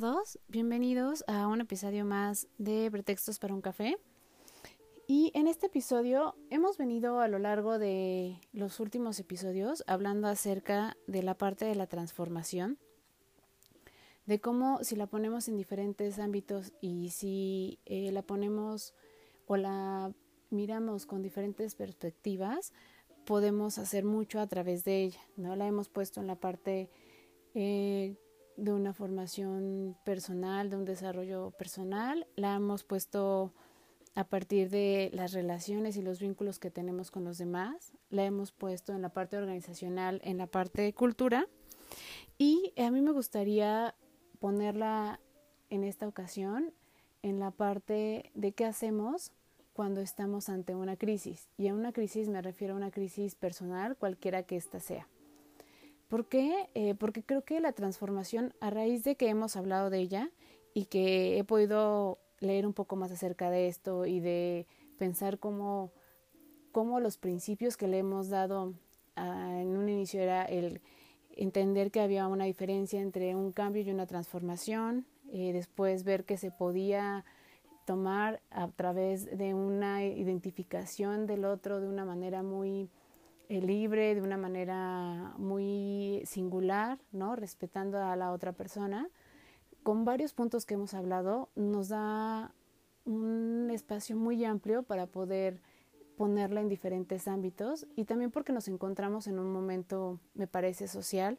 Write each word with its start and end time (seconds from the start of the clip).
Todos, 0.00 0.38
bienvenidos 0.46 1.24
a 1.26 1.48
un 1.48 1.60
episodio 1.60 2.04
más 2.04 2.46
de 2.56 2.88
Pretextos 2.88 3.40
para 3.40 3.52
un 3.52 3.60
café. 3.60 3.98
Y 5.08 5.32
en 5.34 5.48
este 5.48 5.66
episodio 5.66 6.36
hemos 6.50 6.78
venido 6.78 7.18
a 7.18 7.26
lo 7.26 7.40
largo 7.40 7.80
de 7.80 8.38
los 8.52 8.78
últimos 8.78 9.18
episodios 9.18 9.82
hablando 9.88 10.28
acerca 10.28 10.96
de 11.08 11.24
la 11.24 11.34
parte 11.34 11.64
de 11.64 11.74
la 11.74 11.88
transformación, 11.88 12.78
de 14.26 14.40
cómo 14.40 14.78
si 14.84 14.94
la 14.94 15.08
ponemos 15.08 15.48
en 15.48 15.56
diferentes 15.56 16.20
ámbitos 16.20 16.72
y 16.80 17.10
si 17.10 17.80
eh, 17.84 18.12
la 18.12 18.22
ponemos 18.22 18.94
o 19.48 19.56
la 19.56 20.12
miramos 20.50 21.06
con 21.06 21.22
diferentes 21.22 21.74
perspectivas, 21.74 22.72
podemos 23.24 23.78
hacer 23.78 24.04
mucho 24.04 24.38
a 24.38 24.46
través 24.46 24.84
de 24.84 25.02
ella. 25.02 25.20
¿no? 25.36 25.56
La 25.56 25.66
hemos 25.66 25.88
puesto 25.88 26.20
en 26.20 26.28
la 26.28 26.36
parte 26.36 26.88
eh, 27.54 28.14
de 28.58 28.72
una 28.72 28.92
formación 28.92 29.96
personal, 30.04 30.68
de 30.68 30.76
un 30.76 30.84
desarrollo 30.84 31.52
personal, 31.52 32.26
la 32.34 32.56
hemos 32.56 32.82
puesto 32.82 33.52
a 34.14 34.24
partir 34.24 34.68
de 34.68 35.10
las 35.14 35.32
relaciones 35.32 35.96
y 35.96 36.02
los 36.02 36.18
vínculos 36.18 36.58
que 36.58 36.70
tenemos 36.70 37.12
con 37.12 37.24
los 37.24 37.38
demás, 37.38 37.92
la 38.10 38.24
hemos 38.24 38.50
puesto 38.50 38.92
en 38.92 39.00
la 39.00 39.10
parte 39.10 39.36
organizacional, 39.36 40.20
en 40.24 40.38
la 40.38 40.48
parte 40.48 40.82
de 40.82 40.92
cultura 40.92 41.46
y 42.36 42.72
a 42.76 42.90
mí 42.90 43.00
me 43.00 43.12
gustaría 43.12 43.94
ponerla 44.40 45.20
en 45.70 45.84
esta 45.84 46.08
ocasión 46.08 46.72
en 47.22 47.38
la 47.38 47.50
parte 47.50 48.30
de 48.34 48.52
qué 48.52 48.64
hacemos 48.64 49.32
cuando 49.72 50.00
estamos 50.00 50.48
ante 50.48 50.74
una 50.74 50.96
crisis. 50.96 51.48
Y 51.56 51.68
a 51.68 51.74
una 51.74 51.92
crisis 51.92 52.28
me 52.28 52.42
refiero 52.42 52.74
a 52.74 52.76
una 52.76 52.90
crisis 52.90 53.34
personal, 53.34 53.96
cualquiera 53.96 54.42
que 54.42 54.56
ésta 54.56 54.80
sea. 54.80 55.08
¿Por 56.08 56.26
qué? 56.26 56.70
Eh, 56.74 56.94
porque 56.94 57.22
creo 57.22 57.44
que 57.44 57.60
la 57.60 57.72
transformación, 57.72 58.54
a 58.60 58.70
raíz 58.70 59.04
de 59.04 59.16
que 59.16 59.28
hemos 59.28 59.56
hablado 59.56 59.90
de 59.90 59.98
ella 59.98 60.30
y 60.72 60.86
que 60.86 61.38
he 61.38 61.44
podido 61.44 62.18
leer 62.40 62.66
un 62.66 62.72
poco 62.72 62.96
más 62.96 63.12
acerca 63.12 63.50
de 63.50 63.68
esto 63.68 64.06
y 64.06 64.20
de 64.20 64.66
pensar 64.98 65.38
cómo, 65.38 65.92
cómo 66.72 67.00
los 67.00 67.18
principios 67.18 67.76
que 67.76 67.88
le 67.88 67.98
hemos 67.98 68.28
dado 68.28 68.74
en 69.16 69.76
un 69.76 69.88
inicio 69.88 70.20
era 70.20 70.44
el 70.44 70.80
entender 71.32 71.90
que 71.90 72.00
había 72.00 72.26
una 72.26 72.44
diferencia 72.44 73.00
entre 73.00 73.34
un 73.34 73.52
cambio 73.52 73.82
y 73.82 73.90
una 73.90 74.06
transformación, 74.06 75.06
eh, 75.30 75.52
después 75.52 76.04
ver 76.04 76.24
que 76.24 76.36
se 76.36 76.50
podía 76.50 77.24
tomar 77.84 78.40
a 78.50 78.68
través 78.68 79.36
de 79.36 79.54
una 79.54 80.04
identificación 80.04 81.26
del 81.26 81.44
otro 81.44 81.80
de 81.80 81.88
una 81.88 82.04
manera 82.04 82.42
muy 82.42 82.90
libre, 83.48 84.14
de 84.14 84.22
una 84.22 84.36
manera 84.36 85.34
muy 85.38 86.22
singular, 86.24 86.98
¿no? 87.12 87.36
respetando 87.36 87.98
a 87.98 88.16
la 88.16 88.32
otra 88.32 88.52
persona 88.52 89.08
con 89.82 90.04
varios 90.04 90.34
puntos 90.34 90.66
que 90.66 90.74
hemos 90.74 90.92
hablado, 90.92 91.48
nos 91.54 91.88
da 91.88 92.52
un 93.06 93.70
espacio 93.72 94.16
muy 94.16 94.44
amplio 94.44 94.82
para 94.82 95.06
poder 95.06 95.62
ponerla 96.18 96.60
en 96.60 96.68
diferentes 96.68 97.26
ámbitos 97.26 97.86
y 97.96 98.04
también 98.04 98.30
porque 98.30 98.52
nos 98.52 98.68
encontramos 98.68 99.26
en 99.28 99.38
un 99.38 99.50
momento, 99.50 100.20
me 100.34 100.46
parece, 100.46 100.88
social, 100.88 101.38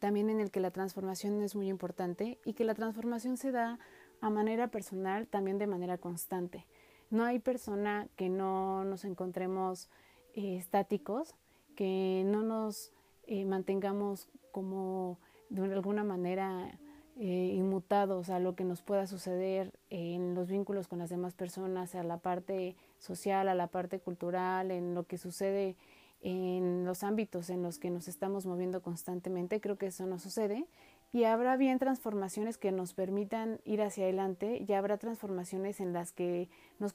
también 0.00 0.28
en 0.28 0.40
el 0.40 0.50
que 0.50 0.58
la 0.58 0.72
transformación 0.72 1.40
es 1.42 1.54
muy 1.54 1.68
importante 1.68 2.40
y 2.44 2.54
que 2.54 2.64
la 2.64 2.74
transformación 2.74 3.36
se 3.36 3.52
da 3.52 3.78
a 4.20 4.28
manera 4.28 4.68
personal, 4.68 5.28
también 5.28 5.58
de 5.58 5.66
manera 5.66 5.98
constante. 5.98 6.66
No 7.10 7.22
hay 7.22 7.38
persona 7.38 8.08
que 8.16 8.28
no 8.28 8.84
nos 8.84 9.04
encontremos 9.04 9.88
eh, 10.36 10.56
estáticos, 10.56 11.34
que 11.74 12.22
no 12.24 12.42
nos 12.42 12.92
eh, 13.26 13.44
mantengamos 13.44 14.28
como 14.52 15.18
de 15.48 15.62
alguna 15.72 16.04
manera 16.04 16.78
eh, 17.18 17.52
inmutados 17.54 18.30
a 18.30 18.38
lo 18.38 18.54
que 18.54 18.64
nos 18.64 18.82
pueda 18.82 19.06
suceder 19.06 19.72
en 19.90 20.34
los 20.34 20.48
vínculos 20.48 20.88
con 20.88 20.98
las 20.98 21.10
demás 21.10 21.34
personas, 21.34 21.94
a 21.94 22.02
la 22.02 22.18
parte 22.18 22.76
social, 22.98 23.48
a 23.48 23.54
la 23.54 23.66
parte 23.66 23.98
cultural, 23.98 24.70
en 24.70 24.94
lo 24.94 25.04
que 25.04 25.18
sucede 25.18 25.76
en 26.22 26.84
los 26.84 27.02
ámbitos 27.02 27.50
en 27.50 27.62
los 27.62 27.78
que 27.78 27.90
nos 27.90 28.08
estamos 28.08 28.46
moviendo 28.46 28.82
constantemente. 28.82 29.60
Creo 29.60 29.76
que 29.76 29.86
eso 29.86 30.06
no 30.06 30.18
sucede. 30.18 30.66
Y 31.12 31.24
habrá 31.24 31.56
bien 31.56 31.78
transformaciones 31.78 32.58
que 32.58 32.72
nos 32.72 32.92
permitan 32.92 33.60
ir 33.64 33.80
hacia 33.80 34.04
adelante 34.04 34.64
y 34.66 34.72
habrá 34.72 34.98
transformaciones 34.98 35.80
en 35.80 35.92
las 35.92 36.12
que 36.12 36.50
nos, 36.78 36.94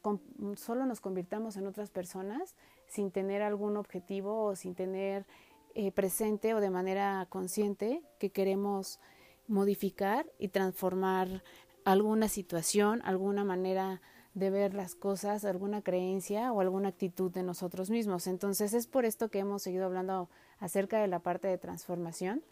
solo 0.57 0.85
nos 0.85 1.01
convirtamos 1.01 1.57
en 1.57 1.65
otras 1.65 1.89
personas 1.89 2.55
sin 2.87 3.09
tener 3.09 3.41
algún 3.41 3.77
objetivo 3.77 4.43
o 4.43 4.55
sin 4.55 4.75
tener 4.75 5.25
eh, 5.73 5.91
presente 5.91 6.53
o 6.53 6.59
de 6.59 6.69
manera 6.69 7.25
consciente 7.29 8.03
que 8.19 8.29
queremos 8.29 8.99
modificar 9.47 10.25
y 10.37 10.49
transformar 10.49 11.43
alguna 11.85 12.27
situación, 12.27 13.01
alguna 13.03 13.43
manera 13.43 14.01
de 14.33 14.49
ver 14.49 14.73
las 14.73 14.95
cosas, 14.95 15.45
alguna 15.45 15.81
creencia 15.81 16.53
o 16.53 16.61
alguna 16.61 16.89
actitud 16.89 17.31
de 17.31 17.43
nosotros 17.43 17.89
mismos. 17.89 18.27
Entonces 18.27 18.73
es 18.73 18.87
por 18.87 19.05
esto 19.05 19.29
que 19.29 19.39
hemos 19.39 19.61
seguido 19.61 19.85
hablando 19.85 20.29
acerca 20.59 20.99
de 20.99 21.07
la 21.07 21.19
parte 21.19 21.47
de 21.47 21.57
transformación. 21.57 22.43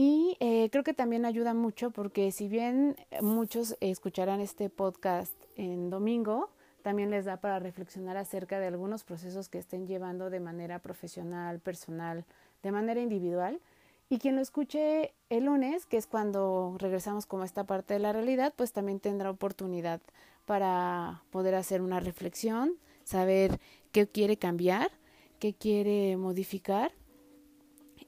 Y 0.00 0.36
eh, 0.38 0.68
creo 0.70 0.84
que 0.84 0.94
también 0.94 1.24
ayuda 1.24 1.54
mucho 1.54 1.90
porque 1.90 2.30
si 2.30 2.46
bien 2.46 2.94
muchos 3.20 3.76
escucharán 3.80 4.40
este 4.40 4.70
podcast 4.70 5.34
en 5.56 5.90
domingo, 5.90 6.50
también 6.82 7.10
les 7.10 7.24
da 7.24 7.38
para 7.38 7.58
reflexionar 7.58 8.16
acerca 8.16 8.60
de 8.60 8.68
algunos 8.68 9.02
procesos 9.02 9.48
que 9.48 9.58
estén 9.58 9.88
llevando 9.88 10.30
de 10.30 10.38
manera 10.38 10.78
profesional, 10.78 11.58
personal, 11.58 12.24
de 12.62 12.70
manera 12.70 13.00
individual. 13.00 13.60
Y 14.08 14.18
quien 14.18 14.36
lo 14.36 14.40
escuche 14.40 15.14
el 15.30 15.46
lunes, 15.46 15.84
que 15.84 15.96
es 15.96 16.06
cuando 16.06 16.76
regresamos 16.78 17.26
como 17.26 17.42
esta 17.42 17.64
parte 17.64 17.94
de 17.94 17.98
la 17.98 18.12
realidad, 18.12 18.54
pues 18.54 18.70
también 18.70 19.00
tendrá 19.00 19.30
oportunidad 19.30 20.00
para 20.46 21.24
poder 21.30 21.56
hacer 21.56 21.82
una 21.82 21.98
reflexión, 21.98 22.74
saber 23.02 23.58
qué 23.90 24.06
quiere 24.06 24.36
cambiar, 24.36 24.92
qué 25.40 25.54
quiere 25.54 26.16
modificar. 26.16 26.92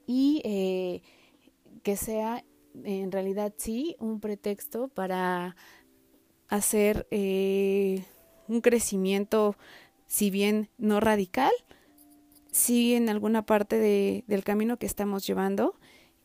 Y 0.07 0.41
eh, 0.45 1.01
que 1.83 1.95
sea 1.95 2.43
en 2.83 3.11
realidad 3.11 3.53
sí 3.57 3.95
un 3.99 4.19
pretexto 4.19 4.87
para 4.87 5.55
hacer 6.47 7.07
eh, 7.11 8.03
un 8.47 8.61
crecimiento, 8.61 9.55
si 10.07 10.29
bien 10.29 10.69
no 10.77 10.99
radical, 10.99 11.51
sí 12.51 12.95
en 12.95 13.09
alguna 13.09 13.45
parte 13.45 13.77
de, 13.77 14.23
del 14.27 14.43
camino 14.43 14.77
que 14.77 14.85
estamos 14.85 15.25
llevando 15.25 15.75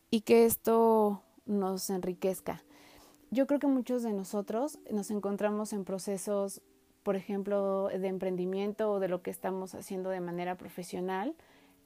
y 0.09 0.21
que 0.21 0.45
esto 0.45 1.23
nos 1.45 1.89
enriquezca. 1.89 2.63
Yo 3.29 3.47
creo 3.47 3.59
que 3.59 3.67
muchos 3.67 4.03
de 4.03 4.13
nosotros 4.13 4.79
nos 4.91 5.11
encontramos 5.11 5.73
en 5.73 5.83
procesos, 5.83 6.61
por 7.03 7.15
ejemplo, 7.15 7.87
de 7.87 8.07
emprendimiento 8.07 8.91
o 8.91 8.99
de 8.99 9.09
lo 9.09 9.21
que 9.21 9.31
estamos 9.31 9.75
haciendo 9.75 10.09
de 10.09 10.21
manera 10.21 10.55
profesional 10.55 11.35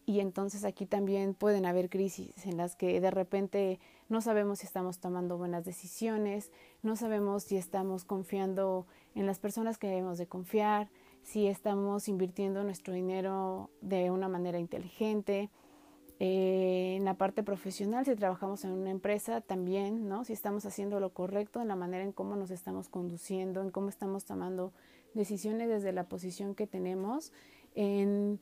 y 0.06 0.20
entonces 0.20 0.66
aquí 0.66 0.86
también 0.86 1.34
pueden 1.34 1.66
haber 1.66 1.90
crisis 1.90 2.46
en 2.46 2.58
las 2.58 2.76
que 2.76 3.00
de 3.00 3.12
repente 3.12 3.80
no 4.10 4.22
sabemos 4.22 4.60
si 4.60 4.66
estamos 4.66 5.00
tomando 5.00 5.38
buenas 5.38 5.64
decisiones, 5.64 6.52
no 6.82 6.96
sabemos 6.96 7.44
si 7.44 7.58
estamos 7.58 8.04
confiando 8.04 8.88
en 9.16 9.26
las 9.26 9.40
personas 9.40 9.78
que 9.78 9.88
debemos 9.88 10.18
de 10.18 10.28
confiar, 10.28 10.90
si 11.24 11.48
estamos 11.48 12.08
invirtiendo 12.08 12.64
nuestro 12.64 12.94
dinero 12.94 13.70
de 13.82 14.12
una 14.12 14.28
manera 14.28 14.60
inteligente, 14.60 15.50
eh, 16.24 16.98
en 16.98 17.06
la 17.06 17.16
parte 17.16 17.42
profesional, 17.42 18.06
si 18.06 18.16
trabajamos 18.16 18.64
en 18.64 18.74
una 18.74 18.92
empresa, 18.92 19.42
también, 19.42 20.08
¿no? 20.08 20.24
Si 20.24 20.34
estamos 20.34 20.68
haciendo 20.68 21.00
lo 21.00 21.14
correcto 21.14 21.62
en 21.62 21.68
la 21.68 21.76
manera 21.76 22.04
en 22.04 22.12
cómo 22.12 22.36
nos 22.36 22.52
estamos 22.52 22.90
conduciendo, 22.90 23.64
en 23.64 23.72
cómo 23.72 23.90
estamos 23.90 24.26
tomando 24.26 24.72
decisiones 25.16 25.68
desde 25.68 25.94
la 25.94 26.04
posición 26.04 26.54
que 26.54 26.68
tenemos, 26.68 27.34
en 27.74 28.40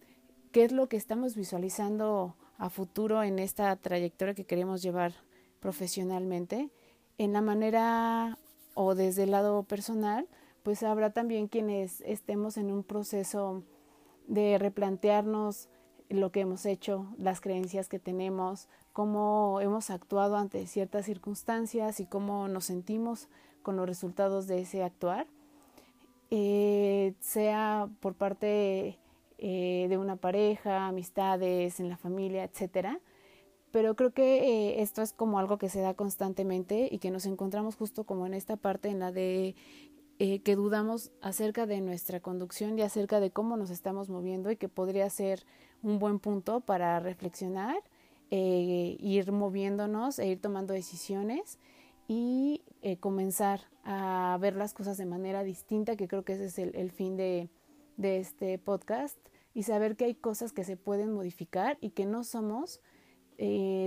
qué 0.52 0.64
es 0.64 0.72
lo 0.72 0.88
que 0.88 0.98
estamos 0.98 1.36
visualizando 1.36 2.36
a 2.58 2.70
futuro 2.70 3.24
en 3.24 3.40
esta 3.40 3.76
trayectoria 3.76 4.34
que 4.34 4.46
queremos 4.46 4.82
llevar 4.82 5.14
profesionalmente, 5.60 6.70
en 7.18 7.34
la 7.34 7.42
manera 7.42 8.38
o 8.74 8.96
desde 8.96 9.24
el 9.24 9.32
lado 9.32 9.64
personal, 9.64 10.28
pues 10.64 10.84
habrá 10.84 11.12
también 11.12 11.48
quienes 11.48 12.02
estemos 12.02 12.58
en 12.58 12.72
un 12.72 12.84
proceso 12.84 13.64
de 14.28 14.58
replantearnos 14.58 15.70
lo 16.10 16.32
que 16.32 16.42
hemos 16.42 16.66
hecho, 16.66 17.08
las 17.18 17.40
creencias 17.40 17.88
que 17.88 18.00
tenemos, 18.00 18.68
cómo 18.94 19.60
hemos 19.62 19.90
actuado 19.90 20.38
ante 20.38 20.66
ciertas 20.66 21.06
circunstancias 21.06 22.00
y 22.00 22.06
cómo 22.06 22.48
nos 22.48 22.66
sentimos 22.66 23.28
con 23.62 23.76
los 23.76 23.88
resultados 23.88 24.48
de 24.48 24.62
ese 24.62 24.84
actuar, 24.84 25.28
eh, 26.32 27.14
sea 27.20 27.90
por 28.00 28.16
parte 28.16 28.98
eh, 29.40 29.88
de 29.90 29.98
una 29.98 30.16
pareja, 30.16 30.88
amistades, 30.88 31.80
en 31.80 31.90
la 31.90 31.98
familia, 31.98 32.44
etcétera. 32.44 33.00
Pero 33.72 33.96
creo 33.96 34.12
que 34.12 34.40
eh, 34.40 34.82
esto 34.82 35.02
es 35.02 35.14
como 35.14 35.38
algo 35.38 35.58
que 35.58 35.70
se 35.70 35.80
da 35.80 35.94
constantemente 35.94 36.90
y 36.92 36.98
que 37.00 37.12
nos 37.12 37.26
encontramos 37.26 37.76
justo 37.76 38.04
como 38.04 38.26
en 38.26 38.34
esta 38.34 38.56
parte 38.58 38.90
en 38.90 39.00
la 39.00 39.12
de 39.12 39.56
eh, 40.18 40.40
que 40.42 40.56
dudamos 40.56 41.12
acerca 41.22 41.66
de 41.66 41.80
nuestra 41.82 42.20
conducción 42.20 42.78
y 42.78 42.82
acerca 42.82 43.20
de 43.20 43.32
cómo 43.32 43.58
nos 43.58 43.70
estamos 43.70 44.10
moviendo 44.10 44.50
y 44.50 44.58
que 44.58 44.70
podría 44.70 45.10
ser 45.10 45.46
un 45.84 46.00
buen 46.00 46.20
punto 46.20 46.62
para 46.62 47.00
reflexionar, 47.00 47.78
eh, 48.32 48.98
ir 49.00 49.32
moviéndonos 49.32 50.20
e 50.20 50.28
ir 50.28 50.42
tomando 50.42 50.74
decisiones 50.74 51.60
y 52.08 52.64
comenzar 53.02 53.62
a 53.84 54.36
ver 54.42 54.56
las 54.56 54.74
cosas 54.74 54.98
de 54.98 55.06
manera 55.06 55.44
distinta, 55.44 55.96
que 55.96 56.08
creo 56.08 56.24
que 56.24 56.34
ese 56.34 56.46
es 56.46 56.58
el, 56.58 56.92
fin 56.92 57.18
de, 57.18 57.50
este 57.98 58.58
podcast, 58.58 59.18
y 59.54 59.64
saber 59.64 59.96
que 59.96 60.06
hay 60.06 60.16
cosas 60.16 60.54
que 60.54 60.64
se 60.64 60.78
pueden 60.78 61.14
modificar 61.14 61.78
y 61.82 61.92
que 61.92 62.06
no 62.06 62.24
somos 62.24 62.82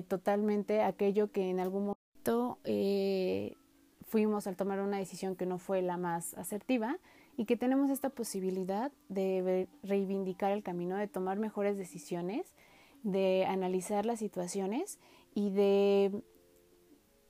totalmente 0.08 0.80
aquello 0.80 1.30
que 1.30 1.50
en 1.50 1.60
algún 1.60 1.82
momento 1.82 2.58
fuimos 4.12 4.46
al 4.46 4.56
tomar 4.56 4.80
una 4.80 4.96
decisión 4.96 5.36
que 5.36 5.44
no 5.44 5.58
fue 5.58 5.82
la 5.82 5.98
más 5.98 6.32
asertiva 6.34 6.98
y 7.36 7.44
que 7.44 7.56
tenemos 7.56 7.90
esta 7.90 8.10
posibilidad 8.10 8.92
de 9.08 9.68
reivindicar 9.82 10.52
el 10.52 10.62
camino, 10.62 10.96
de 10.96 11.08
tomar 11.08 11.38
mejores 11.38 11.76
decisiones, 11.76 12.54
de 13.02 13.46
analizar 13.46 14.06
las 14.06 14.18
situaciones 14.18 14.98
y 15.34 15.50
de 15.50 16.22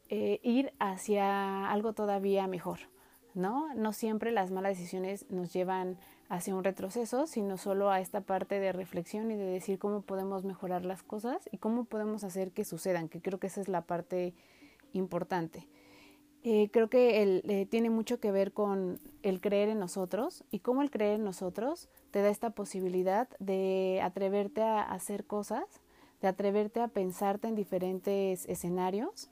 eh, 0.09 0.41
ir 0.43 0.73
hacia 0.79 1.71
algo 1.71 1.93
todavía 1.93 2.47
mejor, 2.47 2.81
¿no? 3.35 3.73
No 3.75 3.93
siempre 3.93 4.33
las 4.33 4.51
malas 4.51 4.77
decisiones 4.77 5.31
nos 5.31 5.53
llevan 5.53 5.99
hacia 6.33 6.55
un 6.55 6.65
retroceso, 6.65 7.27
sino 7.27 7.59
solo 7.59 7.91
a 7.91 8.01
esta 8.01 8.23
parte 8.23 8.59
de 8.59 8.73
reflexión 8.73 9.31
y 9.31 9.37
de 9.37 9.45
decir 9.45 9.79
cómo 9.79 10.01
podemos 10.01 10.45
mejorar 10.45 10.83
las 10.83 11.03
cosas 11.03 11.47
y 11.53 11.59
cómo 11.59 11.85
podemos 11.85 12.25
hacer 12.25 12.53
que 12.53 12.65
sucedan, 12.65 13.11
que 13.11 13.21
creo 13.21 13.39
que 13.39 13.49
esa 13.49 13.61
es 13.61 13.69
la 13.69 13.83
parte 13.83 14.33
importante. 14.95 15.69
Eh, 16.43 16.71
creo 16.73 16.89
que 16.89 17.23
el, 17.23 17.43
eh, 17.51 17.67
tiene 17.67 17.91
mucho 17.91 18.19
que 18.19 18.33
ver 18.33 18.55
con 18.55 18.99
el 19.23 19.43
creer 19.43 19.69
en 19.69 19.79
nosotros 19.79 20.43
y 20.51 20.61
cómo 20.61 20.81
el 20.81 20.91
creer 20.91 21.17
en 21.17 21.25
nosotros 21.25 21.91
te 22.11 22.23
da 22.23 22.31
esta 22.31 22.49
posibilidad 22.49 23.29
de 23.39 24.01
atreverte 24.03 24.63
a 24.63 24.81
hacer 24.81 25.27
cosas, 25.27 25.83
de 26.23 26.29
atreverte 26.29 26.81
a 26.81 26.89
pensarte 26.89 27.47
en 27.47 27.57
diferentes 27.57 28.49
escenarios 28.49 29.29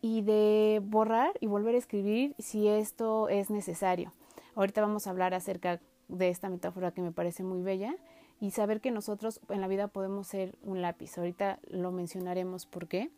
y 0.00 0.22
de 0.22 0.82
borrar 0.82 1.32
y 1.38 1.46
volver 1.46 1.76
a 1.76 1.78
escribir 1.78 2.34
si 2.40 2.66
esto 2.66 3.28
es 3.28 3.50
necesario. 3.50 4.12
Ahorita 4.56 4.80
vamos 4.80 5.06
a 5.06 5.10
hablar 5.10 5.32
acerca 5.32 5.80
de 6.10 6.28
esta 6.28 6.48
metáfora 6.48 6.92
que 6.92 7.02
me 7.02 7.12
parece 7.12 7.42
muy 7.42 7.62
bella 7.62 7.94
y 8.40 8.50
saber 8.52 8.80
que 8.80 8.90
nosotros 8.90 9.40
en 9.48 9.60
la 9.60 9.68
vida 9.68 9.88
podemos 9.88 10.26
ser 10.26 10.58
un 10.62 10.82
lápiz. 10.82 11.16
Ahorita 11.18 11.60
lo 11.68 11.92
mencionaremos 11.92 12.66
por 12.66 12.88
qué 12.88 13.10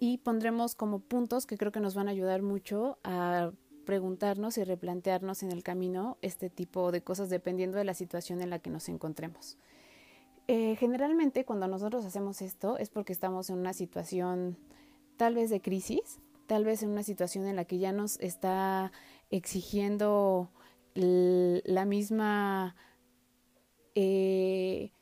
y 0.00 0.18
pondremos 0.18 0.74
como 0.74 0.98
puntos 1.00 1.46
que 1.46 1.56
creo 1.56 1.72
que 1.72 1.80
nos 1.80 1.94
van 1.94 2.08
a 2.08 2.10
ayudar 2.10 2.42
mucho 2.42 2.98
a 3.04 3.52
preguntarnos 3.84 4.58
y 4.58 4.64
replantearnos 4.64 5.42
en 5.42 5.52
el 5.52 5.62
camino 5.62 6.18
este 6.22 6.50
tipo 6.50 6.92
de 6.92 7.02
cosas 7.02 7.30
dependiendo 7.30 7.78
de 7.78 7.84
la 7.84 7.94
situación 7.94 8.40
en 8.40 8.50
la 8.50 8.58
que 8.58 8.70
nos 8.70 8.88
encontremos. 8.88 9.58
Eh, 10.48 10.76
generalmente 10.76 11.44
cuando 11.44 11.68
nosotros 11.68 12.04
hacemos 12.04 12.42
esto 12.42 12.78
es 12.78 12.90
porque 12.90 13.12
estamos 13.12 13.48
en 13.50 13.58
una 13.58 13.72
situación 13.72 14.58
tal 15.16 15.34
vez 15.34 15.50
de 15.50 15.60
crisis, 15.60 16.18
tal 16.46 16.64
vez 16.64 16.82
en 16.82 16.90
una 16.90 17.02
situación 17.02 17.46
en 17.46 17.56
la 17.56 17.64
que 17.64 17.78
ya 17.78 17.92
nos 17.92 18.18
está 18.18 18.90
exigiendo 19.30 20.50
la 20.94 21.84
misma 21.84 22.76
eh, 23.94 24.92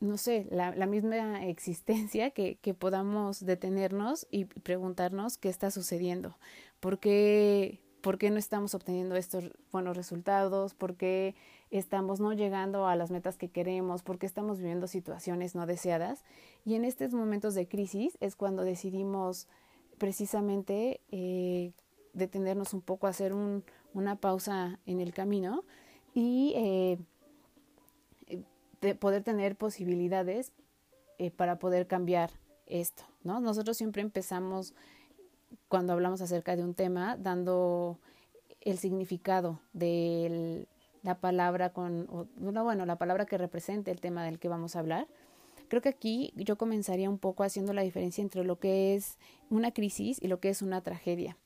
no 0.00 0.16
sé, 0.16 0.46
la, 0.50 0.74
la 0.74 0.86
misma 0.86 1.44
existencia, 1.46 2.30
que, 2.30 2.56
que, 2.56 2.74
podamos 2.74 3.44
detenernos 3.44 4.26
y 4.30 4.44
preguntarnos 4.44 5.38
qué 5.38 5.48
está 5.48 5.70
sucediendo, 5.70 6.36
por 6.80 7.00
qué, 7.00 7.80
por 8.00 8.18
qué 8.18 8.30
no 8.30 8.38
estamos 8.38 8.74
obteniendo 8.74 9.16
estos 9.16 9.50
buenos 9.72 9.96
resultados, 9.96 10.74
por 10.74 10.96
qué 10.96 11.34
estamos 11.70 12.20
no 12.20 12.32
llegando 12.32 12.86
a 12.86 12.94
las 12.94 13.10
metas 13.10 13.36
que 13.36 13.50
queremos, 13.50 14.02
por 14.02 14.18
qué 14.18 14.26
estamos 14.26 14.58
viviendo 14.58 14.86
situaciones 14.86 15.54
no 15.54 15.66
deseadas. 15.66 16.24
Y 16.64 16.74
en 16.74 16.84
estos 16.84 17.12
momentos 17.12 17.54
de 17.54 17.66
crisis 17.66 18.16
es 18.20 18.36
cuando 18.36 18.62
decidimos 18.62 19.48
precisamente 19.98 21.00
eh, 21.10 21.72
detenernos 22.12 22.72
un 22.72 22.82
poco, 22.82 23.08
hacer 23.08 23.32
un, 23.32 23.64
una 23.94 24.16
pausa 24.16 24.78
en 24.86 25.00
el 25.00 25.12
camino 25.12 25.64
y 26.14 26.52
eh, 26.56 26.98
de 28.80 28.94
poder 28.94 29.22
tener 29.22 29.56
posibilidades 29.56 30.52
eh, 31.18 31.30
para 31.30 31.58
poder 31.58 31.86
cambiar 31.86 32.30
esto, 32.66 33.04
¿no? 33.24 33.40
Nosotros 33.40 33.76
siempre 33.76 34.02
empezamos 34.02 34.74
cuando 35.68 35.92
hablamos 35.92 36.20
acerca 36.20 36.54
de 36.56 36.62
un 36.62 36.74
tema 36.74 37.16
dando 37.16 37.98
el 38.60 38.78
significado 38.78 39.60
de 39.72 40.66
la 41.02 41.18
palabra 41.18 41.72
con, 41.72 42.28
bueno, 42.36 42.86
la 42.86 42.96
palabra 42.96 43.26
que 43.26 43.38
represente 43.38 43.90
el 43.90 44.00
tema 44.00 44.24
del 44.24 44.38
que 44.38 44.48
vamos 44.48 44.76
a 44.76 44.80
hablar. 44.80 45.06
Creo 45.68 45.82
que 45.82 45.88
aquí 45.88 46.32
yo 46.36 46.56
comenzaría 46.56 47.10
un 47.10 47.18
poco 47.18 47.44
haciendo 47.44 47.72
la 47.72 47.82
diferencia 47.82 48.22
entre 48.22 48.44
lo 48.44 48.58
que 48.58 48.94
es 48.94 49.18
una 49.50 49.72
crisis 49.72 50.18
y 50.20 50.28
lo 50.28 50.40
que 50.40 50.48
es 50.48 50.62
una 50.62 50.82
tragedia. 50.82 51.36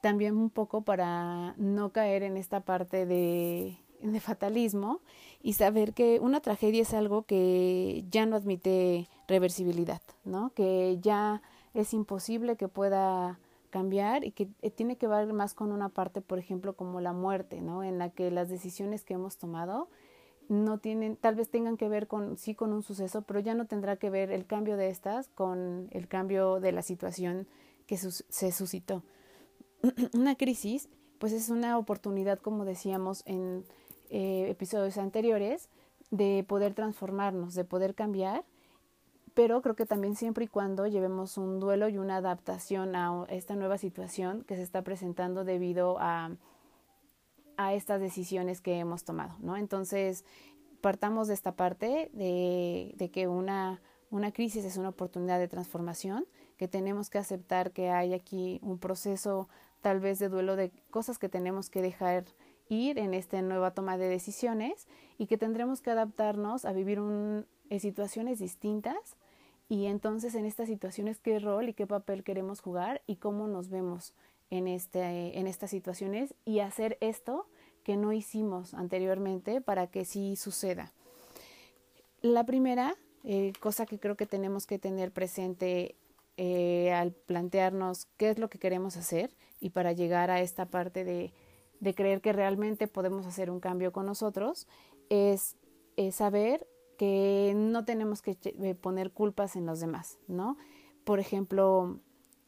También 0.00 0.36
un 0.36 0.50
poco 0.50 0.82
para 0.82 1.54
no 1.56 1.90
caer 1.90 2.22
en 2.22 2.36
esta 2.36 2.60
parte 2.60 3.06
de 3.06 3.78
fatalismo 4.20 5.00
y 5.42 5.54
saber 5.54 5.92
que 5.92 6.20
una 6.20 6.40
tragedia 6.40 6.82
es 6.82 6.94
algo 6.94 7.22
que 7.24 8.04
ya 8.10 8.26
no 8.26 8.36
admite 8.36 9.08
reversibilidad, 9.28 10.00
¿no? 10.24 10.52
Que 10.54 10.98
ya 11.00 11.42
es 11.74 11.94
imposible 11.94 12.56
que 12.56 12.68
pueda 12.68 13.38
cambiar 13.70 14.24
y 14.24 14.32
que 14.32 14.48
eh, 14.62 14.70
tiene 14.70 14.96
que 14.96 15.06
ver 15.06 15.32
más 15.32 15.54
con 15.54 15.72
una 15.72 15.88
parte, 15.88 16.20
por 16.20 16.38
ejemplo, 16.38 16.74
como 16.74 17.00
la 17.00 17.12
muerte, 17.12 17.60
¿no? 17.60 17.82
En 17.82 17.98
la 17.98 18.10
que 18.10 18.30
las 18.30 18.48
decisiones 18.48 19.04
que 19.04 19.14
hemos 19.14 19.38
tomado 19.38 19.88
no 20.48 20.78
tienen, 20.78 21.16
tal 21.16 21.36
vez 21.36 21.48
tengan 21.48 21.76
que 21.76 21.88
ver 21.88 22.08
con, 22.08 22.36
sí, 22.36 22.54
con 22.54 22.72
un 22.72 22.82
suceso, 22.82 23.22
pero 23.22 23.38
ya 23.38 23.54
no 23.54 23.66
tendrá 23.66 23.96
que 23.96 24.10
ver 24.10 24.32
el 24.32 24.46
cambio 24.46 24.76
de 24.76 24.88
estas 24.88 25.28
con 25.28 25.88
el 25.92 26.08
cambio 26.08 26.58
de 26.58 26.72
la 26.72 26.82
situación 26.82 27.46
que 27.86 27.96
se 27.96 28.52
suscitó. 28.52 29.02
una 30.14 30.34
crisis, 30.36 30.88
pues 31.18 31.32
es 31.32 31.48
una 31.48 31.78
oportunidad, 31.78 32.38
como 32.38 32.64
decíamos, 32.64 33.22
en 33.26 33.64
eh, 34.10 34.46
episodios 34.48 34.98
anteriores, 34.98 35.68
de 36.10 36.44
poder 36.46 36.74
transformarnos, 36.74 37.54
de 37.54 37.64
poder 37.64 37.94
cambiar, 37.94 38.44
pero 39.34 39.62
creo 39.62 39.76
que 39.76 39.86
también 39.86 40.16
siempre 40.16 40.46
y 40.46 40.48
cuando 40.48 40.86
llevemos 40.86 41.38
un 41.38 41.60
duelo 41.60 41.88
y 41.88 41.98
una 41.98 42.16
adaptación 42.16 42.96
a 42.96 43.26
esta 43.28 43.54
nueva 43.54 43.78
situación 43.78 44.44
que 44.44 44.56
se 44.56 44.62
está 44.62 44.82
presentando 44.82 45.44
debido 45.44 45.98
a, 46.00 46.32
a 47.56 47.74
estas 47.74 48.00
decisiones 48.00 48.60
que 48.60 48.78
hemos 48.78 49.04
tomado, 49.04 49.36
¿no? 49.40 49.56
Entonces, 49.56 50.24
partamos 50.80 51.28
de 51.28 51.34
esta 51.34 51.52
parte 51.52 52.10
de, 52.12 52.92
de 52.96 53.10
que 53.10 53.28
una, 53.28 53.80
una 54.10 54.32
crisis 54.32 54.64
es 54.64 54.76
una 54.76 54.88
oportunidad 54.88 55.38
de 55.38 55.48
transformación, 55.48 56.26
que 56.56 56.68
tenemos 56.68 57.08
que 57.08 57.18
aceptar 57.18 57.70
que 57.70 57.90
hay 57.90 58.12
aquí 58.12 58.58
un 58.62 58.78
proceso 58.78 59.48
tal 59.80 60.00
vez 60.00 60.18
de 60.18 60.28
duelo 60.28 60.56
de 60.56 60.70
cosas 60.90 61.18
que 61.18 61.28
tenemos 61.28 61.70
que 61.70 61.82
dejar 61.82 62.24
ir 62.68 62.98
en 62.98 63.14
esta 63.14 63.40
nueva 63.42 63.72
toma 63.72 63.98
de 63.98 64.08
decisiones 64.08 64.86
y 65.18 65.26
que 65.26 65.36
tendremos 65.36 65.80
que 65.80 65.90
adaptarnos 65.90 66.64
a 66.64 66.72
vivir 66.72 67.00
un, 67.00 67.46
en 67.68 67.80
situaciones 67.80 68.38
distintas 68.38 69.16
y 69.68 69.86
entonces 69.86 70.34
en 70.34 70.46
estas 70.46 70.68
situaciones 70.68 71.18
qué 71.20 71.38
rol 71.38 71.68
y 71.68 71.74
qué 71.74 71.86
papel 71.86 72.24
queremos 72.24 72.60
jugar 72.60 73.02
y 73.06 73.16
cómo 73.16 73.46
nos 73.48 73.70
vemos 73.70 74.14
en, 74.50 74.66
este, 74.66 75.38
en 75.38 75.46
estas 75.46 75.70
situaciones 75.70 76.34
y 76.44 76.60
hacer 76.60 76.96
esto 77.00 77.46
que 77.84 77.96
no 77.96 78.12
hicimos 78.12 78.74
anteriormente 78.74 79.60
para 79.60 79.86
que 79.86 80.04
sí 80.04 80.36
suceda. 80.36 80.92
La 82.20 82.44
primera 82.44 82.96
eh, 83.24 83.52
cosa 83.60 83.86
que 83.86 83.98
creo 83.98 84.16
que 84.16 84.26
tenemos 84.26 84.66
que 84.66 84.78
tener 84.78 85.12
presente 85.12 85.94
eh, 86.36 86.92
al 86.92 87.12
plantearnos 87.12 88.06
qué 88.16 88.30
es 88.30 88.38
lo 88.38 88.48
que 88.48 88.58
queremos 88.58 88.96
hacer 88.96 89.30
y 89.60 89.70
para 89.70 89.92
llegar 89.92 90.30
a 90.30 90.40
esta 90.40 90.66
parte 90.66 91.04
de 91.04 91.32
de 91.80 91.94
creer 91.94 92.20
que 92.20 92.32
realmente 92.32 92.86
podemos 92.86 93.26
hacer 93.26 93.50
un 93.50 93.58
cambio 93.58 93.92
con 93.92 94.06
nosotros, 94.06 94.68
es, 95.08 95.56
saber 96.12 96.66
que 96.96 97.52
no 97.54 97.84
tenemos 97.84 98.22
que 98.22 98.38
eh, 98.42 98.74
poner 98.74 99.10
culpas 99.10 99.54
en 99.54 99.66
los 99.66 99.80
demás, 99.80 100.18
¿no? 100.28 100.56
Por 101.04 101.20
ejemplo, 101.20 101.98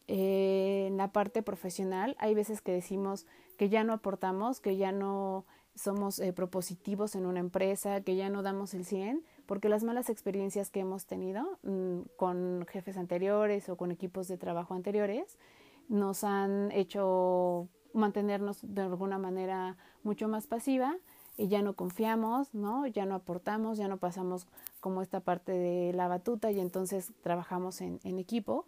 eh, 0.09 0.87
en 0.89 0.97
la 0.97 1.13
parte 1.13 1.43
profesional 1.43 2.17
hay 2.19 2.35
veces 2.35 2.63
que 2.63 2.73
decimos 2.73 3.27
que 3.59 3.69
ya 3.69 3.85
no 3.85 3.93
aportamos, 3.93 4.61
que 4.61 4.79
ya 4.79 4.91
no 4.91 5.45
somos 5.75 6.19
eh, 6.19 6.33
propositivos 6.33 7.15
en 7.15 7.27
una 7.27 7.41
empresa, 7.41 8.01
que 8.01 8.17
ya 8.17 8.31
no 8.31 8.43
damos 8.43 8.73
el 8.73 8.87
100, 8.87 9.23
porque 9.45 9.69
las 9.69 9.85
malas 9.85 10.09
experiencias 10.09 10.71
que 10.71 10.81
hemos 10.81 11.05
tenido 11.05 11.59
mm, 11.63 12.01
con 12.17 12.65
jefes 12.71 12.97
anteriores 12.97 13.69
o 13.69 13.77
con 13.77 13.91
equipos 13.91 14.29
de 14.29 14.39
trabajo 14.39 14.73
anteriores 14.73 15.39
nos 15.93 16.25
han 16.25 16.73
hecho 16.73 17.69
mantenernos 17.93 18.61
de 18.63 18.81
alguna 18.81 19.19
manera 19.19 19.77
mucho 20.03 20.27
más 20.27 20.47
pasiva 20.47 20.97
y 21.37 21.49
ya 21.49 21.61
no 21.61 21.75
confiamos, 21.75 22.55
¿no? 22.55 22.87
Ya 22.87 23.05
no 23.05 23.15
aportamos, 23.15 23.77
ya 23.77 23.89
no 23.89 23.99
pasamos 23.99 24.47
como 24.81 25.03
esta 25.03 25.21
parte 25.21 25.53
de 25.53 25.93
la 25.93 26.09
batuta 26.09 26.51
y 26.51 26.61
entonces 26.61 27.13
trabajamos 27.23 27.83
en, 27.83 28.01
equipo. 28.19 28.67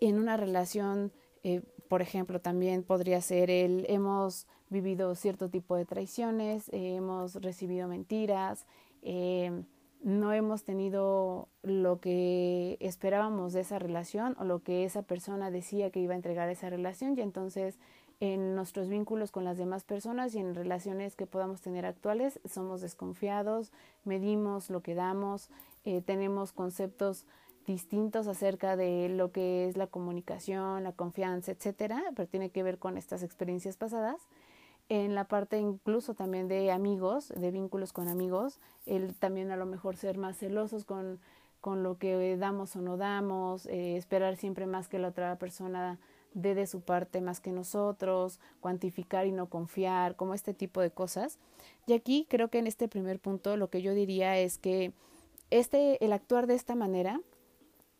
En 0.00 0.18
una 0.18 0.36
relación, 0.36 1.12
eh, 1.44 1.62
por 1.88 2.02
ejemplo, 2.02 2.40
también 2.40 2.82
podría 2.82 3.20
ser 3.20 3.48
el 3.48 3.86
hemos 3.88 4.48
vivido 4.70 5.14
cierto 5.14 5.50
tipo 5.50 5.76
de 5.76 5.84
traiciones, 5.84 6.68
eh, 6.70 6.96
hemos 6.96 7.36
recibido 7.36 7.86
mentiras, 7.86 8.66
eh, 9.02 9.62
no 10.02 10.32
hemos 10.32 10.64
tenido 10.64 11.48
lo 11.62 12.00
que 12.00 12.78
esperábamos 12.80 13.52
de 13.52 13.60
esa 13.60 13.78
relación 13.78 14.34
o 14.38 14.44
lo 14.44 14.62
que 14.62 14.84
esa 14.84 15.02
persona 15.02 15.50
decía 15.50 15.90
que 15.90 16.00
iba 16.00 16.14
a 16.14 16.16
entregar 16.16 16.48
esa 16.48 16.70
relación. 16.70 17.18
Y 17.18 17.22
entonces 17.22 17.78
en 18.20 18.54
nuestros 18.54 18.88
vínculos 18.88 19.30
con 19.30 19.44
las 19.44 19.56
demás 19.56 19.84
personas 19.84 20.34
y 20.34 20.38
en 20.38 20.54
relaciones 20.54 21.16
que 21.16 21.26
podamos 21.26 21.62
tener 21.62 21.86
actuales 21.86 22.38
somos 22.44 22.82
desconfiados, 22.82 23.72
medimos 24.04 24.68
lo 24.68 24.82
que 24.82 24.94
damos, 24.94 25.48
eh, 25.84 26.02
tenemos 26.02 26.52
conceptos 26.52 27.26
distintos 27.66 28.26
acerca 28.26 28.76
de 28.76 29.08
lo 29.08 29.32
que 29.32 29.68
es 29.68 29.76
la 29.76 29.86
comunicación, 29.86 30.84
la 30.84 30.92
confianza, 30.92 31.52
etcétera, 31.52 32.02
pero 32.14 32.28
tiene 32.28 32.50
que 32.50 32.62
ver 32.62 32.78
con 32.78 32.98
estas 32.98 33.22
experiencias 33.22 33.76
pasadas 33.76 34.20
en 34.90 35.14
la 35.14 35.24
parte 35.24 35.56
incluso 35.58 36.14
también 36.14 36.48
de 36.48 36.72
amigos, 36.72 37.28
de 37.28 37.52
vínculos 37.52 37.92
con 37.92 38.08
amigos, 38.08 38.58
el 38.86 39.14
también 39.14 39.52
a 39.52 39.56
lo 39.56 39.64
mejor 39.64 39.96
ser 39.96 40.18
más 40.18 40.36
celosos 40.36 40.84
con, 40.84 41.20
con 41.60 41.84
lo 41.84 41.96
que 41.96 42.36
damos 42.36 42.74
o 42.74 42.80
no 42.80 42.96
damos, 42.96 43.66
eh, 43.66 43.96
esperar 43.96 44.36
siempre 44.36 44.66
más 44.66 44.88
que 44.88 44.98
la 44.98 45.08
otra 45.08 45.38
persona 45.38 46.00
dé 46.34 46.56
de 46.56 46.66
su 46.66 46.80
parte 46.80 47.20
más 47.20 47.38
que 47.38 47.52
nosotros, 47.52 48.40
cuantificar 48.60 49.28
y 49.28 49.32
no 49.32 49.46
confiar, 49.46 50.16
como 50.16 50.34
este 50.34 50.54
tipo 50.54 50.80
de 50.80 50.90
cosas. 50.90 51.38
Y 51.86 51.92
aquí 51.92 52.26
creo 52.28 52.48
que 52.48 52.58
en 52.58 52.66
este 52.66 52.88
primer 52.88 53.20
punto 53.20 53.56
lo 53.56 53.70
que 53.70 53.82
yo 53.82 53.94
diría 53.94 54.38
es 54.38 54.58
que 54.58 54.92
este, 55.50 56.04
el 56.04 56.12
actuar 56.12 56.48
de 56.48 56.54
esta 56.54 56.74
manera 56.74 57.20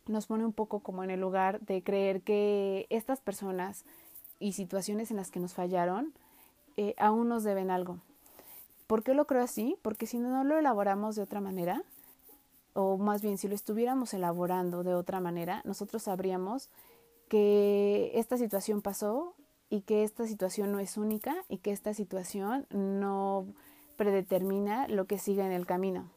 nos 0.07 0.27
pone 0.27 0.43
un 0.43 0.53
poco 0.53 0.81
como 0.81 1.05
en 1.05 1.09
el 1.09 1.21
lugar 1.21 1.61
de 1.61 1.83
creer 1.83 2.21
que 2.21 2.85
estas 2.89 3.21
personas 3.21 3.85
y 4.39 4.53
situaciones 4.53 5.09
en 5.09 5.17
las 5.17 5.31
que 5.31 5.39
nos 5.39 5.53
fallaron 5.53 6.13
eh, 6.77 6.95
aún 6.97 7.27
nos 7.29 7.43
deben 7.43 7.71
algo. 7.71 7.99
¿Por 8.87 9.03
qué 9.03 9.13
lo 9.13 9.25
creo 9.25 9.43
así? 9.43 9.77
Porque 9.81 10.05
si 10.05 10.19
no 10.19 10.43
lo 10.43 10.57
elaboramos 10.59 11.15
de 11.15 11.21
otra 11.21 11.41
manera, 11.41 11.83
o 12.73 12.97
más 12.97 13.21
bien 13.21 13.37
si 13.37 13.47
lo 13.47 13.55
estuviéramos 13.55 14.13
elaborando 14.13 14.83
de 14.83 14.93
otra 14.93 15.19
manera, 15.19 15.61
nosotros 15.65 16.03
sabríamos 16.03 16.69
que 17.29 18.11
esta 18.15 18.37
situación 18.37 18.81
pasó 18.81 19.35
y 19.69 19.81
que 19.81 20.03
esta 20.03 20.27
situación 20.27 20.71
no 20.71 20.79
es 20.79 20.97
única 20.97 21.35
y 21.47 21.59
que 21.59 21.71
esta 21.71 21.93
situación 21.93 22.67
no 22.71 23.47
predetermina 23.95 24.87
lo 24.87 25.05
que 25.05 25.17
sigue 25.17 25.45
en 25.45 25.53
el 25.53 25.65
camino. 25.65 26.09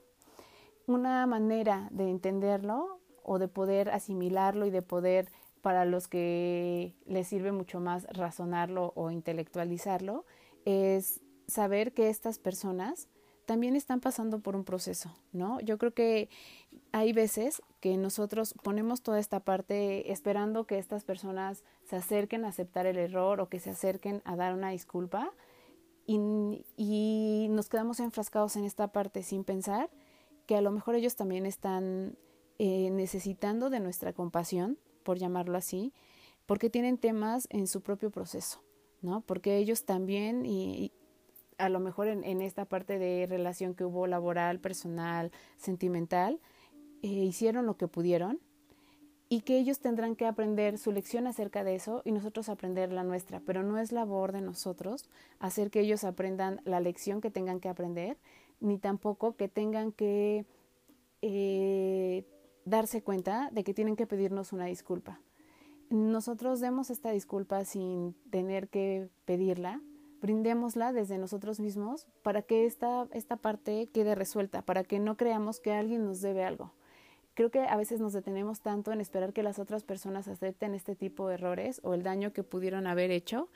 Una 0.87 1.27
manera 1.27 1.89
de 1.93 2.11
entenderlo 2.11 2.99
o 3.23 3.39
de 3.39 3.49
poder 3.49 3.91
asimilarlo 3.91 4.67
y 4.67 4.71
de 4.71 4.83
poder, 4.83 5.29
para 5.63 5.85
los 5.85 6.09
que 6.09 6.95
les 7.07 7.29
sirve 7.29 7.53
mucho 7.53 7.81
más 7.81 8.07
razonarlo 8.09 8.93
o 8.97 9.11
intelectualizarlo, 9.11 10.25
es 10.65 11.21
saber 11.47 11.93
que 11.93 12.09
estas 12.09 12.39
personas 12.39 13.09
también 13.45 13.77
están 13.77 14.01
pasando 14.01 14.41
por 14.41 14.57
un 14.57 14.65
proceso, 14.65 15.15
¿no? 15.33 15.61
Yo 15.61 15.77
creo 15.77 15.93
que 15.93 16.31
hay 16.93 17.13
veces 17.13 17.63
que 17.81 17.97
nosotros 17.99 18.55
ponemos 18.63 19.03
toda 19.03 19.19
esta 19.19 19.41
parte 19.41 20.11
esperando 20.11 20.67
que 20.67 20.79
estas 20.79 21.05
personas 21.05 21.63
se 21.85 21.97
acerquen 21.97 22.45
a 22.45 22.49
aceptar 22.49 22.87
el 22.87 22.97
error 22.97 23.41
o 23.41 23.49
que 23.49 23.61
se 23.61 23.71
acerquen 23.71 24.23
a 24.25 24.37
dar 24.37 24.55
una 24.55 24.71
disculpa 24.71 25.31
y, 26.07 26.65
y 26.77 27.49
nos 27.51 27.69
quedamos 27.69 28.01
enfrascados 28.01 28.57
en 28.57 28.65
esta 28.65 28.89
parte 28.89 29.23
sin 29.23 29.45
pensar 29.45 29.91
que 30.47 30.57
a 30.57 30.61
lo 30.61 30.71
mejor 30.71 30.95
ellos 30.95 31.17
también 31.17 31.47
están 31.47 32.17
eh, 32.59 32.91
necesitando 32.91 33.71
de 33.71 33.81
nuestra 33.81 34.13
compasión, 34.13 34.79
por 35.03 35.19
llamarlo 35.19 35.59
así, 35.59 35.93
porque 36.47 36.71
tienen 36.71 36.99
temas 36.99 37.47
en 37.51 37.67
su 37.67 37.81
propio 37.81 38.11
proceso. 38.11 38.63
¿No? 39.05 39.21
Porque 39.21 39.59
ellos 39.59 39.85
también, 39.85 40.45
y, 40.47 40.91
a 41.59 41.69
lo 41.69 41.79
mejor 41.79 42.09
en, 42.09 42.43
esta 42.43 42.65
parte 42.65 42.99
de 42.99 43.27
relación 43.29 43.75
que 43.75 43.85
hubo 43.85 44.07
laboral, 44.07 44.59
personal, 44.59 45.31
sentimental, 45.57 46.41
eh, 47.03 47.09
hicieron 47.09 47.67
lo 47.67 47.77
que 47.77 47.87
pudieron 47.87 48.41
y 49.29 49.43
que 49.43 49.59
ellos 49.59 49.79
tendrán 49.79 50.17
que 50.17 50.27
aprender 50.27 50.79
su 50.79 50.91
lección 50.91 51.27
acerca 51.27 51.65
de 51.65 51.75
eso 51.75 52.03
y 52.05 52.13
nosotros 52.13 52.49
aprender 52.49 52.93
la 52.93 53.05
nuestra, 53.05 53.41
pero 53.41 53.63
no 53.63 53.79
es 53.79 53.93
labor 53.93 54.33
de 54.33 54.41
nosotros 54.41 55.09
hacer 55.39 55.71
que 55.71 55.81
ellos 55.81 56.03
aprendan 56.05 56.61
la 56.65 56.81
lección 56.81 57.21
que 57.21 57.31
tengan 57.31 57.61
que 57.61 57.69
aprender, 57.69 58.19
ni 58.61 58.79
tampoco 58.79 59.37
que 59.37 59.49
tengan 59.49 59.93
que 59.93 60.47
eh, 61.23 62.25
darse 62.65 63.03
cuenta 63.03 63.51
de 63.53 63.65
que 63.65 63.75
tienen 63.75 63.97
que 63.97 64.07
pedirnos 64.07 64.53
una 64.53 64.67
disculpa 64.67 65.21
nosotros 65.91 66.61
demos 66.61 66.91
esta 66.91 67.11
disculpa 67.11 67.65
sin 67.65 68.15
tener 68.31 68.69
que 68.69 69.09
pedirla, 69.25 69.81
brindémosla 70.21 70.93
desde 70.93 71.19
nosotros 71.19 71.61
mismos 71.61 72.07
para 72.23 72.43
que 72.43 72.67
esta, 72.67 73.09
esta 73.13 73.37
parte 73.37 73.89
quede 73.93 74.15
resuelta, 74.15 74.63
para 74.63 74.85
que 74.85 74.99
no 74.99 75.17
creamos 75.17 75.61
que 75.61 75.73
alguien 75.73 76.05
nos 76.05 76.21
debe 76.21 76.45
algo. 76.45 76.73
Creo 77.35 77.51
que 77.51 77.61
a 77.61 77.77
veces 77.77 78.01
nos 78.01 78.13
detenemos 78.13 78.61
tanto 78.61 78.93
en 78.93 79.01
esperar 79.01 79.33
que 79.33 79.43
las 79.43 79.59
otras 79.59 79.83
personas 79.83 80.29
acepten 80.29 80.73
este 80.73 80.95
tipo 80.95 81.27
de 81.29 81.35
errores 81.35 81.81
o 81.83 81.93
el 81.93 82.05
daño 82.05 82.33
que 82.33 82.45
pudieron 82.45 82.87
haber 82.87 83.11
hecho 83.11 83.49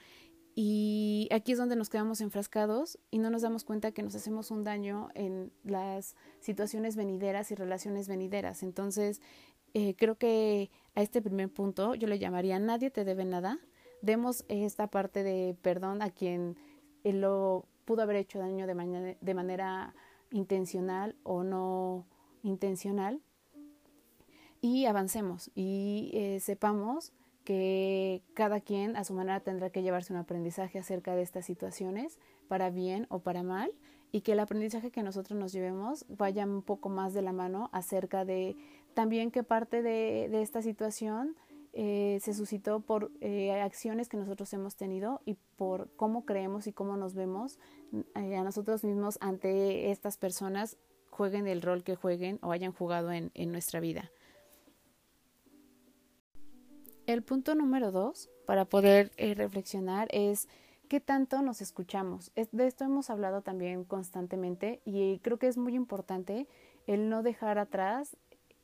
y 0.61 1.29
aquí 1.31 1.53
es 1.53 1.59
donde 1.59 1.77
nos 1.77 1.89
quedamos 1.89 2.21
enfrascados 2.21 2.99
y 3.13 3.19
no 3.19 3.31
nos 3.31 3.43
damos 3.43 3.63
cuenta 3.63 3.93
que 3.93 4.03
nos 4.03 4.17
hacemos 4.17 4.51
un 4.51 4.65
daño 4.65 5.09
en 5.15 5.53
las 5.63 6.17
situaciones 6.41 6.97
venideras 6.97 7.53
y 7.53 7.55
relaciones 7.55 8.09
venideras. 8.09 8.65
Entonces, 8.65 9.23
eh, 9.75 9.95
creo 9.97 10.17
que 10.17 10.71
a 10.95 11.03
este 11.03 11.23
primer 11.23 11.49
punto 11.49 11.95
yo 11.95 12.09
le 12.09 12.19
llamaría 12.19 12.59
nadie 12.59 12.91
te 12.91 13.05
debe 13.05 13.25
nada. 13.25 13.59
Demos 14.03 14.45
esta 14.49 14.87
parte 14.89 15.23
de 15.23 15.57
perdón 15.63 16.03
a 16.03 16.11
quien 16.11 16.57
eh, 17.05 17.13
lo 17.13 17.67
pudo 17.85 18.03
haber 18.03 18.17
hecho 18.17 18.39
daño 18.39 18.67
de, 18.67 19.17
de 19.21 19.35
manera 19.35 19.95
intencional 20.31 21.17
o 21.23 21.43
no 21.43 22.07
intencional 22.43 23.21
y 24.61 24.87
avancemos 24.87 25.51
y 25.55 26.11
eh, 26.15 26.41
sepamos 26.41 27.13
que 27.45 28.23
cada 28.35 28.61
quien 28.61 28.97
a 28.97 29.05
su 29.05 29.15
manera 29.15 29.41
tendrá 29.41 29.71
que 29.71 29.83
llevarse 29.83 30.13
un 30.13 30.19
aprendizaje 30.19 30.79
acerca 30.79 31.15
de 31.15 31.23
estas 31.23 31.47
situaciones, 31.47 32.19
para 32.47 32.69
bien 32.69 33.07
o 33.09 33.21
para 33.21 33.43
mal, 33.43 33.73
y 34.13 34.21
que 34.21 34.33
el 34.33 34.41
aprendizaje 34.41 34.91
que 34.91 35.03
nosotros 35.03 35.39
nos 35.39 35.53
llevemos 35.53 36.05
vaya 36.09 36.45
un 36.45 36.63
poco 36.63 36.89
más 36.91 37.15
de 37.15 37.23
la 37.23 37.33
mano 37.33 37.71
acerca 37.73 38.25
de 38.27 38.57
también 38.95 39.31
que 39.31 39.43
parte 39.43 39.83
de, 39.83 40.43
esta 40.43 40.63
situación 40.63 41.37
eh, 41.73 42.19
se 42.21 42.35
suscitó 42.35 42.81
por 42.81 43.11
eh, 43.21 43.53
acciones 43.61 44.09
que 44.09 44.17
nosotros 44.17 44.53
hemos 44.53 44.77
tenido 44.77 45.21
y 45.25 45.35
por 45.57 45.91
cómo 45.97 46.25
creemos 46.25 46.67
y 46.67 46.73
cómo 46.73 46.97
nos 46.97 47.15
vemos 47.15 47.59
eh, 48.15 48.37
a 48.37 48.43
nosotros 48.43 48.85
mismos 48.85 49.19
ante 49.21 49.91
estas 49.91 50.17
personas, 50.17 50.77
jueguen 51.11 51.47
el 51.47 51.63
rol 51.63 51.85
que 51.85 51.97
jueguen 51.97 52.39
o 52.43 52.53
hayan 52.53 52.73
jugado 52.73 53.13
en 53.13 53.53
nuestra 53.53 53.81
vida. 53.81 54.11
El 57.07 57.23
punto 57.23 57.55
número 57.55 57.91
dos 57.91 58.29
para 58.47 58.67
poder 58.67 59.11
reflexionar 59.17 60.09
es 60.11 60.49
qué 60.89 61.01
tanto 61.01 61.43
nos 61.43 61.61
escuchamos. 61.61 62.33
De 62.35 62.67
esto 62.67 62.85
hemos 62.85 63.11
hablado 63.11 63.43
también 63.43 63.85
constantemente 63.85 64.81
y 64.85 65.19
creo 65.21 65.39
que 65.39 65.47
es 65.47 65.57
muy 65.57 65.75
importante 65.75 66.49
el 66.87 67.09
no 67.09 67.23
dejar 67.23 67.59
atrás 67.59 68.17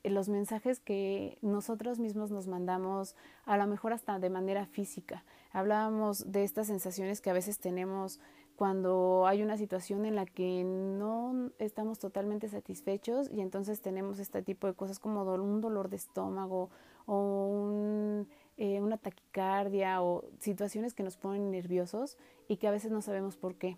los 0.09 0.29
mensajes 0.29 0.79
que 0.79 1.37
nosotros 1.41 1.99
mismos 1.99 2.31
nos 2.31 2.47
mandamos, 2.47 3.15
a 3.45 3.57
lo 3.57 3.67
mejor 3.67 3.93
hasta 3.93 4.19
de 4.19 4.29
manera 4.29 4.65
física. 4.65 5.23
Hablábamos 5.51 6.31
de 6.31 6.43
estas 6.43 6.67
sensaciones 6.67 7.21
que 7.21 7.29
a 7.29 7.33
veces 7.33 7.59
tenemos 7.59 8.19
cuando 8.55 9.25
hay 9.27 9.43
una 9.43 9.57
situación 9.57 10.05
en 10.05 10.15
la 10.15 10.25
que 10.25 10.63
no 10.63 11.51
estamos 11.59 11.99
totalmente 11.99 12.47
satisfechos 12.47 13.29
y 13.29 13.41
entonces 13.41 13.81
tenemos 13.81 14.19
este 14.19 14.41
tipo 14.41 14.67
de 14.67 14.73
cosas 14.73 14.99
como 14.99 15.23
un 15.23 15.61
dolor 15.61 15.89
de 15.89 15.97
estómago 15.97 16.69
o 17.05 17.47
un, 17.47 18.27
eh, 18.57 18.81
una 18.81 18.97
taquicardia 18.97 20.01
o 20.01 20.23
situaciones 20.39 20.93
que 20.93 21.03
nos 21.03 21.17
ponen 21.17 21.51
nerviosos 21.51 22.17
y 22.47 22.57
que 22.57 22.67
a 22.67 22.71
veces 22.71 22.91
no 22.91 23.01
sabemos 23.01 23.35
por 23.35 23.55
qué. 23.55 23.77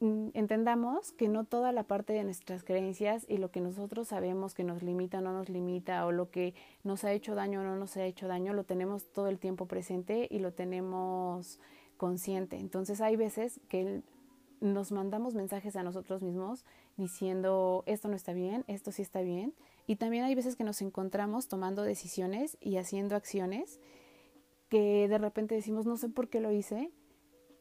Mm, 0.00 0.28
entendamos 0.34 1.12
que 1.12 1.28
no 1.28 1.44
toda 1.44 1.72
la 1.72 1.84
parte 1.84 2.12
de 2.12 2.22
nuestras 2.22 2.64
creencias 2.64 3.24
y 3.28 3.38
lo 3.38 3.50
que 3.50 3.62
nosotros 3.62 4.08
sabemos 4.08 4.52
que 4.52 4.62
nos 4.62 4.82
limita 4.82 5.18
o 5.18 5.20
no 5.22 5.32
nos 5.32 5.48
limita 5.48 6.04
o 6.04 6.12
lo 6.12 6.30
que 6.30 6.54
nos 6.84 7.04
ha 7.04 7.12
hecho 7.12 7.34
daño 7.34 7.60
o 7.60 7.64
no 7.64 7.76
nos 7.76 7.96
ha 7.96 8.04
hecho 8.04 8.28
daño 8.28 8.52
lo 8.52 8.64
tenemos 8.64 9.10
todo 9.12 9.28
el 9.28 9.38
tiempo 9.38 9.66
presente 9.66 10.28
y 10.30 10.38
lo 10.40 10.52
tenemos 10.52 11.58
consciente. 11.96 12.58
Entonces 12.58 13.00
hay 13.00 13.16
veces 13.16 13.58
que 13.68 14.02
nos 14.60 14.92
mandamos 14.92 15.34
mensajes 15.34 15.76
a 15.76 15.82
nosotros 15.82 16.22
mismos 16.22 16.66
diciendo 16.98 17.82
esto 17.86 18.08
no 18.08 18.16
está 18.16 18.34
bien, 18.34 18.64
esto 18.68 18.92
sí 18.92 19.00
está 19.00 19.22
bien. 19.22 19.54
Y 19.86 19.96
también 19.96 20.24
hay 20.24 20.34
veces 20.34 20.56
que 20.56 20.64
nos 20.64 20.82
encontramos 20.82 21.48
tomando 21.48 21.82
decisiones 21.84 22.58
y 22.60 22.76
haciendo 22.76 23.16
acciones 23.16 23.80
que 24.68 25.08
de 25.08 25.16
repente 25.16 25.54
decimos 25.54 25.86
no 25.86 25.96
sé 25.96 26.10
por 26.10 26.28
qué 26.28 26.40
lo 26.40 26.52
hice. 26.52 26.90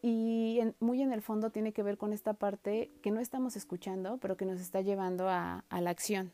Y 0.07 0.59
muy 0.79 1.01
en 1.01 1.11
el 1.11 1.23
fondo 1.23 1.49
tiene 1.49 1.73
que 1.73 1.81
ver 1.81 1.97
con 1.97 2.13
esta 2.13 2.35
parte 2.35 2.91
que 3.01 3.09
no 3.09 3.19
estamos 3.19 3.55
escuchando, 3.55 4.19
pero 4.19 4.37
que 4.37 4.45
nos 4.45 4.61
está 4.61 4.81
llevando 4.81 5.27
a, 5.27 5.65
a 5.67 5.81
la 5.81 5.89
acción. 5.89 6.31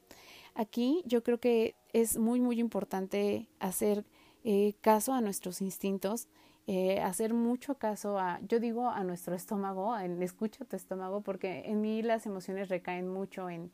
Aquí 0.56 1.02
yo 1.06 1.24
creo 1.24 1.40
que 1.40 1.76
es 1.94 2.18
muy, 2.18 2.42
muy 2.42 2.60
importante 2.60 3.48
hacer 3.62 4.04
eh, 4.44 4.74
caso 4.82 5.14
a 5.14 5.22
nuestros 5.22 5.62
instintos, 5.62 6.28
eh, 6.68 7.00
hacer 7.00 7.34
mucho 7.34 7.76
caso 7.76 8.20
a, 8.20 8.42
yo 8.46 8.60
digo 8.60 8.90
a 8.90 9.06
nuestro 9.06 9.36
estómago, 9.36 9.98
en 9.98 10.22
escucha 10.22 10.66
tu 10.66 10.76
estómago, 10.76 11.22
porque 11.22 11.64
en 11.68 11.80
mí 11.80 12.02
las 12.02 12.26
emociones 12.26 12.68
recaen 12.68 13.08
mucho 13.08 13.50
en, 13.50 13.72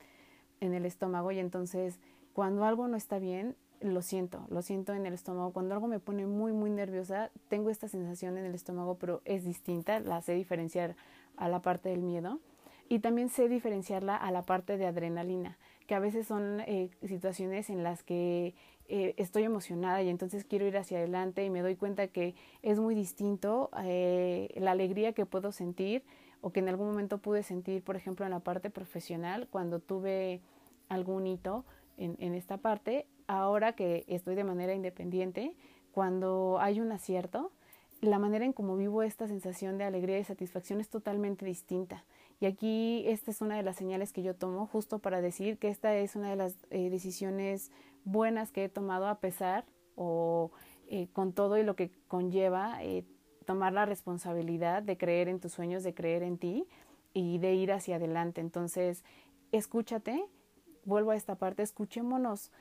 en 0.59 0.75
el 0.75 0.85
estómago 0.85 1.31
y 1.31 1.39
entonces 1.39 1.99
cuando 2.33 2.65
algo 2.65 2.87
no 2.87 2.97
está 2.97 3.17
bien, 3.17 3.55
lo 3.81 4.01
siento, 4.01 4.45
lo 4.49 4.61
siento 4.61 4.93
en 4.93 5.05
el 5.05 5.13
estómago. 5.13 5.51
Cuando 5.51 5.73
algo 5.73 5.87
me 5.87 5.99
pone 5.99 6.25
muy, 6.25 6.51
muy 6.51 6.69
nerviosa, 6.69 7.31
tengo 7.49 7.69
esta 7.69 7.87
sensación 7.87 8.37
en 8.37 8.45
el 8.45 8.55
estómago, 8.55 8.95
pero 8.95 9.21
es 9.25 9.43
distinta, 9.43 9.99
la 9.99 10.21
sé 10.21 10.33
diferenciar 10.33 10.95
a 11.35 11.47
la 11.47 11.61
parte 11.61 11.89
del 11.89 12.01
miedo 12.01 12.39
y 12.89 12.99
también 12.99 13.29
sé 13.29 13.49
diferenciarla 13.49 14.15
a 14.15 14.31
la 14.31 14.43
parte 14.43 14.77
de 14.77 14.85
adrenalina, 14.85 15.57
que 15.87 15.95
a 15.95 15.99
veces 15.99 16.27
son 16.27 16.61
eh, 16.61 16.89
situaciones 17.05 17.69
en 17.69 17.83
las 17.83 18.03
que 18.03 18.55
eh, 18.87 19.13
estoy 19.17 19.43
emocionada 19.43 20.01
y 20.01 20.09
entonces 20.09 20.45
quiero 20.45 20.65
ir 20.65 20.77
hacia 20.77 20.99
adelante 20.99 21.43
y 21.43 21.49
me 21.49 21.61
doy 21.61 21.75
cuenta 21.75 22.07
que 22.07 22.35
es 22.61 22.79
muy 22.79 22.95
distinto 22.95 23.69
eh, 23.83 24.53
la 24.55 24.71
alegría 24.71 25.13
que 25.13 25.25
puedo 25.25 25.51
sentir 25.51 26.03
o 26.41 26.51
que 26.51 26.59
en 26.59 26.69
algún 26.69 26.87
momento 26.87 27.17
pude 27.17 27.43
sentir, 27.43 27.83
por 27.83 27.95
ejemplo, 27.95 28.25
en 28.25 28.31
la 28.31 28.39
parte 28.39 28.69
profesional, 28.69 29.47
cuando 29.49 29.79
tuve 29.79 30.41
algún 30.87 31.27
hito 31.27 31.65
en, 31.97 32.15
en 32.19 32.33
esta 32.33 32.57
parte, 32.57 33.05
ahora 33.27 33.73
que 33.73 34.05
estoy 34.07 34.35
de 34.35 34.43
manera 34.43 34.73
independiente, 34.73 35.53
cuando 35.91 36.57
hay 36.59 36.79
un 36.79 36.91
acierto, 36.91 37.51
la 38.01 38.19
manera 38.19 38.45
en 38.45 38.53
cómo 38.53 38.77
vivo 38.77 39.03
esta 39.03 39.27
sensación 39.27 39.77
de 39.77 39.83
alegría 39.83 40.19
y 40.19 40.23
satisfacción 40.23 40.79
es 40.79 40.89
totalmente 40.89 41.45
distinta. 41.45 42.05
Y 42.39 42.45
aquí 42.45 43.03
esta 43.07 43.31
es 43.31 43.41
una 43.41 43.57
de 43.57 43.63
las 43.63 43.75
señales 43.75 44.13
que 44.13 44.21
yo 44.21 44.35
tomo 44.35 44.67
justo 44.67 44.99
para 44.99 45.21
decir 45.21 45.57
que 45.57 45.69
esta 45.69 45.95
es 45.95 46.15
una 46.15 46.29
de 46.29 46.35
las 46.35 46.55
eh, 46.69 46.89
decisiones 46.89 47.71
buenas 48.05 48.51
que 48.51 48.65
he 48.65 48.69
tomado 48.69 49.07
a 49.07 49.19
pesar 49.19 49.65
o 49.95 50.51
eh, 50.87 51.07
con 51.13 51.33
todo 51.33 51.57
y 51.57 51.63
lo 51.63 51.75
que 51.75 51.91
conlleva 52.07 52.83
eh, 52.83 53.03
tomar 53.45 53.73
la 53.73 53.85
responsabilidad 53.85 54.83
de 54.83 54.97
creer 54.97 55.29
en 55.29 55.39
tus 55.39 55.53
sueños, 55.53 55.83
de 55.83 55.95
creer 55.95 56.21
en 56.21 56.37
ti 56.37 56.67
y 57.13 57.39
de 57.39 57.55
ir 57.55 57.71
hacia 57.71 57.95
adelante. 57.95 58.39
Entonces, 58.39 59.03
escúchate, 59.51 60.23
vuelvo 60.87 61.11
a 61.11 61.15
esta 61.15 61.35
parte, 61.35 61.61
escuchémonos 61.61 62.51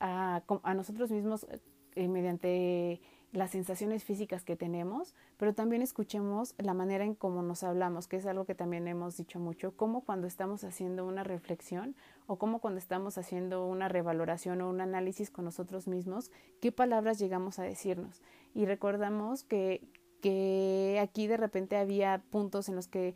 a, 0.00 0.42
a, 0.62 0.74
nosotros 0.74 1.10
mismos 1.10 1.46
mediante 1.94 3.00
las 3.32 3.50
sensaciones 3.50 4.04
físicas 4.04 4.42
que 4.42 4.56
tenemos, 4.56 5.14
pero 5.36 5.54
también 5.54 5.82
escuchemos 5.82 6.54
la 6.56 6.72
manera 6.72 7.04
en 7.04 7.14
cómo 7.14 7.42
nos 7.42 7.62
hablamos, 7.62 8.08
que 8.08 8.16
es 8.16 8.26
algo 8.26 8.46
que 8.46 8.54
también 8.54 8.88
hemos 8.88 9.16
dicho 9.16 9.38
mucho, 9.38 9.76
como 9.76 10.00
cuando 10.00 10.26
estamos 10.26 10.64
haciendo 10.64 11.06
una 11.06 11.24
reflexión 11.24 11.94
o 12.26 12.36
como 12.36 12.60
cuando 12.60 12.78
estamos 12.78 13.18
haciendo 13.18 13.66
una 13.66 13.88
revaloración 13.88 14.62
o 14.62 14.70
un 14.70 14.80
análisis 14.80 15.30
con 15.30 15.44
nosotros 15.44 15.88
mismos, 15.88 16.30
qué 16.60 16.72
palabras 16.72 17.18
llegamos 17.18 17.58
a 17.58 17.64
decirnos. 17.64 18.22
Y 18.54 18.64
recordamos 18.64 19.44
que, 19.44 19.86
que 20.22 20.98
aquí 21.02 21.26
de 21.26 21.36
repente 21.36 21.76
había 21.76 22.22
puntos 22.30 22.70
en 22.70 22.76
los 22.76 22.88
que 22.88 23.14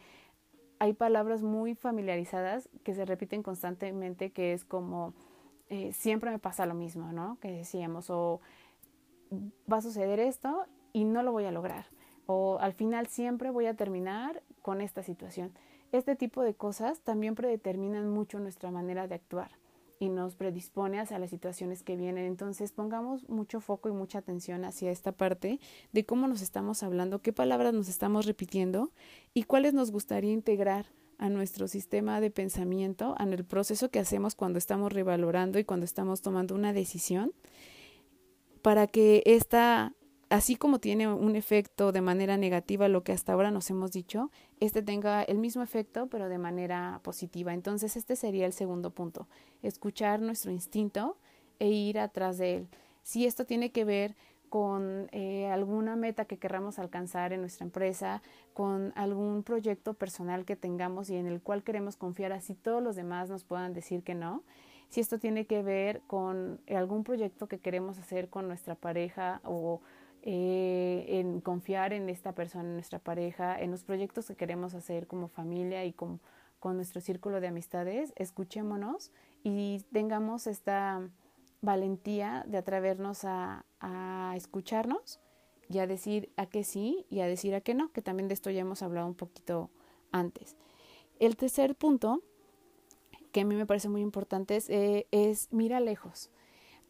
hay 0.83 0.95
palabras 0.95 1.45
muy 1.45 1.77
familiarizadas 1.77 2.69
que 2.83 2.93
se 2.93 3.05
repiten 3.05 3.45
constantemente, 3.45 4.33
que 4.33 4.53
es 4.53 4.65
como 4.65 5.15
eh, 5.69 5.93
siempre 5.93 6.33
me 6.33 6.41
pasa 6.41 6.67
lo 6.67 6.75
mismo, 6.75 7.13
¿no? 7.13 7.39
Que 7.39 7.53
decíamos, 7.53 8.11
o 8.11 8.41
va 9.73 9.77
a 9.77 9.81
suceder 9.81 10.19
esto 10.19 10.67
y 10.93 11.05
no 11.05 11.23
lo 11.23 11.31
voy 11.31 11.45
a 11.45 11.53
lograr. 11.53 11.87
O 12.27 12.59
al 12.59 12.73
final 12.73 13.07
siempre 13.07 13.51
voy 13.51 13.67
a 13.67 13.75
terminar 13.75 14.43
con 14.61 14.81
esta 14.81 15.05
situación. 15.05 15.53
Este 15.93 16.17
tipo 16.17 16.43
de 16.43 16.55
cosas 16.55 16.99
también 16.99 17.37
predeterminan 17.37 18.11
mucho 18.11 18.41
nuestra 18.41 18.73
manera 18.73 19.07
de 19.07 19.15
actuar 19.15 19.53
y 20.03 20.09
nos 20.09 20.35
predispone 20.35 20.99
hacia 20.99 21.21
las 21.21 21.31
situaciones 21.31 21.85
que 21.85 21.95
vienen. 21.95 22.25
Entonces 22.25 22.73
pongamos 22.73 23.29
mucho 23.29 23.61
foco 23.61 23.89
y 23.89 23.93
mucha 23.93 24.19
atención 24.19 24.65
hacia 24.65 24.91
esta 24.91 25.13
parte 25.13 25.61
de 25.93 26.05
cómo 26.05 26.27
nos 26.27 26.43
estamos 26.43 26.83
hablando, 26.83 27.21
qué 27.21 27.33
palabras 27.33 27.73
nos 27.73 27.89
estamos 27.89 28.27
repitiendo 28.27 28.91
y 29.33 29.45
cuáles 29.45 29.75
nos 29.75 29.93
gustaría 29.93 30.33
integrar 30.33 30.87
a 31.19 31.29
nuestro 31.29 31.69
sistema 31.69 32.21
de 32.21 32.33
pensamiento, 32.33 33.15
en 33.21 33.33
el 33.33 33.45
proceso 33.45 33.91
que 33.91 34.01
hacemos 34.01 34.35
cuando 34.35 34.59
estamos 34.59 34.93
revalorando 34.93 35.61
y 35.61 35.65
cuando 35.65 35.85
estamos 35.85 36.21
tomando 36.21 36.57
una 36.57 36.73
decisión 36.73 37.33
para 38.61 38.89
que 38.89 39.23
esta, 39.25 39.95
así 40.33 40.57
como 40.57 40.79
tiene 40.79 41.13
un 41.13 41.37
efecto 41.37 41.93
de 41.93 42.01
manera 42.01 42.39
negativa 42.39 42.89
lo 42.89 43.05
que 43.05 43.13
hasta 43.13 43.35
ahora 43.35 43.51
nos 43.51 43.69
hemos 43.69 43.93
dicho, 43.93 44.31
este 44.61 44.83
tenga 44.83 45.23
el 45.23 45.37
mismo 45.37 45.63
efecto 45.63 46.07
pero 46.07 46.31
de 46.31 46.39
manera 46.39 47.01
positiva. 47.03 47.53
Entonces 47.53 47.97
este 47.97 48.17
sería 48.17 48.47
el 48.47 48.55
segundo 48.55 48.91
punto, 48.91 49.29
escuchar 49.63 50.23
nuestro 50.23 50.51
instinto 50.51 51.19
e 51.59 51.69
ir 51.69 51.99
atrás 51.99 52.39
de 52.39 52.57
él. 52.57 52.69
Si 53.03 53.27
esto 53.27 53.45
tiene 53.45 53.73
que 53.73 53.85
ver 53.85 54.17
con 54.49 55.09
eh, 55.13 55.49
alguna 55.51 55.97
meta 55.97 56.25
que 56.25 56.39
querramos 56.39 56.79
alcanzar 56.79 57.35
en 57.35 57.41
nuestra 57.41 57.65
empresa, 57.65 58.23
con 58.55 58.93
algún 58.97 59.43
proyecto 59.43 59.93
personal 59.95 60.47
que 60.47 60.57
tengamos 60.57 61.11
y 61.11 61.17
en 61.17 61.27
el 61.27 61.43
cual 61.43 61.63
queremos 61.63 61.97
confiar, 61.97 62.33
así 62.33 62.55
todos 62.55 62.83
los 62.83 62.97
demás 62.97 63.29
nos 63.29 63.45
puedan 63.45 63.75
decir 63.75 64.03
que 64.03 64.15
no, 64.15 64.45
si 64.89 65.01
esto 65.01 65.19
tiene 65.19 65.47
que 65.47 65.63
ver 65.63 66.01
con 66.07 66.61
algún 66.69 67.05
proyecto 67.05 67.49
que 67.49 67.59
queremos 67.59 67.99
hacer 67.99 68.29
con 68.29 68.47
nuestra 68.47 68.75
pareja 68.75 69.41
o 69.45 69.81
eh, 70.23 71.05
en 71.09 71.41
confiar 71.41 71.93
en 71.93 72.09
esta 72.09 72.33
persona, 72.33 72.65
en 72.65 72.75
nuestra 72.75 72.99
pareja, 72.99 73.61
en 73.61 73.71
los 73.71 73.85
proyectos 73.85 74.27
que 74.27 74.37
queremos 74.37 74.75
hacer 74.75 75.07
como 75.07 75.29
familia 75.29 75.85
y 75.85 75.93
con, 75.93 76.21
con 76.61 76.77
nuestro 76.77 77.01
círculo 77.01 77.41
de 77.41 77.49
amistades, 77.49 78.13
escuchémonos 78.17 79.11
y 79.43 79.85
tengamos 79.93 80.47
esta 80.47 81.01
valentía 81.61 82.45
de 82.47 82.59
atrevernos 82.59 83.25
a, 83.25 83.65
a 83.81 84.35
escucharnos 84.37 85.21
y 85.69 85.79
a 85.79 85.87
decir 85.87 86.31
a 86.37 86.47
que 86.47 86.65
sí 86.65 87.07
y 87.11 87.21
a 87.21 87.27
decir 87.27 87.55
a 87.55 87.61
que 87.61 87.75
no, 87.75 87.91
que 87.93 88.03
también 88.03 88.29
de 88.29 88.35
esto 88.35 88.51
ya 88.51 88.61
hemos 88.61 88.83
hablado 88.83 89.07
un 89.07 89.15
poquito 89.15 89.71
antes. 90.13 90.57
El 91.19 91.37
tercer 91.37 91.75
punto 91.75 92.23
que 93.33 93.41
a 93.41 93.45
mí 93.45 93.57
me 93.57 93.67
parece 93.67 93.89
muy 93.89 94.03
importante 94.03 94.57
es, 94.57 94.69
eh, 94.69 95.07
mira 95.51 95.81
lejos. 95.81 96.31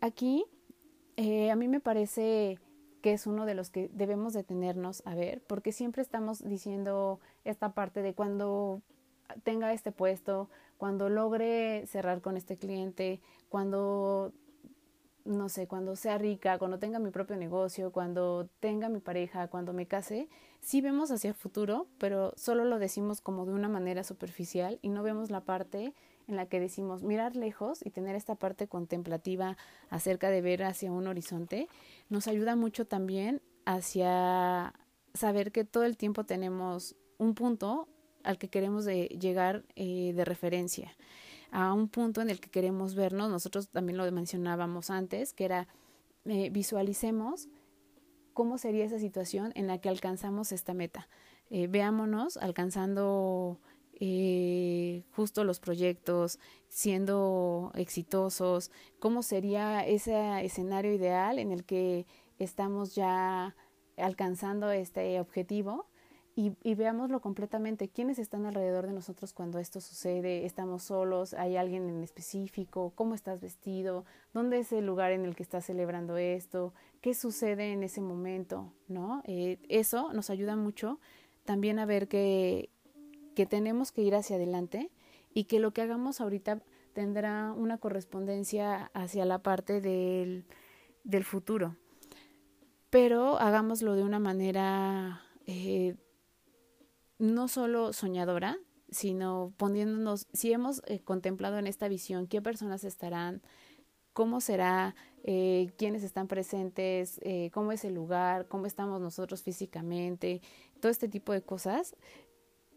Aquí 0.01 0.45
eh, 1.17 1.51
a 1.51 1.57
mí 1.57 1.69
me 1.69 1.81
parece 1.81 2.59
que 3.03 3.13
es 3.13 3.27
uno 3.27 3.45
de 3.45 3.55
los 3.55 3.69
que 3.69 3.91
debemos 3.93 4.33
detenernos 4.33 5.03
a 5.05 5.15
ver, 5.15 5.43
porque 5.47 5.73
siempre 5.73 6.01
estamos 6.01 6.43
diciendo 6.43 7.21
esta 7.45 7.75
parte 7.75 8.01
de 8.01 8.15
cuando 8.15 8.81
tenga 9.43 9.73
este 9.73 9.93
puesto, 9.93 10.49
cuando 10.79 11.09
logre 11.09 11.87
cerrar 11.87 12.23
con 12.23 12.37
este 12.37 12.57
cliente, 12.57 13.21
cuando 13.49 14.33
no 15.25 15.49
sé, 15.49 15.69
cuando 15.69 15.95
sea 15.95 16.19
rica, 16.19 16.59
cuando 16.59 16.79
tenga 16.79 16.99
mi 16.99 17.11
propio 17.11 17.37
negocio, 17.37 17.93
cuando 17.93 18.49
tenga 18.61 18.89
mi 18.89 18.99
pareja, 18.99 19.49
cuando 19.49 19.73
me 19.73 19.87
case, 19.87 20.29
sí 20.61 20.81
vemos 20.81 21.11
hacia 21.11 21.29
el 21.29 21.35
futuro, 21.35 21.87
pero 21.99 22.33
solo 22.37 22.65
lo 22.65 22.79
decimos 22.79 23.21
como 23.21 23.47
de 23.47 23.53
una 23.53 23.69
manera 23.69 24.03
superficial 24.03 24.79
y 24.83 24.89
no 24.89 25.03
vemos 25.03 25.31
la 25.31 25.43
parte 25.43 25.95
en 26.29 26.37
la 26.37 26.47
que 26.47 26.61
decimos 26.61 27.03
mirar 27.03 27.37
lejos 27.37 27.85
y 27.85 27.91
tener 27.91 28.17
esta 28.17 28.35
parte 28.35 28.69
contemplativa 28.69 29.57
acerca 29.91 30.31
de 30.31 30.41
ver 30.41 30.63
hacia 30.65 30.93
un 30.93 31.07
horizonte, 31.07 31.69
nos 32.09 32.29
ayuda 32.29 32.57
mucho 32.57 32.87
también 32.87 33.43
hacia 33.65 34.75
saber 35.15 35.53
que 35.53 35.65
todo 35.65 35.85
el 35.85 35.97
tiempo 35.97 36.25
tenemos 36.25 36.97
un 37.19 37.35
punto 37.35 37.89
al 38.25 38.39
que 38.39 38.49
queremos 38.49 38.87
llegar 38.87 39.65
eh, 39.75 40.13
de 40.15 40.25
referencia, 40.25 40.97
a 41.51 41.73
un 41.73 41.89
punto 41.89 42.21
en 42.21 42.31
el 42.31 42.41
que 42.41 42.51
queremos 42.51 42.95
vernos. 42.95 43.31
Nosotros 43.31 43.69
también 43.69 43.99
lo 43.99 44.11
mencionábamos 44.11 44.91
antes, 44.91 45.33
que 45.33 45.45
era 45.45 45.69
eh, 46.25 46.51
visualicemos 46.51 47.49
cómo 48.33 48.59
sería 48.59 48.85
esa 48.85 48.99
situación 48.99 49.53
en 49.55 49.67
la 49.67 49.79
que 49.79 49.89
alcanzamos 49.89 50.53
esta 50.53 50.75
meta. 50.75 51.09
Eh, 51.51 51.67
veámonos 51.67 52.37
alcanzando 52.39 53.61
eh, 54.05 55.05
justo 55.15 55.45
los 55.45 55.61
proyectos, 55.61 56.41
siendo 56.67 57.71
exitosos, 57.77 58.73
cómo 58.99 59.23
sería 59.23 59.87
ese 59.87 60.45
escenario 60.45 60.93
ideal 60.93 61.39
en 61.39 61.53
el 61.53 61.63
que 61.63 62.05
estamos 62.41 62.97
ya 62.97 63.55
alcanzando 63.97 64.73
este 64.73 65.21
objetivo 65.21 65.87
y, 66.35 66.75
veámoslo 66.75 67.21
completamente. 67.21 67.91
¿Quiénes 67.91 68.19
están 68.19 68.45
alrededor 68.45 68.89
de 68.89 68.93
nosotros 68.93 69.33
cuando 69.33 69.61
esto 69.61 69.81
sucede? 69.81 70.47
¿Estamos 70.47 70.83
solos? 70.83 71.33
¿Hay 71.35 71.57
alguien 71.57 71.89
en 71.89 72.03
específico? 72.03 72.93
¿Cómo 72.97 73.15
estás 73.15 73.41
vestido? 73.41 74.05
¿Dónde 74.35 74.59
es 74.59 74.73
el 74.73 74.85
lugar 74.85 75.13
en 75.13 75.25
el 75.25 75.37
que 75.37 75.45
estás 75.45 75.67
celebrando 75.67 76.17
esto? 76.17 76.75
¿Qué 77.03 77.15
sucede 77.15 77.73
en 77.73 77.85
ese 77.85 78.01
momento? 78.01 78.73
¿No? 78.89 79.23
Eh, 79.27 79.61
eso 79.69 80.13
nos 80.13 80.29
ayuda 80.29 80.57
mucho 80.57 80.99
también 81.45 81.79
a 81.79 81.87
ver 81.87 82.09
que 82.09 82.71
que 83.35 83.47
tenemos 83.47 83.93
que 83.93 84.03
ir 84.03 84.15
hacia 84.15 84.37
adelante 84.37 84.91
y 85.35 85.45
que 85.45 85.59
lo 85.59 85.73
que 85.73 85.83
hagamos 85.83 86.21
ahorita 86.21 86.63
tendrá 86.93 87.53
una 87.53 87.79
correspondencia 87.79 88.91
hacia 88.95 89.25
la 89.25 89.43
parte 89.43 89.81
del, 89.81 90.45
del 91.05 91.25
futuro. 91.25 91.77
Pero 92.91 93.39
hagámoslo 93.39 93.95
de 93.95 94.03
una 94.03 94.19
manera 94.19 95.23
eh, 95.47 95.97
no 97.19 97.49
solo 97.49 97.93
soñadora, 97.93 98.59
sino 98.91 99.55
poniéndonos, 99.57 100.27
si 100.33 100.53
hemos 100.53 100.83
eh, 100.87 101.01
contemplado 101.01 101.59
en 101.59 101.67
esta 101.67 101.89
visión 101.89 102.27
qué 102.27 102.43
personas 102.43 102.85
estarán, 102.85 103.41
cómo 104.13 104.43
será, 104.43 104.95
eh, 105.25 105.73
quiénes 105.79 106.03
están 106.03 106.29
presentes, 106.29 107.19
cómo 107.53 107.73
es 107.73 107.85
el 107.85 107.95
lugar, 107.95 108.47
cómo 108.49 108.67
estamos 108.67 109.01
nosotros 109.01 109.43
físicamente, 109.43 110.43
todo 110.81 110.93
este 110.93 111.09
tipo 111.09 111.33
de 111.33 111.41
cosas, 111.41 111.97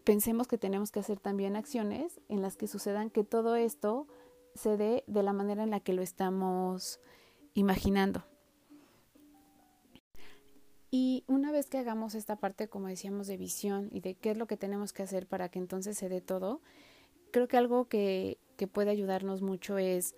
pensemos 0.05 0.47
que 0.47 0.57
tenemos 0.57 0.91
que 0.91 0.99
hacer 1.01 1.19
también 1.19 1.55
acciones 1.55 2.21
en 2.29 2.41
las 2.41 2.55
que 2.55 2.67
sucedan 2.67 3.09
que 3.09 3.25
todo 3.25 3.55
esto 3.55 4.07
se 4.53 4.77
dé 4.77 5.03
de 5.07 5.23
la 5.23 5.33
manera 5.33 5.63
en 5.63 5.71
la 5.71 5.81
que 5.81 5.93
lo 5.93 6.01
estamos 6.01 7.01
imaginando. 7.55 8.23
Y 10.91 11.25
una 11.27 11.51
vez 11.51 11.69
que 11.69 11.79
hagamos 11.79 12.15
esta 12.15 12.37
parte, 12.37 12.69
como 12.69 12.87
decíamos, 12.87 13.27
de 13.27 13.35
visión 13.35 13.89
y 13.91 13.99
de 13.99 14.15
qué 14.15 14.31
es 14.31 14.37
lo 14.37 14.47
que 14.47 14.55
tenemos 14.55 14.93
que 14.93 15.03
hacer 15.03 15.27
para 15.27 15.49
que 15.49 15.59
entonces 15.59 15.97
se 15.97 16.07
dé 16.07 16.21
todo, 16.21 16.61
creo 17.31 17.49
que 17.49 17.57
algo 17.57 17.89
que, 17.89 18.37
puede 18.71 18.91
ayudarnos 18.91 19.41
mucho 19.41 19.77
es, 19.77 20.15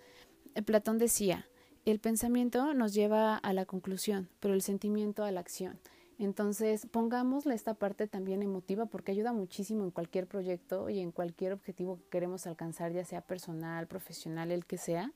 eh, 0.54 0.62
Platón 0.62 0.98
decía, 0.98 1.48
el 1.84 1.98
pensamiento 1.98 2.74
nos 2.74 2.94
lleva 2.94 3.36
a 3.36 3.52
la 3.52 3.64
conclusión, 3.64 4.28
pero 4.38 4.54
el 4.54 4.62
sentimiento 4.62 5.24
a 5.24 5.32
la 5.32 5.40
acción. 5.40 5.80
Entonces, 6.18 6.86
pongámosle 6.90 7.54
esta 7.54 7.74
parte 7.74 8.08
también 8.08 8.42
emotiva 8.42 8.86
porque 8.86 9.12
ayuda 9.12 9.32
muchísimo 9.32 9.84
en 9.84 9.92
cualquier 9.92 10.26
proyecto 10.26 10.90
y 10.90 10.98
en 10.98 11.12
cualquier 11.12 11.52
objetivo 11.52 11.96
que 11.98 12.08
queremos 12.10 12.46
alcanzar, 12.46 12.92
ya 12.92 13.04
sea 13.04 13.20
personal, 13.20 13.86
profesional, 13.86 14.50
el 14.50 14.66
que 14.66 14.78
sea. 14.78 15.12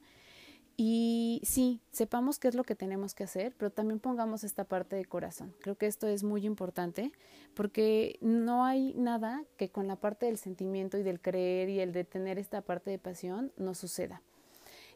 Y 0.76 1.42
sí, 1.44 1.80
sepamos 1.90 2.38
qué 2.38 2.48
es 2.48 2.54
lo 2.54 2.64
que 2.64 2.74
tenemos 2.74 3.14
que 3.14 3.24
hacer, 3.24 3.54
pero 3.58 3.70
también 3.70 4.00
pongamos 4.00 4.42
esta 4.42 4.64
parte 4.64 4.96
de 4.96 5.04
corazón. 5.04 5.54
Creo 5.60 5.76
que 5.76 5.86
esto 5.86 6.06
es 6.06 6.22
muy 6.22 6.46
importante 6.46 7.12
porque 7.54 8.18
no 8.20 8.64
hay 8.64 8.94
nada 8.94 9.44
que 9.58 9.70
con 9.70 9.86
la 9.86 9.96
parte 9.96 10.26
del 10.26 10.38
sentimiento 10.38 10.98
y 10.98 11.02
del 11.02 11.20
creer 11.20 11.68
y 11.68 11.80
el 11.80 11.92
de 11.92 12.04
tener 12.04 12.38
esta 12.38 12.62
parte 12.62 12.90
de 12.90 12.98
pasión 12.98 13.52
no 13.56 13.74
suceda. 13.74 14.22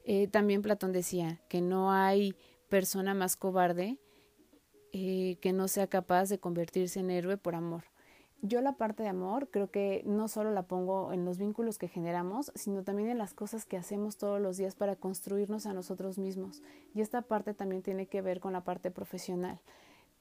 Eh, 0.05 0.29
también 0.29 0.62
Platón 0.62 0.92
decía 0.92 1.40
que 1.49 1.61
no 1.61 1.92
hay 1.92 2.35
persona 2.69 3.12
más 3.12 3.37
cobarde 3.37 3.99
eh, 4.99 5.37
que 5.43 5.53
no 5.53 5.69
sea 5.69 5.89
capaz 5.89 6.31
de 6.31 6.39
convertirse 6.39 7.01
en 7.01 7.11
héroe 7.11 7.37
por 7.37 7.55
amor. 7.55 7.85
Yo 8.41 8.63
la 8.63 8.73
parte 8.73 9.03
de 9.03 9.11
amor 9.11 9.51
creo 9.51 9.71
que 9.71 10.03
no 10.07 10.29
solo 10.29 10.53
la 10.53 10.63
pongo 10.63 11.13
en 11.13 11.27
los 11.27 11.37
vínculos 11.37 11.77
que 11.77 11.89
generamos, 11.89 12.51
sino 12.55 12.83
también 12.83 13.11
en 13.11 13.19
las 13.19 13.35
cosas 13.35 13.67
que 13.67 13.77
hacemos 13.77 14.17
todos 14.17 14.41
los 14.41 14.57
días 14.57 14.75
para 14.75 14.97
construirnos 14.97 15.67
a 15.67 15.75
nosotros 15.75 16.17
mismos. 16.17 16.63
Y 16.95 17.03
esta 17.03 17.21
parte 17.21 17.53
también 17.53 17.83
tiene 17.83 18.07
que 18.07 18.23
ver 18.23 18.41
con 18.41 18.55
la 18.55 18.63
parte 18.63 18.91
profesional. 18.91 19.61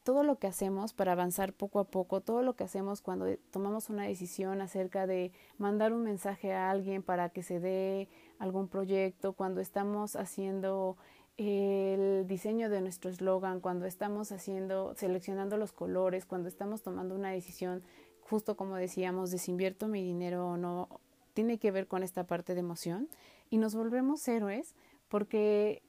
Todo 0.03 0.23
lo 0.23 0.39
que 0.39 0.47
hacemos 0.47 0.93
para 0.93 1.13
avanzar 1.13 1.53
poco 1.53 1.79
a 1.79 1.85
poco, 1.85 2.19
todo 2.19 2.41
lo 2.41 2.57
que 2.57 2.65
hacemos 2.65 3.01
cuando 3.01 3.27
tomamos 3.49 3.89
una 3.89 4.03
decisión 4.03 4.61
acerca 4.61 5.07
de 5.07 5.31
mandar 5.57 5.93
un 5.93 6.03
mensaje 6.03 6.53
a 6.53 6.69
alguien 6.69 7.01
para 7.01 7.29
que 7.29 7.43
se 7.43 7.61
dé 7.61 8.09
algún 8.39 8.67
proyecto, 8.67 9.33
cuando 9.33 9.61
estamos 9.61 10.17
haciendo 10.17 10.97
el 11.37 12.27
diseño 12.27 12.69
de 12.69 12.81
nuestro 12.81 13.09
eslogan, 13.09 13.59
cuando 13.59 13.85
estamos 13.85 14.31
haciendo, 14.31 14.93
seleccionando 14.95 15.57
los 15.57 15.71
colores, 15.71 16.25
cuando 16.25 16.47
estamos 16.47 16.81
tomando 16.81 17.15
una 17.15 17.31
decisión 17.31 17.83
justo 18.21 18.57
como 18.57 18.75
decíamos, 18.75 19.31
de 19.31 19.37
si 19.37 19.51
invierto 19.51 19.87
mi 19.87 20.01
dinero 20.03 20.47
o 20.47 20.57
no, 20.57 20.99
tiene 21.33 21.59
que 21.59 21.71
ver 21.71 21.87
con 21.87 22.03
esta 22.03 22.25
parte 22.25 22.53
de 22.53 22.61
emoción. 22.61 23.07
Y 23.49 23.57
nos 23.57 23.75
volvemos 23.75 24.27
héroes 24.27 24.73
porque 25.09 25.83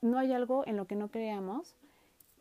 no 0.00 0.18
hay 0.18 0.32
algo 0.32 0.66
en 0.66 0.76
lo 0.76 0.86
que 0.86 0.96
no 0.96 1.10
creamos 1.10 1.76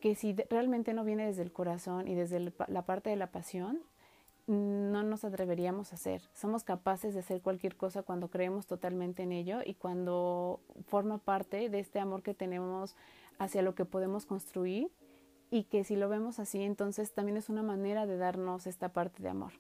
que 0.02 0.16
si 0.16 0.36
realmente 0.50 0.94
no 0.94 1.04
viene 1.04 1.26
desde 1.26 1.42
el 1.42 1.52
corazón 1.52 2.08
y 2.08 2.16
desde 2.16 2.40
la 2.68 2.86
parte 2.86 3.10
de 3.10 3.16
la 3.16 3.32
pasión, 3.32 3.82
no 4.48 5.04
nos 5.04 5.24
atreveríamos 5.24 5.92
a 5.92 5.96
hacer. 5.96 6.22
Somos 6.34 6.64
capaces 6.64 7.14
de 7.14 7.22
hacer 7.22 7.42
cualquier 7.42 7.76
cosa 7.76 8.04
cuando 8.04 8.30
creemos 8.30 8.68
totalmente 8.68 9.24
en 9.24 9.32
ello 9.32 9.60
y 9.66 9.74
cuando 9.74 10.62
forma 10.88 11.18
parte 11.18 11.70
de 11.70 11.80
este 11.80 12.00
amor 12.00 12.22
que 12.22 12.34
tenemos 12.34 12.96
hacia 13.40 13.62
lo 13.62 13.76
que 13.76 13.86
podemos 13.86 14.26
construir 14.26 14.92
y 15.50 15.64
que 15.64 15.84
si 15.84 15.96
lo 15.96 16.10
vemos 16.10 16.40
así, 16.40 16.62
entonces 16.62 17.14
también 17.14 17.38
es 17.38 17.50
una 17.50 17.64
manera 17.64 18.06
de 18.06 18.18
darnos 18.18 18.68
esta 18.68 18.90
parte 18.90 19.24
de 19.24 19.30
amor. 19.30 19.54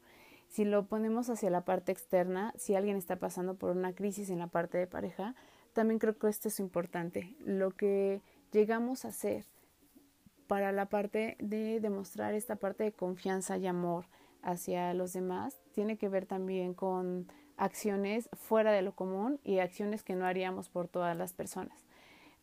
Si 0.47 0.65
lo 0.65 0.85
ponemos 0.85 1.29
hacia 1.29 1.49
la 1.49 1.65
parte 1.65 1.91
externa, 1.91 2.53
si 2.55 2.75
alguien 2.75 2.97
está 2.97 3.17
pasando 3.17 3.55
por 3.55 3.71
una 3.71 3.93
crisis 3.93 4.29
en 4.29 4.39
la 4.39 4.47
parte 4.47 4.77
de 4.77 4.87
pareja, 4.87 5.35
también 5.73 5.99
creo 5.99 6.17
que 6.17 6.27
esto 6.27 6.47
es 6.47 6.59
importante. 6.59 7.35
Lo 7.39 7.71
que 7.71 8.21
llegamos 8.51 9.03
a 9.03 9.09
hacer 9.09 9.45
para 10.47 10.71
la 10.71 10.85
parte 10.87 11.35
de 11.39 11.79
demostrar 11.79 12.35
esta 12.35 12.55
parte 12.55 12.83
de 12.83 12.91
confianza 12.91 13.57
y 13.57 13.67
amor 13.67 14.05
hacia 14.45 14.93
los 14.93 15.11
demás 15.11 15.59
tiene 15.73 15.97
que 15.97 16.07
ver 16.07 16.25
también 16.25 16.73
con 16.73 17.27
acciones 17.57 18.29
fuera 18.33 18.71
de 18.71 18.81
lo 18.81 18.93
común 18.93 19.39
y 19.43 19.59
acciones 19.59 20.03
que 20.03 20.15
no 20.15 20.25
haríamos 20.25 20.69
por 20.69 20.87
todas 20.87 21.17
las 21.17 21.33
personas. 21.33 21.85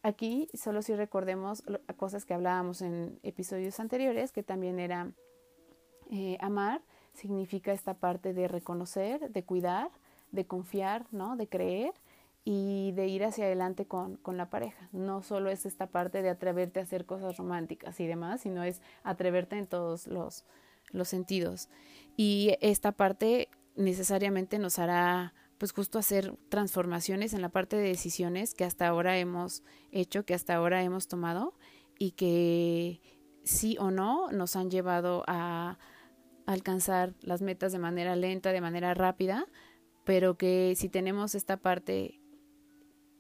Aquí 0.03 0.49
solo 0.53 0.83
si 0.83 0.95
recordemos 0.95 1.63
cosas 1.97 2.25
que 2.25 2.35
hablábamos 2.35 2.83
en 2.83 3.21
episodios 3.23 3.79
anteriores, 3.79 4.33
que 4.33 4.43
también 4.43 4.81
era 4.81 5.13
eh, 6.11 6.37
amar, 6.41 6.83
significa 7.15 7.73
esta 7.73 7.95
parte 7.95 8.35
de 8.35 8.49
reconocer, 8.49 9.31
de 9.31 9.45
cuidar, 9.45 9.91
de 10.33 10.47
confiar, 10.47 11.07
¿no? 11.13 11.37
de 11.37 11.47
creer 11.47 11.93
y 12.45 12.91
de 12.93 13.07
ir 13.07 13.25
hacia 13.25 13.45
adelante 13.45 13.87
con, 13.87 14.17
con, 14.17 14.37
la 14.37 14.51
pareja. 14.51 14.89
No 14.91 15.23
solo 15.23 15.51
es 15.51 15.67
esta 15.67 15.87
parte 15.87 16.23
de 16.23 16.31
atreverte 16.31 16.81
a 16.81 16.83
hacer 16.83 17.07
cosas 17.07 17.37
románticas 17.37 18.01
y 18.01 18.07
demás, 18.09 18.41
sino 18.41 18.65
es 18.65 18.81
atreverte 19.05 19.57
en 19.57 19.69
todos 19.69 20.09
los, 20.09 20.45
los 20.93 21.09
sentidos. 21.09 21.69
Y 22.17 22.57
esta 22.61 22.93
parte 22.93 23.49
necesariamente 23.77 24.59
nos 24.59 24.79
hará 24.79 25.35
pues 25.59 25.73
justo 25.73 25.99
hacer 25.99 26.35
transformaciones 26.49 27.35
en 27.35 27.41
la 27.41 27.49
parte 27.49 27.77
de 27.77 27.89
decisiones 27.89 28.55
que 28.55 28.65
hasta 28.65 28.89
ahora 28.89 29.19
hemos 29.19 29.63
hecho, 29.93 30.25
que 30.25 30.35
hasta 30.35 30.55
ahora 30.55 30.83
hemos 30.83 31.07
tomado 31.07 31.55
y 31.99 32.13
que 32.13 33.01
sí 33.45 33.77
o 33.79 33.91
no 33.91 34.31
nos 34.33 34.57
han 34.57 34.71
llevado 34.71 35.23
a 35.29 35.79
alcanzar 36.47 37.15
las 37.21 37.43
metas 37.43 37.73
de 37.73 37.79
manera 37.79 38.17
lenta, 38.17 38.51
de 38.51 38.61
manera 38.61 38.93
rápida, 38.95 39.47
pero 40.05 40.37
que 40.37 40.75
si 40.77 40.89
tenemos 40.89 41.35
esta 41.35 41.57
parte 41.57 42.21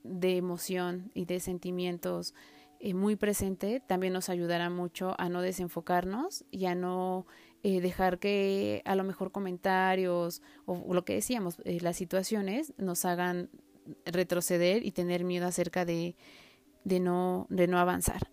de 0.02 0.36
emoción 0.36 1.12
y 1.14 1.26
de 1.26 1.38
sentimientos 1.38 2.34
eh, 2.80 2.94
muy 2.94 3.14
presente, 3.14 3.80
también 3.80 4.12
nos 4.12 4.28
ayudará 4.28 4.68
mucho 4.68 5.14
a 5.18 5.28
no 5.28 5.42
desenfocarnos 5.42 6.44
y 6.50 6.66
a 6.66 6.74
no 6.74 7.26
eh, 7.62 7.80
dejar 7.80 8.18
que 8.18 8.82
a 8.84 8.96
lo 8.96 9.04
mejor 9.04 9.30
comentarios 9.30 10.42
o, 10.66 10.92
lo 10.92 11.04
que 11.04 11.14
decíamos, 11.14 11.58
eh, 11.64 11.78
las 11.80 11.96
situaciones 11.96 12.72
nos 12.76 13.04
hagan 13.04 13.50
retroceder 14.04 14.84
y 14.84 14.90
tener 14.90 15.24
miedo 15.24 15.46
acerca 15.46 15.84
de, 15.84 16.16
de, 16.84 16.98
no, 16.98 17.46
de 17.50 17.68
no 17.68 17.78
avanzar. 17.78 18.31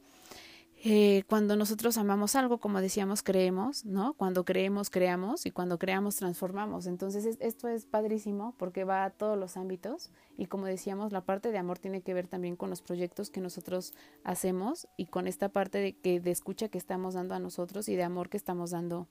Eh, 0.82 1.24
cuando 1.28 1.58
nosotros 1.58 1.98
amamos 1.98 2.36
algo, 2.36 2.60
como 2.60 2.80
decíamos, 2.80 3.22
creemos, 3.22 3.84
¿no? 3.84 4.14
Cuando 4.14 4.46
creemos, 4.46 4.90
creamos 4.90 5.46
y 5.46 5.52
cuando 5.52 5.78
creamos, 5.78 6.16
transformamos. 6.16 6.88
Entonces, 6.88 7.38
esto 7.42 7.68
es 7.68 7.86
padrísimo 7.86 8.56
porque 8.58 8.86
va 8.86 9.04
a 9.04 9.10
todos 9.10 9.38
los 9.38 9.58
ámbitos 9.58 10.10
y 10.38 10.46
como 10.46 10.68
decíamos, 10.68 11.12
la 11.12 11.20
parte 11.26 11.52
de 11.52 11.58
amor 11.58 11.80
tiene 11.80 12.02
que 12.02 12.14
ver 12.14 12.28
también 12.28 12.56
con 12.56 12.70
los 12.70 12.82
proyectos 12.82 13.30
que 13.30 13.42
nosotros 13.42 13.94
hacemos 14.24 14.88
y 14.96 15.08
con 15.08 15.28
esta 15.28 15.50
parte 15.50 15.80
de, 15.80 15.98
que, 15.98 16.22
de 16.22 16.32
escucha 16.32 16.70
que 16.70 16.78
estamos 16.78 17.14
dando 17.14 17.36
a 17.36 17.40
nosotros 17.40 17.90
y 17.90 17.98
de 17.98 18.04
amor 18.04 18.30
que 18.30 18.38
estamos 18.38 18.72
dando 18.72 19.10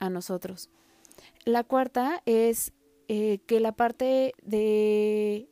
a 0.00 0.10
nosotros. 0.10 0.68
La 1.46 1.64
cuarta 1.64 2.22
es 2.26 2.72
eh, 3.08 3.38
que 3.46 3.60
la 3.60 3.72
parte 3.72 4.34
de 4.42 5.48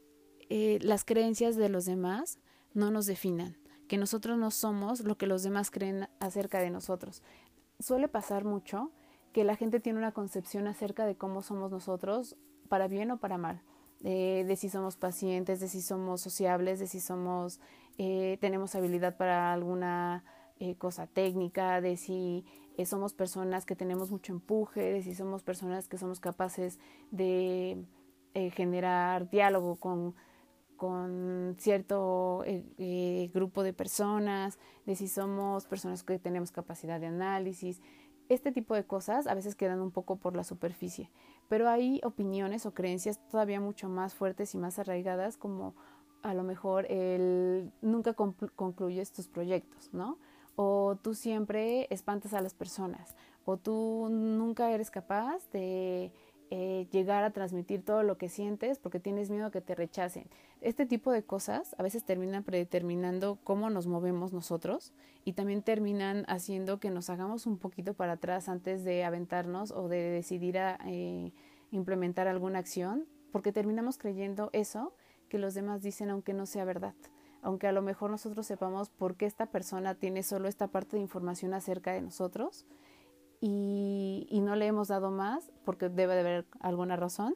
eh, 0.50 0.78
las 0.82 1.06
creencias 1.06 1.56
de 1.56 1.70
los 1.70 1.86
demás 1.86 2.40
no 2.74 2.90
nos 2.90 3.06
definan 3.06 3.56
que 3.88 3.98
nosotros 3.98 4.38
no 4.38 4.50
somos 4.50 5.00
lo 5.00 5.16
que 5.16 5.26
los 5.26 5.42
demás 5.42 5.70
creen 5.70 6.08
acerca 6.20 6.60
de 6.60 6.70
nosotros. 6.70 7.22
Suele 7.78 8.08
pasar 8.08 8.44
mucho 8.44 8.90
que 9.32 9.44
la 9.44 9.56
gente 9.56 9.80
tiene 9.80 9.98
una 9.98 10.12
concepción 10.12 10.66
acerca 10.66 11.04
de 11.04 11.16
cómo 11.16 11.42
somos 11.42 11.70
nosotros, 11.70 12.36
para 12.68 12.88
bien 12.88 13.10
o 13.10 13.18
para 13.18 13.38
mal, 13.38 13.60
de 14.00 14.56
si 14.56 14.68
somos 14.68 14.96
pacientes, 14.96 15.60
de 15.60 15.68
si 15.68 15.82
somos 15.82 16.20
sociables, 16.20 16.78
de 16.78 16.86
si 16.86 17.00
somos, 17.00 17.60
eh, 17.98 18.38
tenemos 18.40 18.74
habilidad 18.74 19.16
para 19.16 19.52
alguna 19.52 20.24
eh, 20.58 20.76
cosa 20.76 21.06
técnica, 21.06 21.80
de 21.80 21.96
si 21.96 22.44
eh, 22.76 22.86
somos 22.86 23.14
personas 23.14 23.66
que 23.66 23.76
tenemos 23.76 24.10
mucho 24.10 24.32
empuje, 24.32 24.80
de 24.80 25.02
si 25.02 25.14
somos 25.14 25.42
personas 25.42 25.88
que 25.88 25.98
somos 25.98 26.20
capaces 26.20 26.78
de 27.10 27.84
generar 28.52 29.30
diálogo 29.30 29.76
con 29.76 30.14
con 30.76 31.56
cierto 31.58 32.42
eh, 32.44 32.64
eh, 32.78 33.30
grupo 33.34 33.62
de 33.62 33.72
personas, 33.72 34.58
de 34.84 34.94
si 34.94 35.08
somos 35.08 35.66
personas 35.66 36.02
que 36.02 36.18
tenemos 36.18 36.52
capacidad 36.52 37.00
de 37.00 37.06
análisis. 37.06 37.80
este 38.28 38.50
tipo 38.52 38.74
de 38.74 38.84
cosas 38.84 39.26
a 39.26 39.34
veces 39.34 39.54
quedan 39.54 39.80
un 39.80 39.90
poco 39.90 40.16
por 40.16 40.34
la 40.36 40.44
superficie, 40.44 41.10
pero 41.48 41.68
hay 41.68 42.00
opiniones 42.04 42.66
o 42.66 42.74
creencias 42.74 43.20
todavía 43.28 43.60
mucho 43.60 43.88
más 43.88 44.14
fuertes 44.14 44.54
y 44.54 44.58
más 44.58 44.78
arraigadas 44.78 45.36
como 45.36 45.74
a 46.22 46.34
lo 46.34 46.42
mejor 46.42 46.86
el 46.90 47.70
nunca 47.82 48.14
concluyes 48.14 49.12
tus 49.12 49.28
proyectos, 49.28 49.90
¿no? 49.92 50.18
O 50.56 50.96
tú 51.00 51.14
siempre 51.14 51.86
espantas 51.90 52.34
a 52.34 52.40
las 52.40 52.54
personas, 52.54 53.14
o 53.44 53.58
tú 53.58 54.08
nunca 54.10 54.72
eres 54.72 54.90
capaz 54.90 55.48
de 55.52 56.12
eh, 56.50 56.86
llegar 56.90 57.24
a 57.24 57.30
transmitir 57.30 57.84
todo 57.84 58.02
lo 58.02 58.18
que 58.18 58.28
sientes 58.28 58.78
porque 58.78 59.00
tienes 59.00 59.30
miedo 59.30 59.46
a 59.46 59.50
que 59.50 59.60
te 59.60 59.74
rechacen. 59.74 60.28
Este 60.60 60.86
tipo 60.86 61.10
de 61.10 61.24
cosas 61.24 61.74
a 61.78 61.82
veces 61.82 62.04
terminan 62.04 62.44
predeterminando 62.44 63.38
cómo 63.42 63.68
nos 63.70 63.86
movemos 63.86 64.32
nosotros 64.32 64.92
y 65.24 65.32
también 65.32 65.62
terminan 65.62 66.24
haciendo 66.28 66.78
que 66.78 66.90
nos 66.90 67.10
hagamos 67.10 67.46
un 67.46 67.58
poquito 67.58 67.94
para 67.94 68.12
atrás 68.12 68.48
antes 68.48 68.84
de 68.84 69.04
aventarnos 69.04 69.72
o 69.72 69.88
de 69.88 69.98
decidir 69.98 70.58
a 70.58 70.78
eh, 70.86 71.32
implementar 71.70 72.28
alguna 72.28 72.60
acción 72.60 73.06
porque 73.32 73.52
terminamos 73.52 73.98
creyendo 73.98 74.50
eso 74.52 74.94
que 75.28 75.38
los 75.38 75.54
demás 75.54 75.82
dicen 75.82 76.10
aunque 76.10 76.32
no 76.32 76.46
sea 76.46 76.64
verdad 76.64 76.94
aunque 77.46 77.68
a 77.68 77.72
lo 77.72 77.80
mejor 77.80 78.10
nosotros 78.10 78.44
sepamos 78.44 78.88
por 78.90 79.14
qué 79.14 79.24
esta 79.24 79.46
persona 79.46 79.94
tiene 79.94 80.24
solo 80.24 80.48
esta 80.48 80.66
parte 80.66 80.96
de 80.96 81.02
información 81.02 81.54
acerca 81.54 81.92
de 81.92 82.02
nosotros, 82.02 82.66
y, 83.40 84.28
no 84.42 84.54
le 84.54 84.66
hemos 84.66 84.88
dado 84.88 85.10
más 85.10 85.50
porque 85.64 85.88
debe 85.88 86.14
de 86.14 86.20
haber 86.20 86.46
alguna 86.60 86.96
razón, 86.96 87.34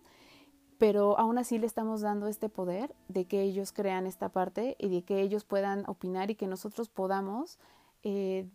pero 0.79 1.19
aún 1.19 1.39
así 1.39 1.59
le 1.59 1.67
estamos 1.67 2.01
dando 2.01 2.27
este 2.29 2.49
poder 2.49 2.95
de 3.09 3.27
que 3.27 3.43
ellos 3.43 3.73
crean 3.73 4.07
esta 4.07 4.29
parte 4.29 4.77
y 4.79 4.89
de 4.89 5.03
que 5.03 5.21
ellos 5.21 5.45
puedan 5.45 5.85
opinar 5.89 6.31
y 6.31 6.37
que 6.37 6.47
nosotros 6.47 6.89
podamos 6.89 7.59
eh, 8.03 8.49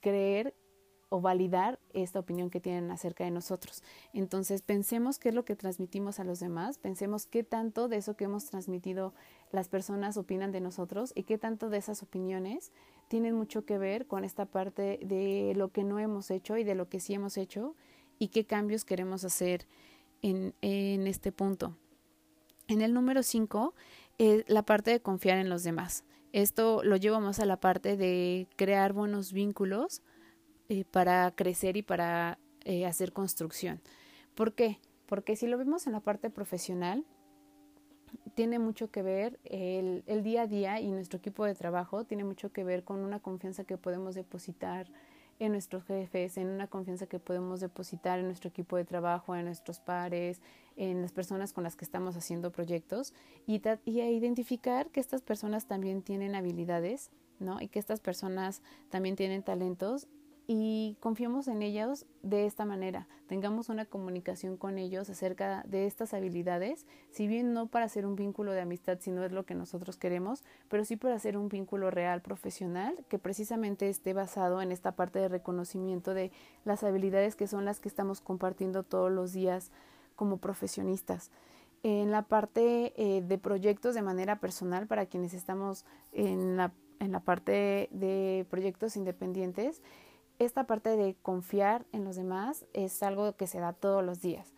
creer 0.00 0.54
o 1.08 1.20
validar 1.20 1.78
esta 1.92 2.18
opinión 2.18 2.50
que 2.50 2.60
tienen 2.60 2.90
acerca 2.90 3.24
de 3.24 3.30
nosotros. 3.30 3.82
Entonces 4.12 4.62
pensemos 4.62 5.18
qué 5.18 5.28
es 5.28 5.34
lo 5.34 5.44
que 5.44 5.54
transmitimos 5.54 6.18
a 6.18 6.24
los 6.24 6.40
demás, 6.40 6.78
pensemos 6.78 7.26
qué 7.26 7.44
tanto 7.44 7.88
de 7.88 7.98
eso 7.98 8.16
que 8.16 8.24
hemos 8.24 8.46
transmitido 8.46 9.14
las 9.52 9.68
personas 9.68 10.16
opinan 10.16 10.52
de 10.52 10.60
nosotros 10.60 11.12
y 11.14 11.22
qué 11.22 11.38
tanto 11.38 11.70
de 11.70 11.78
esas 11.78 12.02
opiniones 12.02 12.72
tienen 13.08 13.34
mucho 13.34 13.64
que 13.64 13.78
ver 13.78 14.06
con 14.06 14.24
esta 14.24 14.46
parte 14.46 14.98
de 15.02 15.52
lo 15.56 15.68
que 15.68 15.84
no 15.84 15.98
hemos 15.98 16.30
hecho 16.30 16.56
y 16.56 16.64
de 16.64 16.74
lo 16.74 16.88
que 16.88 17.00
sí 17.00 17.14
hemos 17.14 17.36
hecho 17.36 17.74
y 18.18 18.28
qué 18.28 18.44
cambios 18.44 18.84
queremos 18.84 19.24
hacer 19.24 19.66
en, 20.22 20.54
este 21.06 21.32
punto. 21.32 21.76
En 22.68 22.80
el 22.82 22.92
número 22.92 23.22
5 23.22 23.74
es 24.18 24.44
la 24.48 24.64
parte 24.64 24.90
de 24.90 25.00
confiar 25.00 25.38
en 25.38 25.48
los 25.48 25.62
demás. 25.62 26.04
Esto 26.32 26.82
lo 26.82 26.96
llevamos 26.96 27.38
a 27.38 27.46
la 27.46 27.58
parte 27.58 27.96
de 27.96 28.48
crear 28.56 28.92
buenos 28.92 29.32
vínculos 29.32 30.02
eh, 30.68 30.84
para 30.84 31.30
crecer 31.30 31.76
y 31.76 31.82
para 31.82 32.38
eh, 32.64 32.86
hacer 32.86 33.12
construcción. 33.12 33.80
¿Por 34.34 34.52
qué? 34.52 34.80
Porque 35.06 35.36
si 35.36 35.46
lo 35.46 35.56
vemos 35.56 35.86
en 35.86 35.92
la 35.92 36.00
parte 36.00 36.28
profesional, 36.30 37.04
tiene 38.36 38.58
mucho 38.58 38.90
que 38.90 39.02
ver 39.02 39.40
el, 39.44 40.04
el, 40.06 40.22
día 40.22 40.42
a 40.42 40.46
día 40.46 40.78
y 40.78 40.90
nuestro 40.90 41.18
equipo 41.18 41.46
de 41.46 41.54
trabajo 41.54 42.04
tiene 42.04 42.22
mucho 42.22 42.52
que 42.52 42.64
ver 42.64 42.84
con 42.84 43.00
una 43.00 43.18
confianza 43.18 43.64
que 43.64 43.78
podemos 43.78 44.14
depositar 44.14 44.88
en 45.38 45.52
nuestros 45.52 45.84
jefes, 45.84 46.36
en 46.36 46.48
una 46.48 46.66
confianza 46.66 47.06
que 47.06 47.18
podemos 47.18 47.60
depositar 47.60 48.18
en 48.18 48.26
nuestro 48.26 48.50
equipo 48.50 48.76
de 48.76 48.84
trabajo, 48.84 49.34
en 49.34 49.46
nuestros 49.46 49.80
pares, 49.80 50.42
en 50.76 51.00
las 51.00 51.12
personas 51.12 51.54
con 51.54 51.64
las 51.64 51.76
que 51.76 51.86
estamos 51.86 52.14
haciendo 52.14 52.52
proyectos 52.52 53.14
y, 53.46 53.62
y 53.86 54.00
a 54.00 54.10
identificar 54.10 54.88
que 54.90 55.00
estas 55.00 55.22
personas 55.22 55.64
también 55.64 56.02
tienen 56.02 56.34
habilidades, 56.34 57.10
¿no? 57.40 57.62
Y 57.62 57.68
que 57.68 57.78
estas 57.78 58.00
personas 58.00 58.60
también 58.90 59.16
tienen 59.16 59.42
talentos 59.42 60.08
y 60.48 60.96
confiemos 61.00 61.48
en 61.48 61.62
ellos 61.62 62.06
de 62.22 62.46
esta 62.46 62.64
manera, 62.64 63.08
tengamos 63.26 63.68
una 63.68 63.84
comunicación 63.84 64.56
con 64.56 64.78
ellos 64.78 65.10
acerca 65.10 65.64
de 65.66 65.86
estas 65.86 66.14
habilidades, 66.14 66.86
si 67.10 67.26
bien 67.26 67.52
no 67.52 67.66
para 67.66 67.86
hacer 67.86 68.06
un 68.06 68.14
vínculo 68.14 68.52
de 68.52 68.60
amistad 68.60 68.98
si 69.00 69.10
no 69.10 69.24
es 69.24 69.32
lo 69.32 69.44
que 69.44 69.56
nosotros 69.56 69.96
queremos, 69.96 70.44
pero 70.68 70.84
sí 70.84 70.96
para 70.96 71.16
hacer 71.16 71.36
un 71.36 71.48
vínculo 71.48 71.90
real 71.90 72.22
profesional 72.22 72.94
que 73.08 73.18
precisamente 73.18 73.88
esté 73.88 74.12
basado 74.12 74.62
en 74.62 74.70
esta 74.70 74.92
parte 74.92 75.18
de 75.18 75.28
reconocimiento 75.28 76.14
de 76.14 76.30
las 76.64 76.84
habilidades 76.84 77.34
que 77.34 77.48
son 77.48 77.64
las 77.64 77.80
que 77.80 77.88
estamos 77.88 78.20
compartiendo 78.20 78.84
todos 78.84 79.10
los 79.10 79.32
días 79.32 79.72
como 80.14 80.38
profesionistas. 80.38 81.30
En 81.82 82.10
la 82.10 82.22
parte 82.22 82.94
eh, 82.96 83.22
de 83.22 83.38
proyectos 83.38 83.94
de 83.94 84.02
manera 84.02 84.38
personal, 84.38 84.86
para 84.86 85.06
quienes 85.06 85.34
estamos 85.34 85.84
en 86.12 86.56
la, 86.56 86.72
en 87.00 87.12
la 87.12 87.20
parte 87.20 87.88
de 87.90 88.46
proyectos 88.48 88.96
independientes, 88.96 89.82
esta 90.38 90.64
parte 90.64 90.96
de 90.96 91.16
confiar 91.22 91.86
en 91.92 92.04
los 92.04 92.16
demás 92.16 92.66
es 92.72 93.02
algo 93.02 93.36
que 93.36 93.46
se 93.46 93.60
da 93.60 93.72
todos 93.72 94.04
los 94.04 94.20
días. 94.20 94.52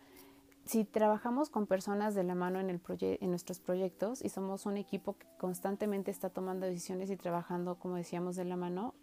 Si 0.65 0.83
trabajamos 0.83 1.49
con 1.49 1.65
personas 1.65 2.13
de 2.13 2.23
la 2.23 2.35
mano 2.35 2.59
en, 2.59 2.69
el 2.69 2.81
en 2.99 3.29
nuestros 3.29 3.59
proyectos 3.59 4.23
y 4.23 4.29
somos 4.29 4.65
un 4.65 4.77
equipo 4.77 5.17
que 5.17 5.25
constantemente 5.39 6.11
está 6.11 6.29
tomando 6.29 6.67
decisiones 6.67 7.09
y 7.09 7.17
trabajando, 7.17 7.79
como 7.79 7.95
decíamos, 7.95 8.35
de 8.35 8.45
la 8.45 8.55
mano, 8.55 8.93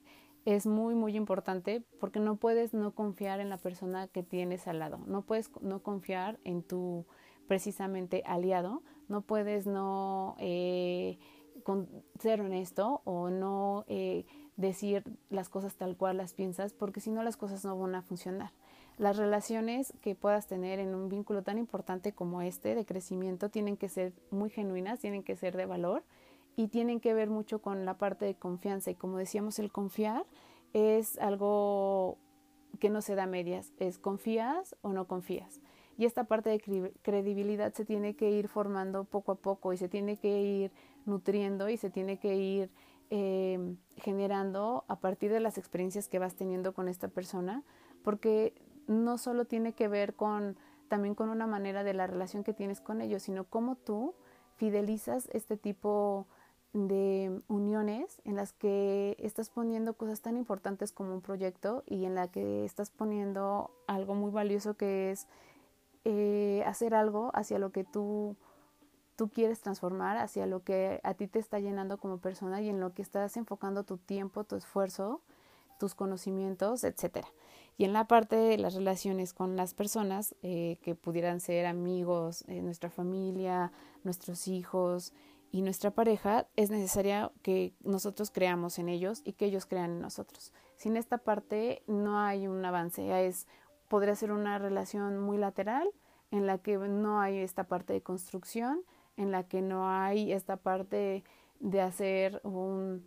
es 0.44 0.66
muy, 0.66 0.94
muy 0.94 1.16
importante 1.16 1.82
porque 1.98 2.20
no 2.20 2.36
puedes 2.36 2.72
no 2.72 2.94
confiar 2.94 3.40
en 3.40 3.50
la 3.50 3.58
persona 3.58 4.06
que 4.06 4.22
tienes 4.22 4.68
al 4.68 4.78
lado, 4.78 4.98
no 5.06 5.22
puedes 5.22 5.50
no 5.60 5.82
confiar 5.82 6.38
en 6.44 6.62
tu 6.62 7.04
precisamente 7.48 8.22
aliado, 8.26 8.82
no 9.08 9.22
puedes 9.22 9.66
no 9.66 10.36
eh, 10.38 11.18
ser 12.20 12.40
honesto 12.42 13.02
o 13.04 13.30
no... 13.30 13.84
Eh, 13.88 14.24
decir 14.56 15.04
las 15.30 15.48
cosas 15.48 15.76
tal 15.76 15.96
cual 15.96 16.16
las 16.16 16.32
piensas, 16.32 16.72
porque 16.72 17.00
si 17.00 17.10
no 17.10 17.22
las 17.22 17.36
cosas 17.36 17.64
no 17.64 17.78
van 17.78 17.94
a 17.94 18.02
funcionar. 18.02 18.52
Las 18.98 19.18
relaciones 19.18 19.92
que 20.00 20.14
puedas 20.14 20.46
tener 20.46 20.78
en 20.78 20.94
un 20.94 21.08
vínculo 21.08 21.42
tan 21.42 21.58
importante 21.58 22.12
como 22.12 22.40
este 22.40 22.74
de 22.74 22.86
crecimiento 22.86 23.50
tienen 23.50 23.76
que 23.76 23.90
ser 23.90 24.14
muy 24.30 24.48
genuinas, 24.48 25.00
tienen 25.00 25.22
que 25.22 25.36
ser 25.36 25.56
de 25.56 25.66
valor 25.66 26.02
y 26.56 26.68
tienen 26.68 27.00
que 27.00 27.12
ver 27.12 27.28
mucho 27.28 27.60
con 27.60 27.84
la 27.84 27.98
parte 27.98 28.24
de 28.24 28.34
confianza. 28.34 28.90
Y 28.90 28.94
como 28.94 29.18
decíamos, 29.18 29.58
el 29.58 29.70
confiar 29.70 30.24
es 30.72 31.18
algo 31.18 32.16
que 32.80 32.88
no 32.88 33.02
se 33.02 33.14
da 33.14 33.26
medias, 33.26 33.72
es 33.78 33.98
confías 33.98 34.74
o 34.80 34.92
no 34.92 35.06
confías. 35.06 35.60
Y 35.98 36.04
esta 36.04 36.24
parte 36.24 36.50
de 36.50 36.92
credibilidad 37.02 37.72
se 37.72 37.84
tiene 37.84 38.16
que 38.16 38.30
ir 38.30 38.48
formando 38.48 39.04
poco 39.04 39.32
a 39.32 39.36
poco 39.36 39.72
y 39.72 39.76
se 39.78 39.88
tiene 39.88 40.16
que 40.16 40.42
ir 40.42 40.72
nutriendo 41.06 41.68
y 41.68 41.76
se 41.76 41.90
tiene 41.90 42.18
que 42.18 42.34
ir 42.36 42.70
eh, 43.10 43.76
generando 43.96 44.84
a 44.88 44.96
partir 45.00 45.30
de 45.30 45.40
las 45.40 45.58
experiencias 45.58 46.08
que 46.08 46.18
vas 46.18 46.34
teniendo 46.34 46.74
con 46.74 46.88
esta 46.88 47.08
persona, 47.08 47.62
porque 48.02 48.54
no 48.86 49.18
solo 49.18 49.44
tiene 49.44 49.72
que 49.72 49.88
ver 49.88 50.14
con 50.14 50.56
también 50.88 51.14
con 51.14 51.28
una 51.28 51.46
manera 51.46 51.82
de 51.82 51.94
la 51.94 52.06
relación 52.06 52.44
que 52.44 52.52
tienes 52.52 52.80
con 52.80 53.00
ellos, 53.00 53.22
sino 53.22 53.44
cómo 53.44 53.76
tú 53.76 54.14
fidelizas 54.56 55.28
este 55.32 55.56
tipo 55.56 56.26
de 56.72 57.40
uniones 57.48 58.20
en 58.24 58.36
las 58.36 58.52
que 58.52 59.16
estás 59.18 59.50
poniendo 59.50 59.94
cosas 59.94 60.20
tan 60.20 60.36
importantes 60.36 60.92
como 60.92 61.14
un 61.14 61.22
proyecto 61.22 61.82
y 61.86 62.04
en 62.04 62.14
la 62.14 62.28
que 62.28 62.64
estás 62.64 62.90
poniendo 62.90 63.70
algo 63.86 64.14
muy 64.14 64.30
valioso 64.30 64.74
que 64.76 65.10
es 65.10 65.26
eh, 66.04 66.62
hacer 66.66 66.94
algo 66.94 67.30
hacia 67.34 67.58
lo 67.58 67.70
que 67.72 67.84
tú 67.84 68.36
tú 69.16 69.30
quieres 69.30 69.60
transformar, 69.60 70.18
hacia 70.18 70.46
lo 70.46 70.62
que 70.62 71.00
a 71.02 71.14
ti 71.14 71.26
te 71.26 71.38
está 71.38 71.58
llenando 71.58 71.98
como 71.98 72.18
persona 72.18 72.60
y 72.60 72.68
en 72.68 72.80
lo 72.80 72.92
que 72.92 73.02
estás 73.02 73.36
enfocando 73.36 73.84
tu 73.84 73.96
tiempo, 73.96 74.44
tu 74.44 74.56
esfuerzo, 74.56 75.22
tus 75.78 75.94
conocimientos, 75.94 76.84
etcétera. 76.84 77.28
Y 77.78 77.84
en 77.84 77.92
la 77.92 78.06
parte 78.06 78.36
de 78.36 78.56
las 78.58 78.74
relaciones 78.74 79.34
con 79.34 79.56
las 79.56 79.74
personas 79.74 80.34
eh, 80.42 80.78
que 80.82 80.94
pudieran 80.94 81.40
ser 81.40 81.66
amigos, 81.66 82.44
eh, 82.48 82.62
nuestra 82.62 82.90
familia, 82.90 83.72
nuestros 84.04 84.48
hijos 84.48 85.12
y 85.52 85.62
nuestra 85.62 85.90
pareja, 85.90 86.46
es 86.56 86.70
necesario 86.70 87.32
que 87.42 87.74
nosotros 87.80 88.30
creamos 88.30 88.78
en 88.78 88.88
ellos 88.88 89.22
y 89.24 89.32
que 89.32 89.46
ellos 89.46 89.66
crean 89.66 89.90
en 89.92 90.00
nosotros. 90.00 90.52
Sin 90.76 90.96
esta 90.96 91.18
parte 91.18 91.82
no 91.86 92.18
hay 92.18 92.46
un 92.46 92.64
avance, 92.64 93.26
es 93.26 93.46
podría 93.88 94.14
ser 94.14 94.32
una 94.32 94.58
relación 94.58 95.18
muy 95.18 95.38
lateral 95.38 95.88
en 96.30 96.46
la 96.46 96.58
que 96.58 96.76
no 96.76 97.20
hay 97.20 97.38
esta 97.38 97.64
parte 97.64 97.92
de 97.92 98.02
construcción 98.02 98.82
en 99.16 99.30
la 99.30 99.44
que 99.44 99.62
no 99.62 99.88
hay 99.88 100.32
esta 100.32 100.56
parte 100.56 101.24
de 101.60 101.80
hacer 101.80 102.40
un, 102.44 103.04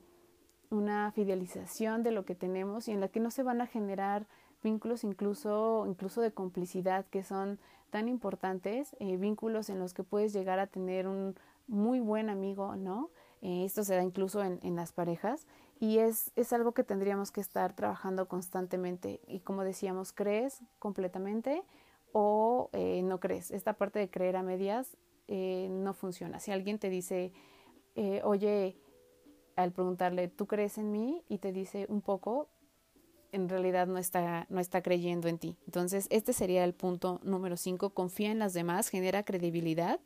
una 0.70 1.12
fidelización 1.12 2.04
de 2.04 2.12
lo 2.12 2.26
que 2.26 2.36
tenemos 2.36 2.88
y 2.88 2.92
en 2.92 3.00
la 3.00 3.08
que 3.08 3.20
no 3.20 3.32
se 3.32 3.44
van 3.44 3.62
a 3.62 3.68
generar 3.68 4.28
vínculos 4.64 5.04
incluso, 5.04 5.86
incluso 5.88 6.22
de 6.22 6.32
complicidad 6.32 7.06
que 7.06 7.24
son 7.24 7.60
tan 7.90 8.08
importantes, 8.08 8.96
eh, 9.00 9.18
vínculos 9.18 9.70
en 9.70 9.80
los 9.80 9.94
que 9.94 10.04
puedes 10.04 10.34
llegar 10.34 10.60
a 10.60 10.68
tener 10.68 11.08
un 11.08 11.36
muy 11.68 12.00
buen 12.00 12.30
amigo, 12.30 12.76
¿no? 12.76 13.10
Eh, 13.42 13.64
esto 13.66 13.84
se 13.84 13.96
da 13.96 14.04
incluso 14.04 14.44
en, 14.44 14.76
las 14.76 14.92
parejas 14.92 15.48
y 15.80 16.00
es, 16.00 16.32
es, 16.36 16.52
algo 16.52 16.74
que 16.74 16.84
tendríamos 16.84 17.32
que 17.32 17.40
estar 17.40 17.74
trabajando 17.74 18.28
constantemente 18.28 19.22
y 19.28 19.40
como 19.40 19.64
decíamos, 19.64 20.12
crees 20.12 20.62
completamente 20.78 21.64
o 22.12 22.70
eh, 22.74 23.02
no 23.04 23.20
crees. 23.20 23.50
Esta 23.52 23.74
parte 23.74 23.98
de 23.98 24.10
creer 24.10 24.36
a 24.36 24.44
medias 24.44 24.98
eh, 25.32 25.68
no 25.70 25.94
funciona. 25.94 26.40
Si 26.40 26.52
alguien 26.52 26.80
te 26.80 26.90
dice, 26.90 27.32
eh, 27.96 28.22
oye, 28.24 28.76
al 29.56 29.72
preguntarle, 29.72 30.28
¿tú 30.28 30.48
crees 30.48 30.78
en 30.78 30.92
mí? 30.92 31.24
Y 31.30 31.38
te 31.38 31.52
dice 31.52 31.86
un 31.88 32.02
poco, 32.02 32.50
en 33.32 33.48
realidad 33.48 33.86
no 33.88 34.00
está, 34.00 34.48
no 34.50 34.60
está 34.60 34.82
creyendo 34.82 35.28
en 35.28 35.38
ti. 35.38 35.56
Entonces, 35.66 36.08
este 36.10 36.34
sería 36.34 36.64
el 36.64 36.74
punto 36.74 37.20
número 37.24 37.58
cinco. 37.58 37.92
Confía 37.92 38.32
en 38.32 38.40
las 38.40 38.54
demás, 38.54 38.90
genera 38.90 39.24
credibilidad 39.24 40.00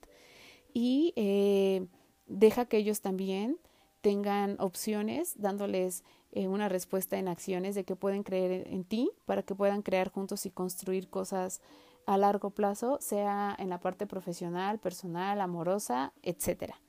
y 0.73 1.13
eh, 1.15 1.87
deja 2.25 2.65
que 2.65 2.77
ellos 2.77 2.99
también 3.01 3.57
tengan 4.01 4.57
opciones, 4.59 5.39
dándoles 5.39 6.03
eh, 6.33 6.49
una 6.49 6.67
respuesta 6.67 7.17
en 7.17 7.29
acciones 7.29 7.75
de 7.75 7.85
que 7.85 7.95
pueden 7.95 8.23
creer 8.23 8.67
en, 8.67 8.83
ti 8.83 9.09
para 9.25 9.43
que 9.43 9.55
puedan 9.55 9.81
crear 9.81 10.11
juntos 10.11 10.45
y 10.45 10.49
construir 10.49 11.09
cosas 11.09 11.61
a 12.05 12.17
largo 12.17 12.49
plazo, 12.51 12.97
sea 12.99 13.55
en 13.57 13.69
la 13.69 13.79
parte 13.79 14.07
profesional, 14.07 14.79
personal, 14.79 15.41
amorosa, 15.41 16.13
etcétera. 16.21 16.79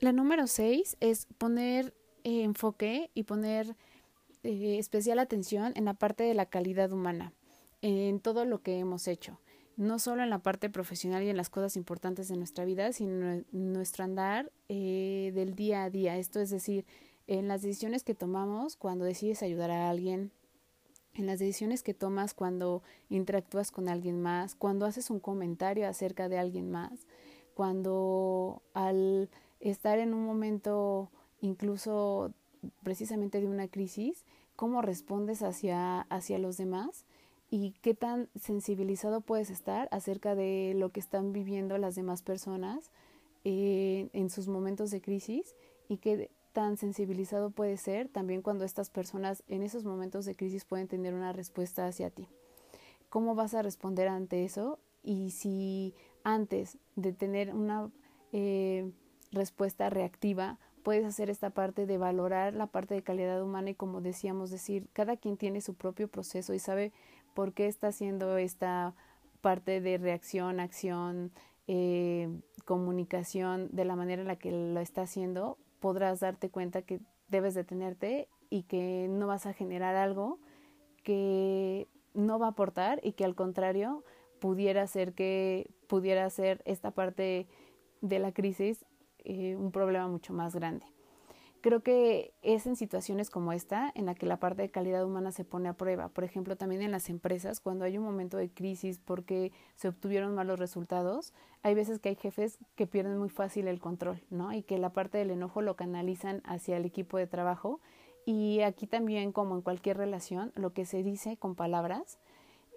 La 0.00 0.12
número 0.12 0.46
seis 0.46 0.96
es 1.00 1.26
poner 1.38 1.94
eh, 2.22 2.42
enfoque 2.42 3.10
y 3.14 3.24
poner 3.24 3.76
eh, 4.44 4.78
especial 4.78 5.18
atención 5.18 5.72
en 5.74 5.86
la 5.86 5.94
parte 5.94 6.22
de 6.24 6.34
la 6.34 6.46
calidad 6.46 6.92
humana, 6.92 7.32
en 7.82 8.20
todo 8.20 8.44
lo 8.44 8.62
que 8.62 8.78
hemos 8.78 9.08
hecho, 9.08 9.40
no 9.76 9.98
solo 9.98 10.22
en 10.22 10.30
la 10.30 10.38
parte 10.38 10.70
profesional 10.70 11.24
y 11.24 11.30
en 11.30 11.36
las 11.36 11.50
cosas 11.50 11.76
importantes 11.76 12.28
de 12.28 12.36
nuestra 12.36 12.64
vida, 12.64 12.92
sino 12.92 13.30
en 13.30 13.46
nuestro 13.50 14.04
andar 14.04 14.52
eh, 14.68 15.32
del 15.34 15.54
día 15.54 15.84
a 15.84 15.90
día. 15.90 16.16
Esto 16.16 16.38
es 16.38 16.50
decir, 16.50 16.86
en 17.26 17.48
las 17.48 17.62
decisiones 17.62 18.04
que 18.04 18.14
tomamos 18.14 18.76
cuando 18.76 19.04
decides 19.04 19.42
ayudar 19.42 19.72
a 19.72 19.90
alguien, 19.90 20.30
en 21.18 21.26
las 21.26 21.40
decisiones 21.40 21.82
que 21.82 21.94
tomas 21.94 22.32
cuando 22.32 22.82
interactúas 23.10 23.70
con 23.70 23.88
alguien 23.88 24.22
más, 24.22 24.54
cuando 24.54 24.86
haces 24.86 25.10
un 25.10 25.20
comentario 25.20 25.88
acerca 25.88 26.28
de 26.28 26.38
alguien 26.38 26.70
más, 26.70 27.06
cuando 27.54 28.62
al 28.72 29.28
estar 29.60 29.98
en 29.98 30.14
un 30.14 30.24
momento 30.24 31.10
incluso 31.40 32.32
precisamente 32.82 33.40
de 33.40 33.48
una 33.48 33.68
crisis, 33.68 34.24
cómo 34.56 34.80
respondes 34.80 35.42
hacia, 35.42 36.02
hacia 36.02 36.38
los 36.38 36.56
demás 36.56 37.04
y 37.50 37.72
qué 37.82 37.94
tan 37.94 38.28
sensibilizado 38.38 39.20
puedes 39.20 39.50
estar 39.50 39.88
acerca 39.90 40.34
de 40.34 40.74
lo 40.76 40.90
que 40.90 41.00
están 41.00 41.32
viviendo 41.32 41.78
las 41.78 41.94
demás 41.94 42.22
personas 42.22 42.90
eh, 43.44 44.08
en 44.12 44.30
sus 44.30 44.48
momentos 44.48 44.90
de 44.90 45.00
crisis 45.00 45.56
y 45.88 45.98
qué 45.98 46.30
tan 46.58 46.76
sensibilizado 46.76 47.50
puede 47.50 47.76
ser 47.76 48.08
también 48.08 48.42
cuando 48.42 48.64
estas 48.64 48.90
personas 48.90 49.44
en 49.46 49.62
esos 49.62 49.84
momentos 49.84 50.24
de 50.24 50.34
crisis 50.34 50.64
pueden 50.64 50.88
tener 50.88 51.14
una 51.14 51.32
respuesta 51.32 51.86
hacia 51.86 52.10
ti. 52.10 52.26
¿Cómo 53.10 53.36
vas 53.36 53.54
a 53.54 53.62
responder 53.62 54.08
ante 54.08 54.44
eso? 54.44 54.80
Y 55.04 55.30
si 55.30 55.94
antes 56.24 56.76
de 56.96 57.12
tener 57.12 57.54
una 57.54 57.92
eh, 58.32 58.90
respuesta 59.30 59.88
reactiva, 59.88 60.58
puedes 60.82 61.04
hacer 61.04 61.30
esta 61.30 61.50
parte 61.50 61.86
de 61.86 61.96
valorar 61.96 62.54
la 62.54 62.66
parte 62.66 62.94
de 62.94 63.04
calidad 63.04 63.40
humana 63.40 63.70
y 63.70 63.74
como 63.76 64.00
decíamos 64.00 64.50
decir, 64.50 64.88
cada 64.92 65.16
quien 65.16 65.36
tiene 65.36 65.60
su 65.60 65.74
propio 65.74 66.08
proceso 66.08 66.54
y 66.54 66.58
sabe 66.58 66.92
por 67.34 67.52
qué 67.52 67.68
está 67.68 67.86
haciendo 67.86 68.36
esta 68.36 68.96
parte 69.42 69.80
de 69.80 69.96
reacción, 69.96 70.58
acción, 70.58 71.30
eh, 71.68 72.28
comunicación 72.64 73.68
de 73.70 73.84
la 73.84 73.94
manera 73.94 74.22
en 74.22 74.26
la 74.26 74.40
que 74.40 74.50
lo 74.50 74.80
está 74.80 75.02
haciendo, 75.02 75.56
podrás 75.80 76.20
darte 76.20 76.50
cuenta 76.50 76.82
que 76.82 77.00
debes 77.28 77.54
detenerte 77.54 78.28
y 78.50 78.62
que 78.64 79.06
no 79.08 79.26
vas 79.26 79.46
a 79.46 79.52
generar 79.52 79.96
algo 79.96 80.38
que 81.02 81.88
no 82.14 82.38
va 82.38 82.46
a 82.46 82.50
aportar 82.50 83.00
y 83.02 83.12
que 83.12 83.24
al 83.24 83.34
contrario 83.34 84.04
pudiera 84.40 84.86
ser 84.86 85.14
que 85.14 85.70
pudiera 85.86 86.28
ser 86.30 86.62
esta 86.64 86.90
parte 86.90 87.46
de 88.00 88.18
la 88.18 88.32
crisis 88.32 88.84
eh, 89.24 89.56
un 89.56 89.72
problema 89.72 90.08
mucho 90.08 90.32
más 90.32 90.54
grande. 90.54 90.86
Creo 91.60 91.82
que 91.82 92.32
es 92.42 92.68
en 92.68 92.76
situaciones 92.76 93.30
como 93.30 93.52
esta 93.52 93.90
en 93.96 94.06
la 94.06 94.14
que 94.14 94.26
la 94.26 94.38
parte 94.38 94.62
de 94.62 94.70
calidad 94.70 95.04
humana 95.04 95.32
se 95.32 95.44
pone 95.44 95.68
a 95.68 95.72
prueba. 95.72 96.08
Por 96.08 96.22
ejemplo, 96.22 96.56
también 96.56 96.82
en 96.82 96.92
las 96.92 97.10
empresas, 97.10 97.58
cuando 97.58 97.84
hay 97.84 97.98
un 97.98 98.04
momento 98.04 98.36
de 98.36 98.48
crisis 98.48 99.00
porque 99.04 99.50
se 99.74 99.88
obtuvieron 99.88 100.36
malos 100.36 100.60
resultados, 100.60 101.34
hay 101.62 101.74
veces 101.74 101.98
que 101.98 102.10
hay 102.10 102.14
jefes 102.14 102.58
que 102.76 102.86
pierden 102.86 103.18
muy 103.18 103.28
fácil 103.28 103.66
el 103.66 103.80
control, 103.80 104.22
¿no? 104.30 104.52
Y 104.52 104.62
que 104.62 104.78
la 104.78 104.92
parte 104.92 105.18
del 105.18 105.30
enojo 105.30 105.60
lo 105.60 105.74
canalizan 105.74 106.42
hacia 106.44 106.76
el 106.76 106.84
equipo 106.84 107.18
de 107.18 107.26
trabajo. 107.26 107.80
Y 108.24 108.60
aquí 108.60 108.86
también, 108.86 109.32
como 109.32 109.56
en 109.56 109.62
cualquier 109.62 109.96
relación, 109.96 110.52
lo 110.54 110.72
que 110.72 110.84
se 110.84 111.02
dice 111.02 111.38
con 111.38 111.56
palabras 111.56 112.20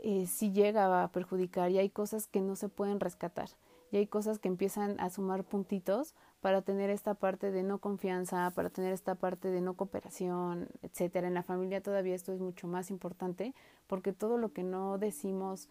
eh, 0.02 0.26
sí 0.26 0.52
llega 0.52 1.04
a 1.04 1.12
perjudicar 1.12 1.70
y 1.70 1.78
hay 1.78 1.91
cosas 1.91 2.26
que 2.26 2.41
no 2.41 2.56
se 2.56 2.67
pueden 2.67 3.00
rescatar 3.00 3.50
y 3.91 3.98
hay 3.98 4.08
cosas 4.08 4.39
que 4.39 4.48
empiezan 4.48 5.00
a 5.00 5.10
sumar 5.10 5.44
puntitos 5.44 6.15
para 6.41 6.63
tener 6.63 6.89
esta 6.89 7.13
parte 7.13 7.51
de 7.51 7.63
no 7.63 7.77
confianza, 7.77 8.51
para 8.56 8.69
tener 8.69 8.91
esta 8.91 9.15
parte 9.15 9.51
de 9.51 9.62
no 9.62 9.75
cooperación, 9.75 10.67
etcétera. 10.82 11.27
En 11.27 11.36
la 11.36 11.43
familia 11.43 11.82
todavía 11.82 12.15
esto 12.15 12.34
es 12.34 12.39
mucho 12.39 12.67
más 12.67 12.89
importante 12.89 13.54
porque 13.88 14.12
todo 14.12 14.38
lo 14.38 14.51
que 14.51 14.63
no 14.63 14.97
decimos 14.97 15.69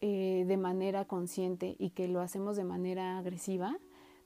eh, 0.00 0.44
de 0.46 0.56
manera 0.56 1.04
consciente 1.04 1.76
y 1.78 1.90
que 1.90 2.08
lo 2.08 2.20
hacemos 2.20 2.56
de 2.56 2.64
manera 2.64 3.18
agresiva 3.18 3.78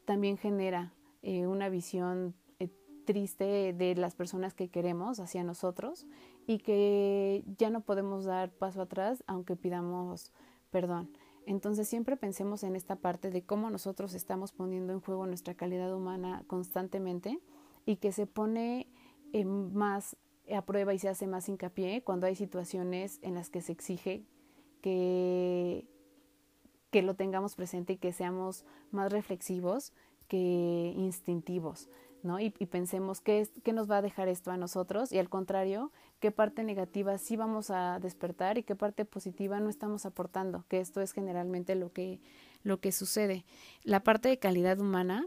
también 0.06 0.38
genera 0.38 0.94
eh, 1.22 1.46
una 1.46 1.68
visión 1.68 2.34
eh, 2.58 2.70
triste 3.04 3.74
de 3.74 3.94
las 3.94 4.14
personas 4.14 4.54
que 4.54 4.70
queremos 4.70 5.20
hacia 5.20 5.44
nosotros 5.44 6.06
y 6.46 6.58
que 6.58 7.44
ya 7.58 7.68
no 7.68 7.82
podemos 7.82 8.24
dar 8.24 8.50
paso 8.50 8.80
atrás 8.80 9.22
aunque 9.26 9.56
pidamos 9.56 10.32
perdón. 10.70 11.10
Entonces 11.50 11.88
siempre 11.88 12.16
pensemos 12.16 12.62
en 12.62 12.76
esta 12.76 12.94
parte 12.94 13.28
de 13.28 13.42
cómo 13.42 13.70
nosotros 13.70 14.14
estamos 14.14 14.52
poniendo 14.52 14.92
en 14.92 15.00
juego 15.00 15.26
nuestra 15.26 15.54
calidad 15.54 15.92
humana 15.92 16.44
constantemente 16.46 17.40
y 17.84 17.96
que 17.96 18.12
se 18.12 18.28
pone 18.28 18.86
más 19.44 20.16
a 20.48 20.62
prueba 20.62 20.94
y 20.94 21.00
se 21.00 21.08
hace 21.08 21.26
más 21.26 21.48
hincapié 21.48 22.04
cuando 22.04 22.28
hay 22.28 22.36
situaciones 22.36 23.18
en 23.22 23.34
las 23.34 23.50
que 23.50 23.62
se 23.62 23.72
exige 23.72 24.22
que, 24.80 25.88
que 26.92 27.02
lo 27.02 27.14
tengamos 27.14 27.56
presente 27.56 27.94
y 27.94 27.96
que 27.96 28.12
seamos 28.12 28.64
más 28.92 29.10
reflexivos 29.10 29.92
que 30.28 30.94
instintivos. 30.96 31.88
Y, 32.38 32.50
pensemos 32.66 33.20
qué, 33.20 33.48
qué 33.62 33.72
nos 33.72 33.90
va 33.90 33.98
a 33.98 34.02
dejar 34.02 34.28
esto 34.28 34.50
a 34.50 34.56
nosotros 34.56 35.12
y 35.12 35.18
al 35.18 35.28
contrario, 35.28 35.90
qué 36.18 36.30
parte 36.30 36.62
negativa 36.64 37.16
sí 37.18 37.36
vamos 37.36 37.70
a 37.70 37.98
despertar 37.98 38.58
y 38.58 38.62
qué 38.62 38.76
parte 38.76 39.04
positiva 39.04 39.58
no 39.60 39.70
estamos 39.70 40.04
aportando, 40.04 40.64
que 40.68 40.80
esto 40.80 41.00
es 41.00 41.12
generalmente 41.12 41.74
lo 41.74 41.92
que, 41.92 42.20
lo 42.62 42.80
que 42.80 42.92
sucede. 42.92 43.44
La 43.84 44.02
parte 44.02 44.28
de 44.28 44.38
calidad 44.38 44.78
humana 44.80 45.26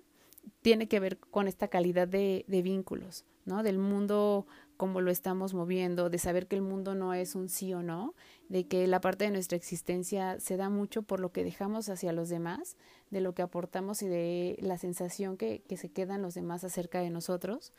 tiene 0.61 0.87
que 0.87 0.99
ver 0.99 1.17
con 1.17 1.47
esta 1.47 1.67
calidad 1.67 2.07
de, 2.07 2.45
de 2.47 2.61
vínculos, 2.61 3.25
¿no? 3.45 3.63
Del 3.63 3.79
mundo 3.79 4.45
como 4.77 5.01
lo 5.01 5.11
estamos 5.11 5.53
moviendo, 5.53 6.09
de 6.09 6.17
saber 6.17 6.47
que 6.47 6.55
el 6.55 6.61
mundo 6.61 6.95
no 6.95 7.13
es 7.13 7.35
un 7.35 7.47
sí 7.47 7.73
o 7.73 7.81
no, 7.81 8.13
de 8.49 8.67
que 8.67 8.85
la 8.87 8.99
parte 9.01 9.25
de 9.25 9.31
nuestra 9.31 9.55
existencia 9.55 10.39
se 10.39 10.57
da 10.57 10.69
mucho 10.69 11.03
por 11.03 11.19
lo 11.19 11.31
que 11.31 11.43
dejamos 11.43 11.89
hacia 11.89 12.11
los 12.11 12.29
demás, 12.29 12.75
de 13.13 13.21
lo 13.21 13.33
que 13.33 13.41
aportamos 13.41 14.01
y 14.01 14.07
de 14.07 14.57
la 14.59 14.77
sensación 14.77 15.37
que, 15.37 15.61
que 15.67 15.77
se 15.77 15.89
quedan 15.89 16.21
los 16.21 16.33
demás 16.33 16.63
acerca 16.63 16.99
de 16.99 17.09
nosotros 17.09 17.71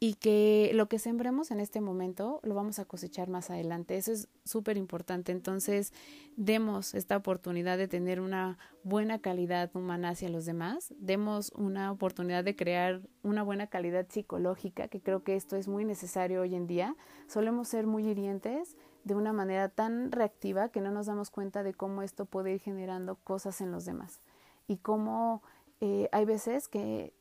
y 0.00 0.14
que 0.14 0.70
lo 0.74 0.86
que 0.86 0.98
sembremos 0.98 1.50
en 1.50 1.60
este 1.60 1.80
momento 1.80 2.40
lo 2.42 2.54
vamos 2.54 2.78
a 2.78 2.84
cosechar 2.84 3.28
más 3.28 3.50
adelante. 3.50 3.96
Eso 3.96 4.12
es 4.12 4.28
súper 4.44 4.76
importante. 4.76 5.32
Entonces, 5.32 5.92
demos 6.36 6.94
esta 6.94 7.16
oportunidad 7.16 7.78
de 7.78 7.88
tener 7.88 8.20
una 8.20 8.58
buena 8.82 9.20
calidad 9.20 9.70
humana 9.74 10.10
hacia 10.10 10.28
los 10.28 10.44
demás, 10.44 10.92
demos 10.98 11.52
una 11.56 11.90
oportunidad 11.90 12.44
de 12.44 12.54
crear 12.56 13.00
una 13.22 13.42
buena 13.42 13.68
calidad 13.68 14.06
psicológica, 14.08 14.88
que 14.88 15.00
creo 15.00 15.22
que 15.22 15.36
esto 15.36 15.56
es 15.56 15.68
muy 15.68 15.84
necesario 15.84 16.42
hoy 16.42 16.54
en 16.54 16.66
día. 16.66 16.96
Solemos 17.26 17.68
ser 17.68 17.86
muy 17.86 18.06
hirientes 18.06 18.76
de 19.04 19.14
una 19.14 19.32
manera 19.32 19.68
tan 19.68 20.12
reactiva 20.12 20.68
que 20.68 20.80
no 20.80 20.90
nos 20.90 21.06
damos 21.06 21.30
cuenta 21.30 21.62
de 21.62 21.72
cómo 21.72 22.02
esto 22.02 22.26
puede 22.26 22.52
ir 22.52 22.60
generando 22.60 23.16
cosas 23.16 23.60
en 23.60 23.70
los 23.70 23.84
demás 23.84 24.20
y 24.66 24.78
cómo 24.78 25.42
eh, 25.80 26.08
hay 26.12 26.24
veces 26.24 26.68
que 26.68 27.12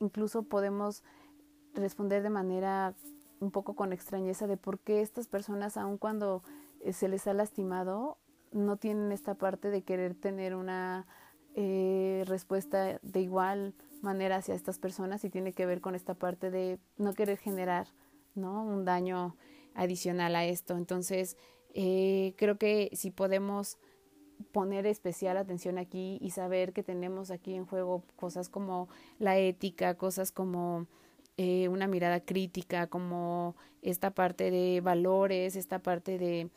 incluso 0.00 0.42
podemos 0.42 1.02
responder 1.74 2.22
de 2.22 2.30
manera 2.30 2.94
un 3.40 3.50
poco 3.50 3.74
con 3.74 3.92
extrañeza 3.92 4.46
de 4.46 4.56
por 4.56 4.78
qué 4.78 5.00
estas 5.00 5.28
personas, 5.28 5.76
aun 5.76 5.98
cuando 5.98 6.42
eh, 6.80 6.92
se 6.92 7.08
les 7.08 7.26
ha 7.26 7.34
lastimado, 7.34 8.18
no 8.52 8.76
tienen 8.76 9.12
esta 9.12 9.34
parte 9.34 9.70
de 9.70 9.82
querer 9.82 10.14
tener 10.14 10.54
una 10.54 11.06
eh, 11.54 12.24
respuesta 12.26 12.98
de 13.02 13.20
igual 13.20 13.74
manera 14.02 14.36
hacia 14.36 14.54
estas 14.54 14.78
personas 14.78 15.24
y 15.24 15.30
tiene 15.30 15.52
que 15.52 15.66
ver 15.66 15.80
con 15.80 15.94
esta 15.94 16.14
parte 16.14 16.50
de 16.50 16.78
no 16.96 17.14
querer 17.14 17.38
generar 17.38 17.88
¿no? 18.34 18.64
un 18.64 18.84
daño 18.84 19.36
adicional 19.74 20.36
a 20.36 20.44
esto. 20.44 20.76
Entonces, 20.76 21.36
eh, 21.74 22.34
creo 22.36 22.58
que 22.58 22.90
si 22.92 23.10
podemos 23.10 23.78
poner 24.52 24.86
especial 24.86 25.36
atención 25.36 25.78
aquí 25.78 26.18
y 26.20 26.30
saber 26.30 26.72
que 26.72 26.82
tenemos 26.82 27.30
aquí 27.30 27.54
en 27.54 27.66
juego 27.66 28.02
cosas 28.16 28.48
como 28.48 28.88
la 29.18 29.38
ética, 29.38 29.94
cosas 29.94 30.32
como 30.32 30.86
eh, 31.36 31.68
una 31.68 31.86
mirada 31.86 32.20
crítica, 32.20 32.86
como 32.86 33.56
esta 33.82 34.10
parte 34.10 34.50
de 34.50 34.80
valores, 34.80 35.56
esta 35.56 35.78
parte 35.78 36.18
de, 36.18 36.50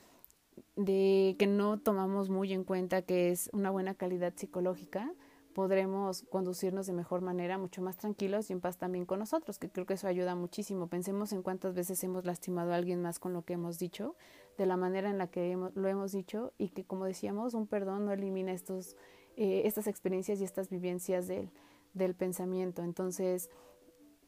de 0.75 1.36
que 1.39 1.47
no 1.47 1.79
tomamos 1.79 2.29
muy 2.29 2.53
en 2.53 2.63
cuenta 2.63 3.01
que 3.01 3.31
es 3.31 3.49
una 3.53 3.69
buena 3.69 3.93
calidad 3.95 4.34
psicológica, 4.36 5.13
podremos 5.53 6.23
conducirnos 6.23 6.88
de 6.88 6.93
mejor 6.93 7.21
manera, 7.21 7.57
mucho 7.57 7.81
más 7.81 7.97
tranquilos 7.97 8.49
y 8.49 8.53
en 8.53 8.61
paz 8.61 8.77
también 8.77 9.05
con 9.05 9.19
nosotros, 9.19 9.59
que 9.59 9.69
creo 9.69 9.86
que 9.86 9.93
eso 9.93 10.07
ayuda 10.07 10.36
muchísimo. 10.36 10.88
Pensemos 10.88 11.31
en 11.31 11.43
cuántas 11.43 11.73
veces 11.73 12.03
hemos 12.03 12.25
lastimado 12.25 12.73
a 12.73 12.75
alguien 12.75 13.01
más 13.01 13.19
con 13.19 13.34
lo 13.34 13.43
que 13.43 13.53
hemos 13.53 13.79
dicho, 13.79 14.15
de 14.58 14.66
la 14.66 14.78
manera 14.78 15.10
en 15.10 15.18
la 15.18 15.28
que 15.28 15.58
lo 15.76 15.88
hemos 15.88 16.12
dicho 16.12 16.54
y 16.58 16.70
que, 16.70 16.84
como 16.84 17.06
decíamos, 17.06 17.54
un 17.54 17.68
perdón 17.68 18.06
no 18.06 18.12
elimina 18.12 18.51
estos, 18.51 18.95
eh, 19.36 19.64
estas 19.66 19.88
experiencias 19.88 20.39
y 20.39 20.43
estas 20.43 20.70
vivencias 20.70 21.28
del, 21.28 21.49
del 21.93 22.16
pensamiento. 22.16 22.84
Entonces, 22.84 23.49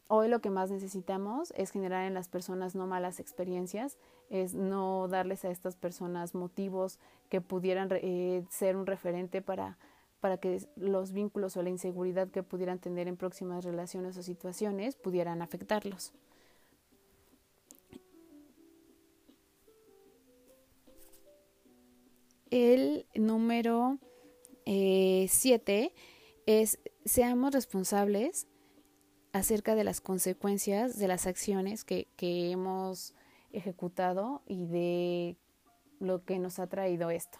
hoy 0.08 0.28
lo 0.28 0.40
que 0.40 0.50
más 0.50 0.70
necesitamos 0.70 1.52
es 1.56 1.70
generar 1.70 2.06
en 2.06 2.14
las 2.14 2.28
personas 2.28 2.74
no 2.74 2.86
malas 2.86 3.20
experiencias, 3.20 3.98
es 4.30 4.54
no 4.54 5.08
darles 5.08 5.44
a 5.44 5.50
estas 5.50 5.76
personas 5.76 6.34
motivos 6.34 6.98
que 7.28 7.40
pudieran 7.40 7.88
eh, 7.92 8.44
ser 8.50 8.76
un 8.76 8.86
referente 8.86 9.42
para 9.42 9.78
para 10.20 10.38
que 10.38 10.60
los 10.76 11.12
vínculos 11.12 11.56
o 11.56 11.62
la 11.62 11.70
inseguridad 11.70 12.28
que 12.28 12.42
pudieran 12.42 12.78
tener 12.78 13.06
en 13.06 13.16
próximas 13.16 13.64
relaciones 13.64 14.16
o 14.16 14.22
situaciones 14.22 14.96
pudieran 14.96 15.42
afectarlos. 15.42 16.12
El 22.50 23.06
número 23.14 23.98
7 24.64 25.26
eh, 25.36 25.92
es 26.46 26.78
seamos 27.04 27.52
responsables 27.52 28.46
acerca 29.32 29.74
de 29.74 29.84
las 29.84 30.00
consecuencias 30.00 30.98
de 30.98 31.08
las 31.08 31.26
acciones 31.26 31.84
que, 31.84 32.08
que 32.16 32.50
hemos 32.50 33.14
ejecutado 33.52 34.42
y 34.46 34.66
de 34.66 35.36
lo 35.98 36.24
que 36.24 36.38
nos 36.38 36.58
ha 36.58 36.66
traído 36.68 37.10
esto. 37.10 37.38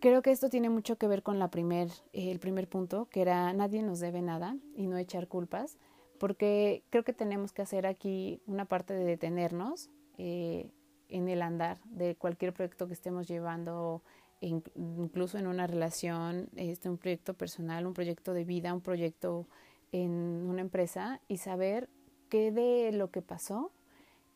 Creo 0.00 0.22
que 0.22 0.30
esto 0.30 0.50
tiene 0.50 0.68
mucho 0.68 0.96
que 0.96 1.08
ver 1.08 1.22
con 1.22 1.38
la 1.38 1.50
primer, 1.50 1.88
eh, 2.12 2.30
el 2.30 2.38
primer 2.38 2.68
punto, 2.68 3.08
que 3.10 3.22
era 3.22 3.52
nadie 3.52 3.82
nos 3.82 3.98
debe 3.98 4.22
nada 4.22 4.56
y 4.76 4.86
no 4.86 4.98
echar 4.98 5.26
culpas, 5.26 5.78
porque 6.18 6.84
creo 6.90 7.04
que 7.04 7.12
tenemos 7.12 7.52
que 7.52 7.62
hacer 7.62 7.86
aquí 7.86 8.40
una 8.46 8.66
parte 8.66 8.94
de 8.94 9.04
detenernos 9.04 9.90
eh, 10.18 10.70
en 11.08 11.28
el 11.28 11.42
andar 11.42 11.78
de 11.84 12.16
cualquier 12.16 12.52
proyecto 12.52 12.86
que 12.86 12.94
estemos 12.94 13.28
llevando, 13.28 14.02
incluso 14.40 15.38
en 15.38 15.46
una 15.46 15.66
relación, 15.66 16.48
este, 16.56 16.88
un 16.88 16.98
proyecto 16.98 17.34
personal, 17.34 17.86
un 17.86 17.94
proyecto 17.94 18.32
de 18.32 18.44
vida, 18.44 18.72
un 18.74 18.80
proyecto 18.80 19.46
en 19.92 20.10
una 20.48 20.60
empresa 20.60 21.20
y 21.28 21.38
saber 21.38 21.88
qué 22.28 22.52
de 22.52 22.92
lo 22.92 23.10
que 23.10 23.22
pasó 23.22 23.70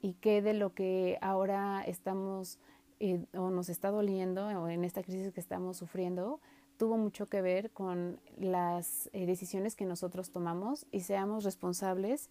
y 0.01 0.14
qué 0.14 0.43
de 0.43 0.55
lo 0.55 0.75
que 0.75 1.18
ahora 1.21 1.83
estamos 1.87 2.59
eh, 3.01 3.25
o 3.35 3.51
nos 3.51 3.68
está 3.68 3.91
doliendo 3.91 4.47
o 4.47 4.68
en 4.68 4.85
esta 4.85 5.03
crisis 5.03 5.33
que 5.33 5.41
estamos 5.41 5.77
sufriendo 5.77 6.41
tuvo 6.81 6.97
mucho 6.97 7.27
que 7.27 7.43
ver 7.43 7.71
con 7.73 8.18
las 8.39 9.11
eh, 9.12 9.27
decisiones 9.27 9.77
que 9.77 9.85
nosotros 9.85 10.31
tomamos 10.31 10.87
y 10.91 11.01
seamos 11.01 11.45
responsables 11.45 12.31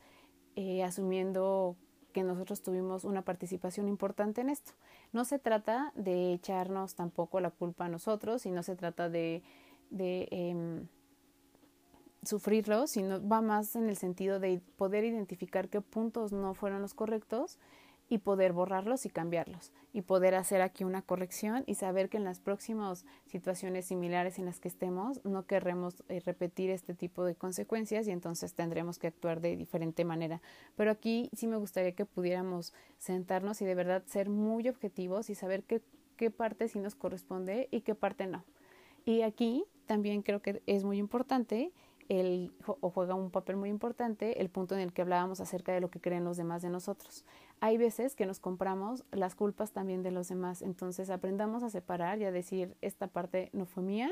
eh, 0.55 0.83
asumiendo 0.83 1.75
que 2.11 2.23
nosotros 2.23 2.61
tuvimos 2.61 3.03
una 3.03 3.23
participación 3.23 3.87
importante 3.87 4.41
en 4.41 4.49
esto. 4.49 4.73
No 5.13 5.25
se 5.25 5.39
trata 5.39 5.91
de 5.95 6.33
echarnos 6.33 6.95
tampoco 6.95 7.39
la 7.39 7.51
culpa 7.51 7.85
a 7.85 7.89
nosotros 7.89 8.45
y 8.45 8.51
no 8.51 8.63
se 8.63 8.75
trata 8.75 9.09
de, 9.09 9.43
de 9.89 10.27
em, 10.31 10.87
sufrirlo, 12.23 12.87
sino 12.87 13.25
va 13.25 13.41
más 13.41 13.75
en 13.75 13.89
el 13.89 13.97
sentido 13.97 14.39
de 14.39 14.61
poder 14.77 15.03
identificar 15.03 15.69
qué 15.69 15.81
puntos 15.81 16.31
no 16.31 16.53
fueron 16.53 16.81
los 16.81 16.93
correctos 16.93 17.57
y 18.09 18.17
poder 18.17 18.53
borrarlos 18.53 19.05
y 19.05 19.09
cambiarlos 19.09 19.71
y 19.93 20.01
poder 20.01 20.35
hacer 20.35 20.61
aquí 20.61 20.83
una 20.83 21.03
corrección 21.03 21.63
y 21.67 21.75
saber 21.75 22.09
que 22.09 22.17
en 22.17 22.23
las 22.23 22.39
próximas 22.39 23.05
situaciones 23.27 23.85
similares 23.85 24.39
en 24.39 24.45
las 24.45 24.59
que 24.59 24.67
estemos 24.67 25.23
no 25.23 25.45
querremos 25.45 26.03
eh, 26.09 26.19
repetir 26.25 26.71
este 26.71 26.95
tipo 26.95 27.23
de 27.23 27.35
consecuencias 27.35 28.07
y 28.07 28.11
entonces 28.11 28.53
tendremos 28.53 28.97
que 28.97 29.07
actuar 29.07 29.41
de 29.41 29.55
diferente 29.55 30.05
manera. 30.05 30.41
Pero 30.75 30.91
aquí 30.91 31.29
sí 31.33 31.47
me 31.47 31.57
gustaría 31.57 31.93
que 31.93 32.05
pudiéramos 32.05 32.73
sentarnos 32.97 33.61
y 33.61 33.65
de 33.65 33.75
verdad 33.75 34.03
ser 34.07 34.29
muy 34.29 34.67
objetivos 34.67 35.29
y 35.29 35.35
saber 35.35 35.63
qué, 35.63 35.81
qué 36.17 36.31
parte 36.31 36.67
sí 36.67 36.79
nos 36.79 36.95
corresponde 36.95 37.67
y 37.71 37.81
qué 37.81 37.93
parte 37.93 38.25
no. 38.25 38.43
Y 39.05 39.21
aquí 39.21 39.65
también 39.85 40.21
creo 40.21 40.41
que 40.41 40.61
es 40.65 40.83
muy 40.83 40.97
importante 40.97 41.71
o 42.65 42.89
juega 42.89 43.13
un 43.13 43.29
papel 43.29 43.55
muy 43.55 43.69
importante 43.69 44.41
el 44.41 44.49
punto 44.49 44.73
en 44.73 44.81
el 44.81 44.93
que 44.93 45.03
hablábamos 45.03 45.41
acerca 45.41 45.73
de 45.73 45.79
lo 45.79 45.91
que 45.91 46.01
creen 46.01 46.23
los 46.23 46.37
demás 46.37 46.63
de 46.63 46.69
nosotros. 46.69 47.23
Hay 47.59 47.77
veces 47.77 48.15
que 48.15 48.25
nos 48.25 48.39
compramos 48.39 49.05
las 49.11 49.35
culpas 49.35 49.71
también 49.71 50.01
de 50.01 50.11
los 50.11 50.27
demás, 50.27 50.63
entonces 50.63 51.11
aprendamos 51.11 51.61
a 51.61 51.69
separar 51.69 52.19
y 52.19 52.25
a 52.25 52.31
decir, 52.31 52.75
esta 52.81 53.07
parte 53.07 53.49
no 53.53 53.65
fue 53.65 53.83
mía, 53.83 54.11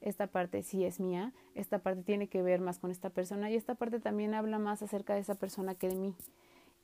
esta 0.00 0.26
parte 0.26 0.62
sí 0.62 0.84
es 0.84 0.98
mía, 0.98 1.32
esta 1.54 1.78
parte 1.78 2.02
tiene 2.02 2.28
que 2.28 2.42
ver 2.42 2.60
más 2.60 2.78
con 2.80 2.90
esta 2.90 3.10
persona 3.10 3.50
y 3.50 3.54
esta 3.54 3.76
parte 3.76 4.00
también 4.00 4.34
habla 4.34 4.58
más 4.58 4.82
acerca 4.82 5.14
de 5.14 5.20
esa 5.20 5.36
persona 5.36 5.74
que 5.76 5.88
de 5.88 5.96
mí. 5.96 6.14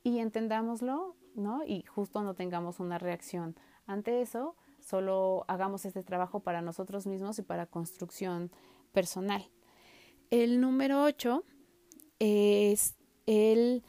Y 0.03 0.19
entendámoslo, 0.19 1.15
¿no? 1.35 1.63
Y 1.65 1.83
justo 1.83 2.21
no 2.21 2.33
tengamos 2.33 2.79
una 2.79 2.97
reacción. 2.97 3.55
Ante 3.87 4.21
eso, 4.21 4.55
solo 4.79 5.43
hagamos 5.47 5.85
este 5.85 6.03
trabajo 6.03 6.41
para 6.41 6.61
nosotros 6.61 7.07
mismos 7.07 7.39
y 7.39 7.41
para 7.41 7.65
construcción 7.65 8.51
personal. 8.93 9.49
El 10.31 10.59
número 10.59 11.03
8 11.03 11.43
es 12.19 12.95
el 13.25 13.83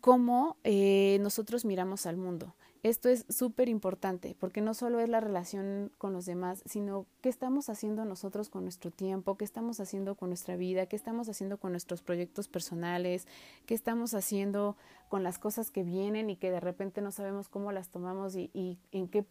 cómo 0.00 0.56
eh, 0.64 1.18
nosotros 1.20 1.64
miramos 1.64 2.06
al 2.06 2.16
mundo. 2.16 2.54
Esto 2.82 3.10
es 3.10 3.26
súper 3.28 3.68
importante 3.68 4.34
porque 4.40 4.62
no 4.62 4.72
solo 4.72 5.00
es 5.00 5.08
la 5.10 5.20
relación 5.20 5.92
con 5.98 6.14
los 6.14 6.24
demás, 6.24 6.62
sino 6.64 7.04
qué 7.20 7.28
estamos 7.28 7.68
haciendo 7.68 8.06
nosotros 8.06 8.48
con 8.48 8.62
nuestro 8.62 8.90
tiempo, 8.90 9.36
qué 9.36 9.44
estamos 9.44 9.80
haciendo 9.80 10.14
con 10.14 10.30
nuestra 10.30 10.56
vida, 10.56 10.86
qué 10.86 10.96
estamos 10.96 11.28
haciendo 11.28 11.58
con 11.58 11.72
nuestros 11.72 12.00
proyectos 12.00 12.48
personales, 12.48 13.26
qué 13.66 13.74
estamos 13.74 14.14
haciendo 14.14 14.78
con 15.10 15.22
las 15.22 15.38
cosas 15.38 15.70
que 15.70 15.82
vienen 15.82 16.30
y 16.30 16.36
que 16.36 16.50
de 16.50 16.60
repente 16.60 17.02
no 17.02 17.12
sabemos 17.12 17.50
cómo 17.50 17.70
las 17.70 17.90
tomamos 17.90 18.34
y, 18.34 18.78
en 18.92 19.08
qué 19.08 19.26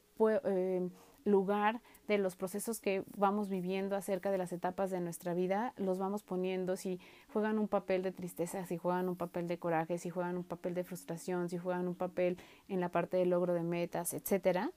eh, 0.45 0.87
lugar 1.25 1.81
de 2.09 2.17
los 2.17 2.35
procesos 2.35 2.81
que 2.81 3.03
vamos 3.15 3.49
viviendo 3.49 3.95
acerca 3.95 4.31
de 4.31 4.37
las 4.37 4.51
etapas 4.51 4.89
de 4.89 4.99
nuestra 4.99 5.33
vida, 5.33 5.73
los 5.77 5.99
vamos 5.99 6.23
poniendo, 6.23 6.75
si 6.75 6.99
juegan 7.31 7.59
un 7.59 7.67
papel 7.67 8.01
de 8.01 8.11
tristeza, 8.11 8.65
si 8.65 8.77
juegan 8.77 9.07
un 9.07 9.15
papel 9.15 9.47
de 9.47 9.59
coraje, 9.59 9.97
si 9.99 10.09
juegan 10.09 10.35
un 10.35 10.43
papel 10.43 10.73
de 10.73 10.83
frustración, 10.83 11.49
si 11.49 11.57
juegan 11.57 11.87
un 11.87 11.95
papel 11.95 12.37
en 12.67 12.79
la 12.79 12.89
parte 12.89 13.17
del 13.17 13.29
logro 13.29 13.53
de 13.53 13.63
metas, 13.63 14.13
etcétera. 14.13 14.71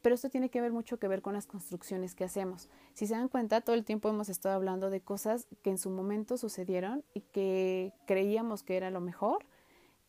Pero 0.00 0.14
esto 0.14 0.30
tiene 0.30 0.48
que 0.48 0.60
ver 0.60 0.72
mucho 0.72 0.98
que 0.98 1.06
ver 1.06 1.22
con 1.22 1.34
las 1.34 1.46
construcciones 1.46 2.14
que 2.14 2.24
hacemos. 2.24 2.68
Si 2.94 3.06
se 3.06 3.14
dan 3.14 3.28
cuenta, 3.28 3.60
todo 3.60 3.76
el 3.76 3.84
tiempo 3.84 4.08
hemos 4.08 4.28
estado 4.28 4.56
hablando 4.56 4.90
de 4.90 5.00
cosas 5.00 5.46
que 5.62 5.70
en 5.70 5.78
su 5.78 5.90
momento 5.90 6.38
sucedieron 6.38 7.04
y 7.14 7.20
que 7.20 7.92
creíamos 8.06 8.62
que 8.62 8.76
era 8.76 8.90
lo 8.90 9.00
mejor 9.00 9.44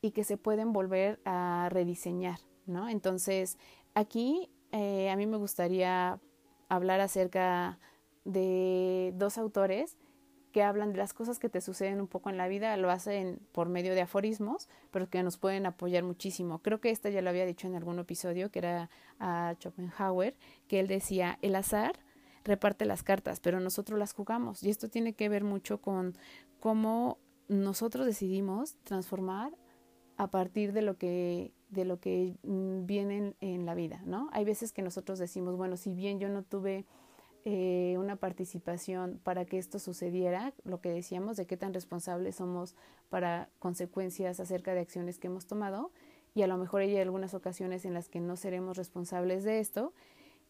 y 0.02 0.12
que 0.12 0.24
se 0.24 0.38
pueden 0.38 0.74
volver 0.74 1.20
a 1.26 1.68
rediseñar, 1.70 2.40
¿no? 2.66 2.90
Entonces, 2.90 3.58
aquí 3.94 4.50
eh, 4.72 5.12
a 5.12 5.16
mí 5.16 5.28
me 5.28 5.38
gustaría 5.38 6.20
hablar 6.76 7.00
acerca 7.00 7.80
de 8.26 9.14
dos 9.16 9.38
autores 9.38 9.98
que 10.54 10.64
hablan 10.64 10.92
de 10.92 11.00
las 11.00 11.14
cosas 11.14 11.40
que 11.40 11.50
te 11.50 11.62
suceden 11.62 12.00
un 12.00 12.08
poco 12.08 12.30
en 12.30 12.38
la 12.38 12.48
vida, 12.48 12.78
lo 12.78 12.92
hacen 12.92 13.40
por 13.52 13.70
medio 13.70 13.96
de 13.96 14.02
aforismos, 14.02 14.70
pero 14.92 15.10
que 15.10 15.24
nos 15.24 15.38
pueden 15.38 15.66
apoyar 15.66 16.04
muchísimo. 16.04 16.60
Creo 16.60 16.80
que 16.80 16.92
esta 16.92 17.10
ya 17.10 17.24
lo 17.24 17.32
había 17.32 17.46
dicho 17.46 17.68
en 17.68 17.76
algún 17.76 17.98
episodio, 17.98 18.52
que 18.52 18.60
era 18.60 18.90
a 19.20 19.56
Schopenhauer, 19.60 20.38
que 20.68 20.80
él 20.80 20.88
decía, 20.88 21.40
el 21.42 21.56
azar 21.56 22.00
reparte 22.44 22.86
las 22.86 23.04
cartas, 23.04 23.40
pero 23.40 23.60
nosotros 23.60 23.98
las 23.98 24.14
jugamos. 24.14 24.64
Y 24.64 24.70
esto 24.70 24.90
tiene 24.90 25.14
que 25.14 25.28
ver 25.28 25.44
mucho 25.44 25.82
con 25.82 26.16
cómo 26.60 27.18
nosotros 27.48 28.06
decidimos 28.06 28.76
transformar 28.84 29.54
a 30.18 30.30
partir 30.30 30.72
de 30.72 30.84
lo 30.84 30.98
que 30.98 31.52
de 31.74 31.86
lo 31.86 32.00
que 32.00 32.36
mm, 32.44 32.86
viene 32.86 33.34
en, 33.42 33.66
la 33.66 33.76
vida, 33.76 34.02
¿no? 34.06 34.30
Hay 34.32 34.46
veces 34.46 34.72
que 34.72 34.82
nosotros 34.82 35.20
decimos, 35.20 35.58
bueno, 35.58 35.78
si 35.78 35.94
bien 35.94 36.20
yo 36.20 36.30
no 36.30 36.44
tuve 36.44 36.86
eh, 37.46 37.96
una 37.98 38.16
participación 38.16 39.20
para 39.24 39.46
que 39.46 39.58
esto 39.58 39.80
sucediera, 39.80 40.54
lo 40.64 40.80
que 40.82 40.90
decíamos 40.90 41.38
de 41.38 41.46
qué 41.46 41.58
tan 41.58 41.74
responsables 41.74 42.36
somos 42.36 42.76
para 43.10 43.50
consecuencias 43.60 44.40
acerca 44.40 44.74
de 44.74 44.82
acciones 44.82 45.20
que 45.20 45.28
hemos 45.28 45.46
tomado, 45.46 45.92
y 46.36 46.42
a 46.42 46.48
lo 46.48 46.58
mejor 46.58 46.82
hay 46.82 46.98
algunas 46.98 47.34
ocasiones 47.34 47.86
en 47.86 47.94
las 47.94 48.10
que 48.10 48.20
no 48.20 48.36
seremos 48.36 48.78
responsables 48.78 49.44
de 49.44 49.60
esto, 49.60 49.94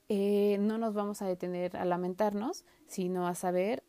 eh, 0.09 0.57
no 0.59 0.78
nos 0.78 0.93
vamos 0.93 1.21
a 1.21 1.28
detener 1.28 1.78
a 1.78 1.86
lamentarnos, 1.86 2.65
sino 2.88 3.28
a 3.28 3.36
saber 3.36 3.84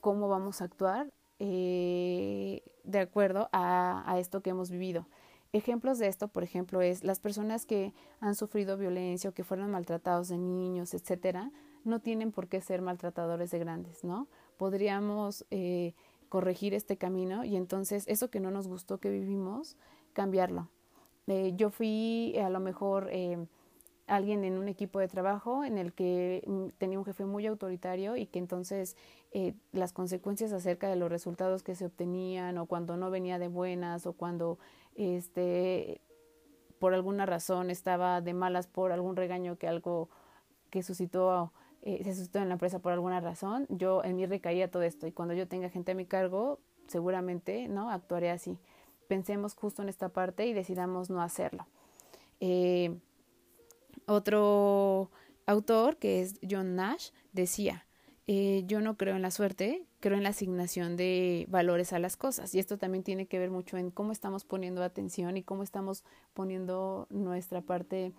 cómo 0.00 0.28
vamos 0.28 0.60
a 0.60 0.64
actuar 0.64 1.12
eh, 1.38 2.62
de 2.84 2.98
acuerdo 2.98 3.48
a, 3.52 4.16
esto 4.18 4.42
que 4.42 4.50
hemos 4.50 4.70
vivido. 4.70 5.06
Ejemplos 5.54 5.98
de 5.98 6.08
esto, 6.08 6.28
por 6.28 6.44
ejemplo, 6.44 6.80
es 6.80 7.04
las 7.04 7.20
personas 7.20 7.66
que 7.66 7.92
han 8.20 8.34
sufrido 8.34 8.78
violencia 8.78 9.28
o 9.28 9.34
que 9.34 9.44
fueron 9.44 9.70
maltratados 9.70 10.28
de 10.28 10.38
niños, 10.38 10.94
etcétera, 10.94 11.50
no 11.84 12.00
tienen 12.00 12.32
por 12.32 12.48
qué 12.48 12.62
ser 12.62 12.80
maltratadores 12.80 13.50
de 13.50 13.58
grandes, 13.58 14.02
¿no? 14.02 14.28
Podríamos 14.56 15.44
eh, 15.50 15.92
corregir 16.30 16.72
este 16.72 16.96
camino 16.96 17.44
y 17.44 17.56
entonces 17.56 18.04
eso 18.08 18.30
que 18.30 18.40
no 18.40 18.50
nos 18.50 18.66
gustó 18.66 18.96
que 18.98 19.10
vivimos, 19.10 19.76
cambiarlo. 20.14 20.70
Eh, 21.26 21.52
yo 21.54 21.68
fui 21.68 22.34
a 22.38 22.48
lo 22.48 22.58
mejor 22.58 23.10
alguien 24.06 24.44
en 24.44 24.58
un 24.58 24.68
equipo 24.68 24.98
de 24.98 25.08
trabajo 25.08 25.64
en 25.64 25.78
el 25.78 25.92
que 25.92 26.42
mm, 26.46 26.78
tenía 26.78 26.98
un 26.98 27.04
jefe 27.04 27.24
muy 27.24 27.46
autoritario 27.46 28.16
y 28.16 28.26
que 28.26 28.38
entonces 28.38 28.96
eh, 29.32 29.54
las 29.72 29.92
consecuencias 29.92 30.52
acerca 30.52 30.88
de 30.88 30.96
los 30.96 31.10
resultados 31.10 31.62
que 31.62 31.74
se 31.74 31.86
obtenían 31.86 32.58
o 32.58 32.66
cuando 32.66 32.96
no 32.96 33.10
venía 33.10 33.38
de 33.38 33.48
buenas 33.48 34.06
o 34.06 34.12
cuando 34.12 34.58
este 34.96 36.00
por 36.78 36.94
alguna 36.94 37.26
razón 37.26 37.70
estaba 37.70 38.20
de 38.20 38.34
malas 38.34 38.66
por 38.66 38.92
algún 38.92 39.16
regaño 39.16 39.56
que 39.56 39.68
algo 39.68 40.08
que 40.70 40.82
suscitó 40.82 41.52
eh, 41.82 42.02
se 42.04 42.14
suscitó 42.14 42.38
en 42.40 42.48
la 42.48 42.54
empresa 42.54 42.80
por 42.80 42.92
alguna 42.92 43.20
razón 43.20 43.66
yo 43.68 44.02
en 44.04 44.16
mí 44.16 44.26
recaía 44.26 44.70
todo 44.70 44.82
esto. 44.82 45.06
Y 45.06 45.12
cuando 45.12 45.34
yo 45.34 45.48
tenga 45.48 45.68
gente 45.68 45.92
a 45.92 45.94
mi 45.94 46.06
cargo 46.06 46.60
seguramente 46.88 47.68
no 47.68 47.90
actuaré 47.90 48.30
así. 48.30 48.58
Pensemos 49.08 49.54
justo 49.54 49.82
en 49.82 49.88
esta 49.88 50.10
parte 50.10 50.46
y 50.46 50.52
decidamos 50.52 51.10
no 51.10 51.22
hacerlo. 51.22 51.66
Eh, 52.40 52.98
otro 54.06 55.10
autor, 55.46 55.96
que 55.96 56.20
es 56.20 56.40
John 56.48 56.74
Nash, 56.76 57.10
decía, 57.32 57.86
eh, 58.26 58.62
yo 58.66 58.80
no 58.80 58.96
creo 58.96 59.16
en 59.16 59.22
la 59.22 59.30
suerte, 59.30 59.84
creo 60.00 60.16
en 60.16 60.22
la 60.22 60.28
asignación 60.30 60.96
de 60.96 61.46
valores 61.48 61.92
a 61.92 61.98
las 61.98 62.16
cosas. 62.16 62.54
Y 62.54 62.58
esto 62.58 62.78
también 62.78 63.02
tiene 63.02 63.26
que 63.26 63.38
ver 63.38 63.50
mucho 63.50 63.76
en 63.76 63.90
cómo 63.90 64.12
estamos 64.12 64.44
poniendo 64.44 64.82
atención 64.82 65.36
y 65.36 65.42
cómo 65.42 65.62
estamos 65.62 66.04
poniendo 66.34 67.06
nuestra 67.10 67.62
parte 67.62 68.12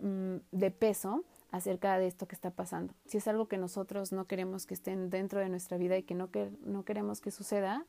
mm, 0.00 0.36
de 0.52 0.70
peso 0.70 1.24
acerca 1.50 1.98
de 1.98 2.06
esto 2.06 2.26
que 2.26 2.34
está 2.34 2.50
pasando. 2.50 2.94
Si 3.06 3.16
es 3.16 3.28
algo 3.28 3.48
que 3.48 3.58
nosotros 3.58 4.12
no 4.12 4.26
queremos 4.26 4.66
que 4.66 4.74
estén 4.74 5.08
dentro 5.08 5.40
de 5.40 5.48
nuestra 5.48 5.78
vida 5.78 5.96
y 5.96 6.02
que 6.02 6.14
no, 6.14 6.30
que, 6.30 6.50
no 6.64 6.84
queremos 6.84 7.20
que 7.20 7.30
suceda, 7.30 7.86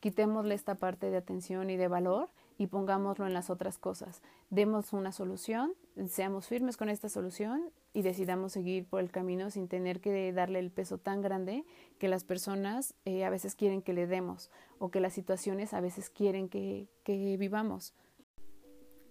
quitémosle 0.00 0.54
esta 0.54 0.76
parte 0.76 1.10
de 1.10 1.18
atención 1.18 1.70
y 1.70 1.76
de 1.76 1.88
valor 1.88 2.30
y 2.58 2.68
pongámoslo 2.68 3.26
en 3.26 3.34
las 3.34 3.50
otras 3.50 3.78
cosas. 3.78 4.22
Demos 4.50 4.92
una 4.92 5.12
solución, 5.12 5.74
seamos 6.08 6.46
firmes 6.46 6.76
con 6.76 6.88
esta 6.88 7.08
solución 7.08 7.70
y 7.92 8.02
decidamos 8.02 8.52
seguir 8.52 8.86
por 8.86 9.00
el 9.00 9.10
camino 9.10 9.50
sin 9.50 9.68
tener 9.68 10.00
que 10.00 10.32
darle 10.32 10.58
el 10.58 10.70
peso 10.70 10.98
tan 10.98 11.22
grande 11.22 11.64
que 11.98 12.08
las 12.08 12.24
personas 12.24 12.94
eh, 13.04 13.24
a 13.24 13.30
veces 13.30 13.54
quieren 13.54 13.82
que 13.82 13.94
le 13.94 14.06
demos 14.06 14.50
o 14.78 14.90
que 14.90 15.00
las 15.00 15.14
situaciones 15.14 15.72
a 15.72 15.80
veces 15.80 16.10
quieren 16.10 16.48
que, 16.48 16.88
que 17.02 17.36
vivamos. 17.38 17.94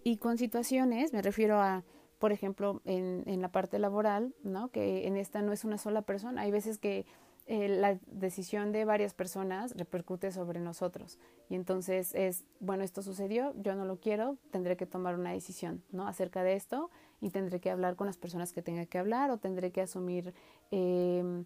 Y 0.04 0.18
con 0.18 0.38
situaciones 0.38 1.12
me 1.12 1.22
refiero 1.22 1.60
a, 1.60 1.82
por 2.18 2.30
ejemplo, 2.30 2.80
en, 2.84 3.24
en 3.26 3.42
la 3.42 3.50
parte 3.50 3.78
laboral, 3.80 4.34
¿no? 4.44 4.68
que 4.68 5.08
en 5.08 5.16
esta 5.16 5.42
no 5.42 5.52
es 5.52 5.64
una 5.64 5.78
sola 5.78 6.02
persona. 6.02 6.42
Hay 6.42 6.52
veces 6.52 6.78
que 6.78 7.06
eh, 7.48 7.68
la 7.68 7.96
decisión 8.06 8.72
de 8.72 8.84
varias 8.84 9.14
personas 9.14 9.76
repercute 9.76 10.32
sobre 10.32 10.58
nosotros. 10.58 11.18
Y 11.48 11.54
entonces 11.54 12.12
es, 12.14 12.44
bueno, 12.58 12.82
esto 12.82 13.02
sucedió, 13.02 13.54
yo 13.62 13.76
no 13.76 13.84
lo 13.84 14.00
quiero, 14.00 14.36
tendré 14.50 14.76
que 14.76 14.84
tomar 14.84 15.14
una 15.14 15.30
decisión, 15.30 15.84
¿no? 15.92 16.08
Acerca 16.08 16.42
de 16.42 16.54
esto 16.54 16.90
y 17.20 17.30
tendré 17.30 17.60
que 17.60 17.70
hablar 17.70 17.94
con 17.94 18.08
las 18.08 18.16
personas 18.16 18.52
que 18.52 18.62
tenga 18.62 18.86
que 18.86 18.98
hablar 18.98 19.30
o 19.30 19.38
tendré 19.38 19.70
que 19.70 19.80
asumir 19.80 20.34
em, 20.72 21.44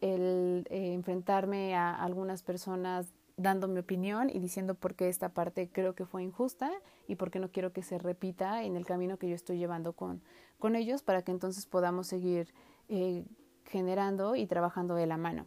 el 0.00 0.64
eh, 0.70 0.92
enfrentarme 0.94 1.74
a 1.74 1.92
algunas 1.92 2.44
personas 2.44 3.12
dando 3.36 3.66
mi 3.66 3.80
opinión 3.80 4.30
y 4.30 4.38
diciendo 4.38 4.76
por 4.76 4.94
qué 4.94 5.08
esta 5.08 5.30
parte 5.30 5.70
creo 5.72 5.94
que 5.96 6.06
fue 6.06 6.22
injusta 6.22 6.70
y 7.08 7.16
por 7.16 7.32
qué 7.32 7.40
no 7.40 7.50
quiero 7.50 7.72
que 7.72 7.82
se 7.82 7.98
repita 7.98 8.62
en 8.62 8.76
el 8.76 8.86
camino 8.86 9.18
que 9.18 9.28
yo 9.28 9.34
estoy 9.34 9.58
llevando 9.58 9.94
con, 9.94 10.22
con 10.60 10.76
ellos 10.76 11.02
para 11.02 11.22
que 11.22 11.32
entonces 11.32 11.66
podamos 11.66 12.06
seguir 12.06 12.54
eh, 12.88 13.24
generando 13.72 14.36
y 14.36 14.46
trabajando 14.46 14.94
de 14.94 15.06
la 15.06 15.16
mano. 15.16 15.46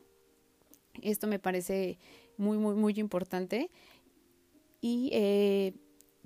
Esto 1.02 1.28
me 1.28 1.40
parece 1.40 2.00
muy, 2.38 2.58
muy, 2.58 2.76
muy 2.76 2.94
importante 2.98 3.70
y 4.82 5.10
eh, 5.14 5.74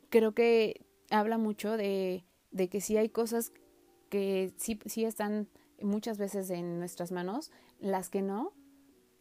creo 0.10 0.34
que 0.34 0.86
habla 1.12 1.38
mucho 1.38 1.76
de, 1.76 2.24
de 2.52 2.70
que 2.70 2.80
si 2.80 2.98
hay 2.98 3.10
cosas 3.10 3.52
que 4.10 4.54
sí, 4.58 4.80
sí 4.86 5.04
están 5.04 5.50
muchas 5.82 6.18
veces 6.18 6.50
en 6.50 6.80
nuestras 6.80 7.12
manos, 7.12 7.52
las 7.80 8.10
que 8.10 8.22
no, 8.22 8.54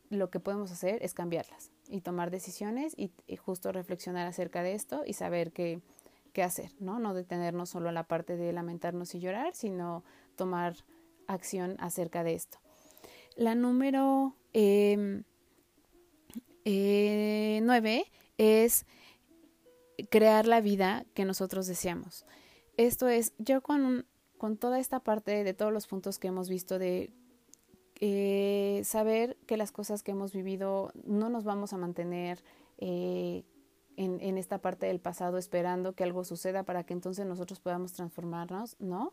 lo 0.08 0.30
que 0.30 0.40
podemos 0.40 0.70
hacer 0.70 1.02
es 1.02 1.14
cambiarlas 1.14 1.70
y 1.88 2.00
tomar 2.00 2.30
decisiones 2.30 2.94
y, 2.96 3.12
justo 3.36 3.72
reflexionar 3.72 4.26
acerca 4.26 4.62
de 4.62 4.74
esto 4.74 5.02
y 5.04 5.14
saber 5.14 5.52
qué, 5.52 5.80
qué 6.32 6.42
hacer, 6.42 6.72
¿no? 6.80 6.98
No 6.98 7.14
detenernos 7.14 7.70
solo 7.70 7.88
a 7.88 7.92
la 7.92 8.04
parte 8.04 8.36
de 8.36 8.52
lamentarnos 8.52 9.14
y 9.14 9.20
llorar, 9.20 9.54
sino 9.54 10.04
tomar 10.36 10.76
acción 11.26 11.76
acerca 11.78 12.24
de 12.24 12.34
esto. 12.34 12.58
La 13.38 13.54
número 13.54 14.34
em, 14.52 15.22
eh, 16.64 17.60
nueve 17.62 18.10
es 18.36 18.84
crear 20.10 20.48
la 20.48 20.60
vida 20.60 21.06
que 21.14 21.24
nosotros 21.24 21.68
deseamos. 21.68 22.26
Esto 22.76 23.06
es, 23.06 23.34
yo 23.38 23.62
con, 23.62 24.06
con 24.38 24.56
toda 24.56 24.80
esta 24.80 24.98
parte 24.98 25.44
de 25.44 25.54
todos 25.54 25.72
los 25.72 25.86
puntos 25.86 26.18
que 26.18 26.26
hemos 26.26 26.48
visto 26.48 26.80
de 26.80 27.12
eh, 28.00 28.82
saber 28.84 29.36
que 29.46 29.56
las 29.56 29.70
cosas 29.70 30.02
que 30.02 30.10
hemos 30.10 30.32
vivido 30.32 30.90
no 31.04 31.28
nos 31.28 31.44
vamos 31.44 31.72
a 31.72 31.76
mantener 31.76 32.42
eh, 32.78 33.44
en, 33.96 34.20
en, 34.20 34.36
esta 34.36 34.58
parte 34.58 34.86
del 34.86 34.98
pasado 34.98 35.38
esperando 35.38 35.92
que 35.92 36.02
algo 36.02 36.24
suceda 36.24 36.64
para 36.64 36.82
que 36.82 36.92
entonces 36.92 37.24
nosotros 37.24 37.60
podamos 37.60 37.92
transformarnos, 37.92 38.74
¿no? 38.80 39.12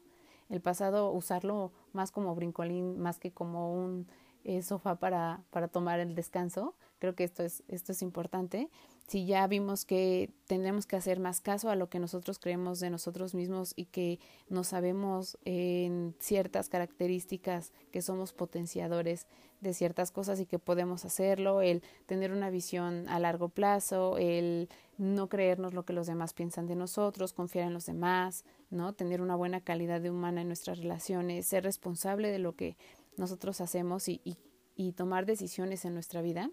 El 0.50 0.62
pasado 0.62 1.12
usarlo 1.12 1.72
más 1.94 2.12
como 2.12 2.36
brincolín, 2.36 3.00
más 3.00 3.20
que 3.20 3.32
como 3.32 3.74
un 3.74 4.08
eh, 4.44 4.62
sofá 4.62 4.96
para, 4.96 5.44
para 5.50 5.68
tomar 5.68 6.00
el 6.00 6.14
descanso. 6.14 6.76
Creo 7.00 7.16
que 7.16 7.24
esto 7.24 7.44
es, 7.44 7.64
esto 7.68 7.92
es 7.92 8.02
importante. 8.02 8.70
Si 9.08 9.26
ya 9.26 9.46
vimos 9.48 9.86
que 9.86 10.32
tenemos 10.48 10.86
que 10.86 10.96
hacer 10.96 11.20
más 11.20 11.42
caso 11.42 11.70
a 11.70 11.76
lo 11.76 11.90
que 11.90 12.00
nosotros 12.00 12.40
creemos 12.40 12.80
de 12.80 12.90
nosotros 12.90 13.36
mismos 13.36 13.74
y 13.76 13.86
que 13.86 14.20
no 14.48 14.64
sabemos 14.64 15.38
en 15.46 16.16
ciertas 16.20 16.70
características 16.70 17.72
que 17.92 18.02
somos 18.02 18.34
potenciadores 18.34 19.28
de 19.66 19.74
ciertas 19.74 20.12
cosas 20.12 20.40
y 20.40 20.46
que 20.46 20.60
podemos 20.60 21.06
hacerlo, 21.06 21.62
el 21.62 21.84
tener 22.06 22.32
una 22.32 22.50
visión 22.50 23.08
a 23.10 23.20
largo 23.20 23.50
plazo, 23.50 24.18
el 24.18 24.70
no 24.98 25.28
creernos 25.28 25.74
lo 25.74 25.84
que 25.84 25.94
los 25.94 26.08
demás 26.08 26.34
piensan 26.34 26.68
de 26.68 26.76
nosotros, 26.76 27.34
confiar 27.34 27.68
en 27.68 27.74
los 27.74 27.86
demás, 27.86 28.46
¿no? 28.70 28.94
Tener 28.94 29.22
una 29.22 29.36
buena 29.36 29.62
calidad 29.62 30.02
de 30.02 30.12
humana 30.12 30.42
en 30.42 30.48
nuestras 30.48 30.80
relaciones, 30.80 31.48
ser 31.48 31.64
responsable 31.64 32.32
de 32.32 32.40
lo 32.40 32.56
que 32.56 32.78
nosotros 33.18 33.62
hacemos 33.62 34.08
y, 34.08 34.22
y, 34.24 34.38
y 34.76 34.94
tomar 34.94 35.26
decisiones 35.26 35.86
en 35.86 35.94
nuestra 35.94 36.22
vida, 36.22 36.50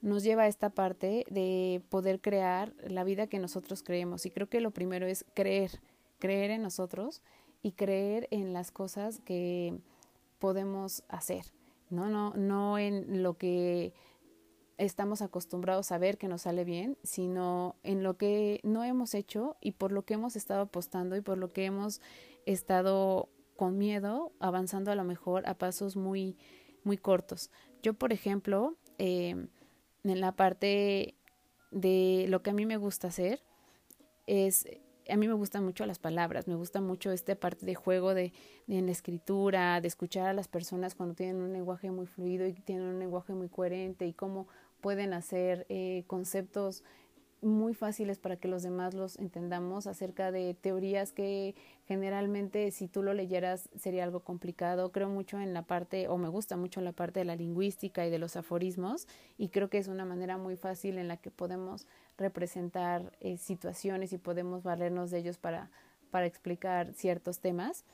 nos 0.00 0.22
lleva 0.22 0.44
a 0.44 0.48
esta 0.48 0.70
parte 0.70 1.24
de 1.30 1.82
poder 1.88 2.20
crear 2.20 2.74
la 2.86 3.04
vida 3.04 3.28
que 3.28 3.38
nosotros 3.38 3.82
creemos. 3.82 4.26
Y 4.26 4.30
creo 4.30 4.48
que 4.48 4.60
lo 4.60 4.72
primero 4.72 5.06
es 5.06 5.24
creer, 5.34 5.80
creer 6.18 6.50
en 6.50 6.62
nosotros 6.62 7.22
y 7.62 7.72
creer 7.72 8.26
en 8.30 8.52
las 8.52 8.72
cosas 8.72 9.20
que 9.24 9.78
podemos 10.42 11.04
hacer, 11.08 11.44
¿no? 11.92 12.08
No, 12.08 12.32
no 12.34 12.78
en 12.78 13.22
lo 13.22 13.34
que 13.38 13.94
estamos 14.78 15.22
acostumbrados 15.22 15.92
a 15.92 15.98
ver 15.98 16.18
que 16.18 16.28
nos 16.28 16.42
sale 16.42 16.64
bien, 16.64 16.98
sino 17.02 17.76
en 17.82 18.02
lo 18.02 18.16
que 18.16 18.60
no 18.64 18.84
hemos 18.84 19.14
hecho 19.14 19.56
y 19.60 19.72
por 19.72 19.92
lo 19.92 20.02
que 20.02 20.14
hemos 20.14 20.34
estado 20.34 20.62
apostando 20.62 21.14
y 21.16 21.20
por 21.20 21.38
lo 21.38 21.48
que 21.48 21.64
hemos 21.64 22.00
estado 22.46 23.28
con 23.56 23.78
miedo, 23.78 24.32
avanzando 24.40 24.90
a 24.90 24.96
lo 24.96 25.04
mejor 25.04 25.46
a 25.46 25.54
pasos 25.54 25.96
muy, 25.96 26.36
muy 26.84 26.96
cortos. 26.96 27.50
Yo, 27.82 27.94
por 27.94 28.12
ejemplo, 28.12 28.76
em, 28.98 29.48
en 30.04 30.20
la 30.20 30.32
parte 30.32 31.14
de 31.70 32.26
lo 32.28 32.42
que 32.42 32.50
a 32.50 32.54
mí 32.54 32.66
me 32.66 32.76
gusta 32.76 33.08
hacer, 33.08 33.40
es, 34.26 34.66
a 35.08 35.16
mí 35.16 35.28
me 35.28 35.34
gustan 35.34 35.64
mucho 35.64 35.86
las 35.86 35.98
palabras, 35.98 36.48
me 36.48 36.54
gusta 36.54 36.80
mucho 36.80 37.10
esta 37.10 37.34
parte 37.34 37.66
de 37.66 37.74
juego 37.74 38.14
de, 38.14 38.32
de 38.66 38.78
en 38.78 38.86
la 38.86 38.92
escritura, 38.92 39.80
de 39.80 39.88
escuchar 39.88 40.26
a 40.26 40.32
las 40.32 40.48
personas 40.48 40.94
cuando 40.94 41.14
tienen 41.14 41.36
un 41.36 41.52
lenguaje 41.52 41.90
muy 41.90 42.06
fluido 42.06 42.46
y 42.46 42.52
tienen 42.52 42.84
un 42.84 42.98
lenguaje 42.98 43.32
muy 43.32 43.48
coherente 43.48 44.06
y 44.06 44.12
cómo 44.12 44.46
pueden 44.80 45.12
hacer 45.14 45.66
eh, 45.68 46.04
conceptos 46.06 46.82
muy 47.42 47.74
fáciles 47.74 48.18
para 48.18 48.36
que 48.36 48.46
los 48.46 48.62
demás 48.62 48.94
los 48.94 49.18
entendamos 49.18 49.88
acerca 49.88 50.30
de 50.30 50.54
teorías 50.54 51.12
que 51.12 51.56
generalmente 51.86 52.70
si 52.70 52.86
tú 52.86 53.02
lo 53.02 53.14
leyeras 53.14 53.68
sería 53.76 54.04
algo 54.04 54.20
complicado. 54.20 54.92
Creo 54.92 55.08
mucho 55.08 55.40
en 55.40 55.52
la 55.52 55.62
parte, 55.62 56.06
o 56.08 56.16
me 56.18 56.28
gusta 56.28 56.56
mucho 56.56 56.80
la 56.80 56.92
parte 56.92 57.20
de 57.20 57.24
la 57.24 57.34
lingüística 57.34 58.06
y 58.06 58.10
de 58.10 58.20
los 58.20 58.36
aforismos, 58.36 59.08
y 59.38 59.48
creo 59.48 59.68
que 59.68 59.78
es 59.78 59.88
una 59.88 60.04
manera 60.04 60.38
muy 60.38 60.56
fácil 60.56 60.98
en 60.98 61.08
la 61.08 61.16
que 61.16 61.32
podemos 61.32 61.86
representar 62.18 63.12
eh, 63.20 63.36
situaciones 63.36 64.12
y 64.12 64.18
podemos 64.18 64.62
valernos 64.62 65.10
de 65.10 65.18
ellos 65.18 65.38
para, 65.38 65.70
para 66.10 66.26
explicar 66.26 66.92
ciertos 66.94 67.40
temas. 67.40 67.84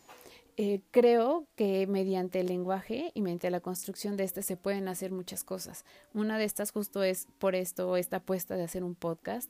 Eh, 0.61 0.81
creo 0.91 1.47
que 1.55 1.87
mediante 1.87 2.41
el 2.41 2.49
lenguaje 2.49 3.12
y 3.14 3.23
mediante 3.23 3.49
la 3.49 3.61
construcción 3.61 4.16
de 4.16 4.25
este 4.25 4.43
se 4.43 4.57
pueden 4.57 4.89
hacer 4.89 5.12
muchas 5.12 5.45
cosas. 5.45 5.85
Una 6.14 6.37
de 6.37 6.45
estas 6.45 6.73
justo 6.73 7.05
es 7.05 7.29
por 7.39 7.55
esto, 7.55 7.97
esta 7.97 8.16
apuesta 8.16 8.57
de 8.57 8.64
hacer 8.64 8.83
un 8.83 8.97
podcast, 8.97 9.49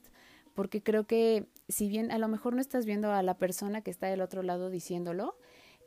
porque 0.54 0.82
creo 0.82 1.04
que 1.04 1.46
si 1.66 1.88
bien 1.88 2.10
a 2.10 2.18
lo 2.18 2.28
mejor 2.28 2.52
no 2.52 2.60
estás 2.60 2.84
viendo 2.84 3.10
a 3.10 3.22
la 3.22 3.38
persona 3.38 3.80
que 3.80 3.90
está 3.90 4.08
del 4.08 4.20
otro 4.20 4.42
lado 4.42 4.68
diciéndolo, 4.68 5.34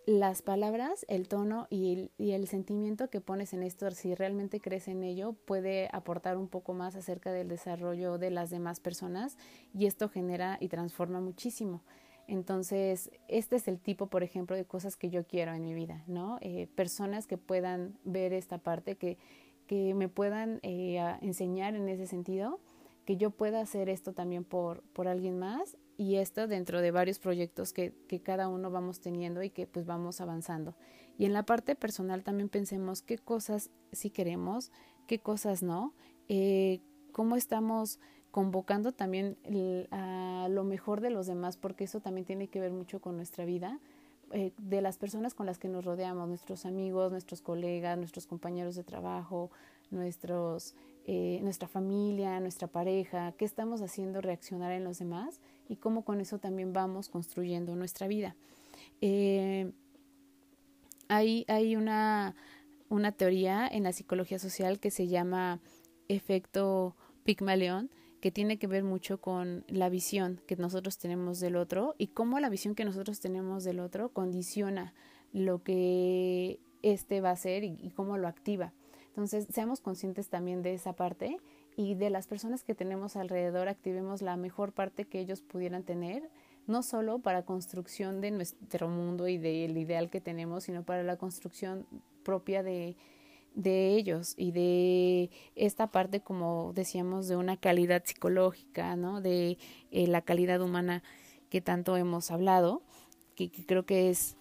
las 0.05 0.41
palabras, 0.41 1.05
el 1.09 1.27
tono 1.27 1.67
y 1.69 1.93
el, 1.93 2.11
y 2.17 2.31
el 2.31 2.47
sentimiento 2.47 3.09
que 3.09 3.21
pones 3.21 3.53
en 3.53 3.63
esto, 3.63 3.89
si 3.91 4.15
realmente 4.15 4.59
crees 4.59 4.87
en 4.87 5.03
ello, 5.03 5.33
puede 5.33 5.89
aportar 5.91 6.37
un 6.37 6.47
poco 6.47 6.73
más 6.73 6.95
acerca 6.95 7.31
del 7.31 7.47
desarrollo 7.47 8.17
de 8.17 8.31
las 8.31 8.49
demás 8.49 8.79
personas 8.79 9.37
y 9.73 9.85
esto 9.85 10.09
genera 10.09 10.57
y 10.59 10.69
transforma 10.69 11.21
muchísimo. 11.21 11.83
Entonces, 12.27 13.11
este 13.27 13.57
es 13.57 13.67
el 13.67 13.79
tipo, 13.79 14.07
por 14.07 14.23
ejemplo, 14.23 14.55
de 14.55 14.65
cosas 14.65 14.95
que 14.95 15.09
yo 15.09 15.25
quiero 15.25 15.53
en 15.53 15.63
mi 15.63 15.73
vida, 15.73 16.03
¿no? 16.07 16.37
Eh, 16.41 16.67
personas 16.75 17.27
que 17.27 17.37
puedan 17.37 17.97
ver 18.03 18.33
esta 18.33 18.57
parte, 18.57 18.95
que, 18.95 19.17
que 19.67 19.93
me 19.93 20.07
puedan 20.07 20.59
eh, 20.63 20.99
enseñar 21.21 21.75
en 21.75 21.89
ese 21.89 22.07
sentido, 22.07 22.59
que 23.05 23.17
yo 23.17 23.31
pueda 23.31 23.59
hacer 23.61 23.89
esto 23.89 24.13
también 24.13 24.43
por, 24.43 24.81
por 24.93 25.07
alguien 25.07 25.37
más 25.39 25.77
y 25.97 26.15
esto 26.15 26.47
dentro 26.47 26.81
de 26.81 26.91
varios 26.91 27.19
proyectos 27.19 27.73
que, 27.73 27.93
que 28.07 28.21
cada 28.21 28.47
uno 28.47 28.71
vamos 28.71 28.99
teniendo 28.99 29.43
y 29.43 29.49
que 29.49 29.67
pues 29.67 29.85
vamos 29.85 30.21
avanzando. 30.21 30.75
Y 31.17 31.25
en 31.25 31.33
la 31.33 31.43
parte 31.43 31.75
personal 31.75 32.23
también 32.23 32.49
pensemos 32.49 33.01
qué 33.01 33.17
cosas 33.17 33.69
sí 33.91 34.09
queremos, 34.09 34.71
qué 35.07 35.19
cosas 35.19 35.61
no, 35.61 35.93
eh, 36.29 36.81
cómo 37.11 37.35
estamos 37.35 37.99
convocando 38.31 38.93
también 38.93 39.37
a 39.91 40.47
lo 40.49 40.63
mejor 40.63 41.01
de 41.01 41.09
los 41.09 41.27
demás, 41.27 41.57
porque 41.57 41.83
eso 41.83 41.99
también 41.99 42.25
tiene 42.25 42.47
que 42.47 42.61
ver 42.61 42.71
mucho 42.71 43.01
con 43.01 43.17
nuestra 43.17 43.43
vida, 43.45 43.79
eh, 44.31 44.53
de 44.57 44.81
las 44.81 44.97
personas 44.97 45.33
con 45.33 45.45
las 45.45 45.59
que 45.59 45.67
nos 45.67 45.83
rodeamos, 45.83 46.29
nuestros 46.29 46.65
amigos, 46.65 47.11
nuestros 47.11 47.41
colegas, 47.41 47.97
nuestros 47.97 48.25
compañeros 48.25 48.75
de 48.75 48.85
trabajo, 48.85 49.51
nuestros, 49.89 50.73
eh, 51.05 51.39
nuestra 51.43 51.67
familia, 51.67 52.39
nuestra 52.39 52.67
pareja, 52.69 53.33
qué 53.33 53.43
estamos 53.43 53.81
haciendo 53.81 54.21
reaccionar 54.21 54.71
en 54.71 54.85
los 54.85 54.99
demás 54.99 55.41
y 55.71 55.77
cómo 55.77 56.03
con 56.03 56.19
eso 56.19 56.37
también 56.37 56.73
vamos 56.73 57.07
construyendo 57.07 57.77
nuestra 57.77 58.07
vida. 58.07 58.35
Eh, 58.99 59.71
hay, 61.07 61.45
hay 61.47 61.77
una, 61.77 62.35
una 62.89 63.13
teoría 63.13 63.69
en 63.71 63.83
la 63.83 63.93
psicología 63.93 64.37
social 64.37 64.79
que 64.81 64.91
se 64.91 65.07
llama 65.07 65.61
efecto 66.09 66.97
Pigmalión, 67.23 67.89
que 68.19 68.31
tiene 68.31 68.59
que 68.59 68.67
ver 68.67 68.83
mucho 68.83 69.21
con 69.21 69.63
la 69.69 69.87
visión 69.87 70.41
que 70.45 70.57
nosotros 70.57 70.97
tenemos 70.97 71.39
del 71.39 71.55
otro 71.55 71.95
y 71.97 72.07
cómo 72.07 72.37
la 72.41 72.49
visión 72.49 72.75
que 72.75 72.83
nosotros 72.83 73.21
tenemos 73.21 73.63
del 73.63 73.79
otro 73.79 74.09
condiciona 74.09 74.93
lo 75.31 75.63
que 75.63 76.59
éste 76.81 77.21
va 77.21 77.29
a 77.29 77.33
hacer 77.33 77.63
y, 77.63 77.91
cómo 77.95 78.17
lo 78.17 78.27
activa. 78.27 78.73
Entonces, 79.07 79.47
seamos 79.49 79.79
conscientes 79.79 80.27
también 80.27 80.63
de 80.63 80.73
esa 80.73 80.93
parte 80.97 81.37
y 81.81 81.95
de 81.95 82.11
las 82.11 82.27
personas 82.27 82.63
que 82.63 82.75
tenemos 82.75 83.15
alrededor, 83.15 83.67
activemos 83.67 84.21
la 84.21 84.37
mejor 84.37 84.71
parte 84.71 85.05
que 85.05 85.19
ellos 85.19 85.41
pudieran 85.41 85.81
tener, 85.81 86.29
no 86.67 86.83
solo 86.83 87.17
para 87.19 87.43
construcción 87.43 88.21
de 88.21 88.29
nuestro 88.29 88.87
mundo 88.87 89.27
y 89.27 89.39
del 89.39 89.75
ideal 89.75 90.11
que 90.11 90.21
tenemos, 90.21 90.65
sino 90.65 90.83
para 90.83 91.01
la 91.01 91.17
construcción 91.17 91.87
propia 92.23 92.61
de, 92.61 92.95
de 93.55 93.95
ellos 93.95 94.35
y 94.37 94.51
de 94.51 95.31
esta 95.55 95.87
parte, 95.87 96.19
como 96.19 96.71
decíamos, 96.75 97.27
de 97.27 97.35
una 97.35 97.57
calidad 97.57 98.03
psicológica, 98.05 98.95
¿no? 98.95 99.19
De 99.19 99.57
eh, 99.89 100.05
la 100.05 100.21
calidad 100.21 100.61
humana 100.61 101.01
que 101.49 101.61
tanto 101.61 101.97
hemos 101.97 102.29
hablado, 102.29 102.83
que, 103.35 103.49
creo 103.49 103.87
que 103.87 104.11
es, 104.11 104.37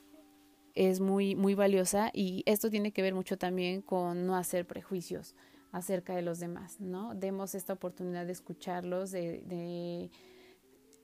es 0.75 1.01
muy, 1.01 1.35
muy 1.37 1.55
valiosa 1.55 2.11
y 2.13 2.43
esto 2.45 2.69
tiene 2.69 2.93
que 2.93 3.01
ver 3.01 3.15
mucho 3.15 3.39
también 3.39 3.81
con 3.81 4.27
no 4.27 4.37
hacer 4.37 4.67
prejuicios 4.67 5.35
acerca 5.73 6.15
de 6.15 6.23
los 6.23 6.41
demás, 6.41 6.81
¿no? 6.81 7.15
Demos 7.15 7.55
esta 7.55 7.73
oportunidad 7.73 8.27
de 8.27 8.33
escucharlos, 8.33 9.11
de, 9.11 10.11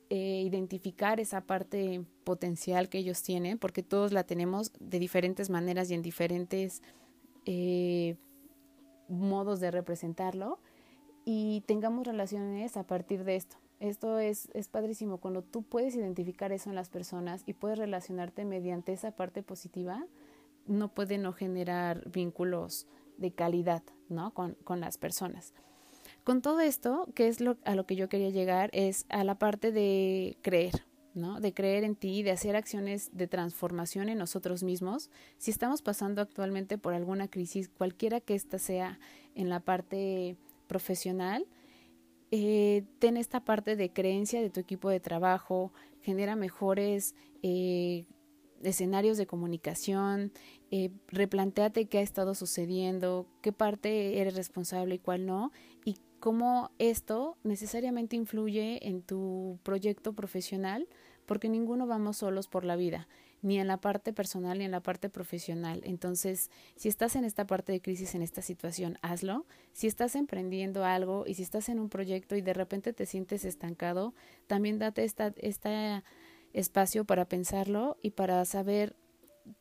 eh, 0.08 0.42
identificar 0.44 1.20
esa 1.20 1.40
parte 1.40 2.04
potencial 2.24 2.88
que 2.88 2.98
ellos 2.98 3.22
tienen, 3.22 3.58
porque 3.58 3.82
todos 3.82 4.12
la 4.12 4.24
tenemos 4.24 4.72
de 4.78 4.98
diferentes 4.98 5.50
maneras 5.50 5.90
y 5.90 5.94
en 5.94 6.02
diferentes 6.02 6.82
eh, 7.44 8.16
modos 9.08 9.60
de 9.60 9.70
representarlo 9.70 10.58
y 11.24 11.62
tengamos 11.66 12.06
relaciones 12.06 12.76
a 12.76 12.84
partir 12.84 13.24
de 13.24 13.36
esto. 13.36 13.56
Esto 13.78 14.18
es, 14.18 14.48
es 14.54 14.68
padrísimo 14.68 15.18
cuando 15.18 15.42
tú 15.42 15.62
puedes 15.62 15.94
identificar 15.94 16.50
eso 16.50 16.70
en 16.70 16.76
las 16.76 16.88
personas 16.88 17.42
y 17.46 17.52
puedes 17.52 17.78
relacionarte 17.78 18.44
mediante 18.44 18.92
esa 18.92 19.10
parte 19.10 19.42
positiva, 19.42 20.06
no 20.66 20.88
puede 20.88 21.18
no 21.18 21.32
generar 21.32 22.08
vínculos 22.10 22.86
de 23.18 23.32
calidad 23.32 23.82
¿no? 24.08 24.32
con, 24.32 24.54
con 24.64 24.80
las 24.80 24.98
personas. 24.98 25.52
Con 26.24 26.42
todo 26.42 26.60
esto, 26.60 27.06
que 27.14 27.28
es 27.28 27.40
lo, 27.40 27.56
a 27.64 27.74
lo 27.74 27.86
que 27.86 27.94
yo 27.94 28.08
quería 28.08 28.30
llegar, 28.30 28.70
es 28.72 29.06
a 29.08 29.22
la 29.22 29.38
parte 29.38 29.70
de 29.70 30.36
creer, 30.42 30.84
¿no? 31.14 31.40
De 31.40 31.54
creer 31.54 31.84
en 31.84 31.94
ti, 31.94 32.24
de 32.24 32.32
hacer 32.32 32.56
acciones 32.56 33.10
de 33.16 33.28
transformación 33.28 34.08
en 34.08 34.18
nosotros 34.18 34.64
mismos. 34.64 35.08
Si 35.38 35.52
estamos 35.52 35.82
pasando 35.82 36.20
actualmente 36.20 36.78
por 36.78 36.94
alguna 36.94 37.28
crisis, 37.28 37.68
cualquiera 37.68 38.20
que 38.20 38.34
ésta 38.34 38.58
sea 38.58 38.98
en 39.36 39.48
la 39.48 39.60
parte 39.60 40.36
profesional, 40.66 41.46
eh, 42.32 42.82
ten 42.98 43.16
esta 43.16 43.44
parte 43.44 43.76
de 43.76 43.90
creencia 43.90 44.40
de 44.40 44.50
tu 44.50 44.58
equipo 44.58 44.90
de 44.90 44.98
trabajo, 44.98 45.72
genera 46.02 46.34
mejores 46.34 47.14
eh, 47.44 48.04
escenarios 48.62 49.16
de 49.16 49.26
comunicación, 49.26 50.32
eh, 50.70 50.90
replanteate 51.08 51.86
qué 51.86 51.98
ha 51.98 52.02
estado 52.02 52.34
sucediendo, 52.34 53.26
qué 53.42 53.52
parte 53.52 54.20
eres 54.20 54.34
responsable 54.34 54.96
y 54.96 54.98
cuál 54.98 55.26
no, 55.26 55.52
y 55.84 55.98
cómo 56.20 56.70
esto 56.78 57.36
necesariamente 57.44 58.16
influye 58.16 58.88
en 58.88 59.02
tu 59.02 59.58
proyecto 59.62 60.12
profesional 60.12 60.88
porque 61.26 61.48
ninguno 61.48 61.86
vamos 61.86 62.18
solos 62.18 62.48
por 62.48 62.64
la 62.64 62.76
vida, 62.76 63.08
ni 63.42 63.58
en 63.58 63.66
la 63.66 63.76
parte 63.76 64.12
personal 64.12 64.58
ni 64.58 64.64
en 64.64 64.70
la 64.70 64.80
parte 64.80 65.10
profesional. 65.10 65.82
Entonces, 65.84 66.50
si 66.76 66.88
estás 66.88 67.16
en 67.16 67.24
esta 67.24 67.46
parte 67.46 67.72
de 67.72 67.80
crisis, 67.80 68.14
en 68.14 68.22
esta 68.22 68.42
situación, 68.42 68.98
hazlo. 69.02 69.44
Si 69.72 69.86
estás 69.86 70.14
emprendiendo 70.14 70.84
algo 70.84 71.24
y 71.26 71.34
si 71.34 71.42
estás 71.42 71.68
en 71.68 71.80
un 71.80 71.88
proyecto 71.88 72.36
y 72.36 72.40
de 72.40 72.54
repente 72.54 72.92
te 72.92 73.06
sientes 73.06 73.44
estancado, 73.44 74.14
también 74.46 74.78
date 74.78 75.04
esta, 75.04 75.34
este 75.36 76.02
espacio 76.56 77.04
para 77.04 77.28
pensarlo 77.28 77.98
y 78.02 78.10
para 78.10 78.44
saber 78.44 78.96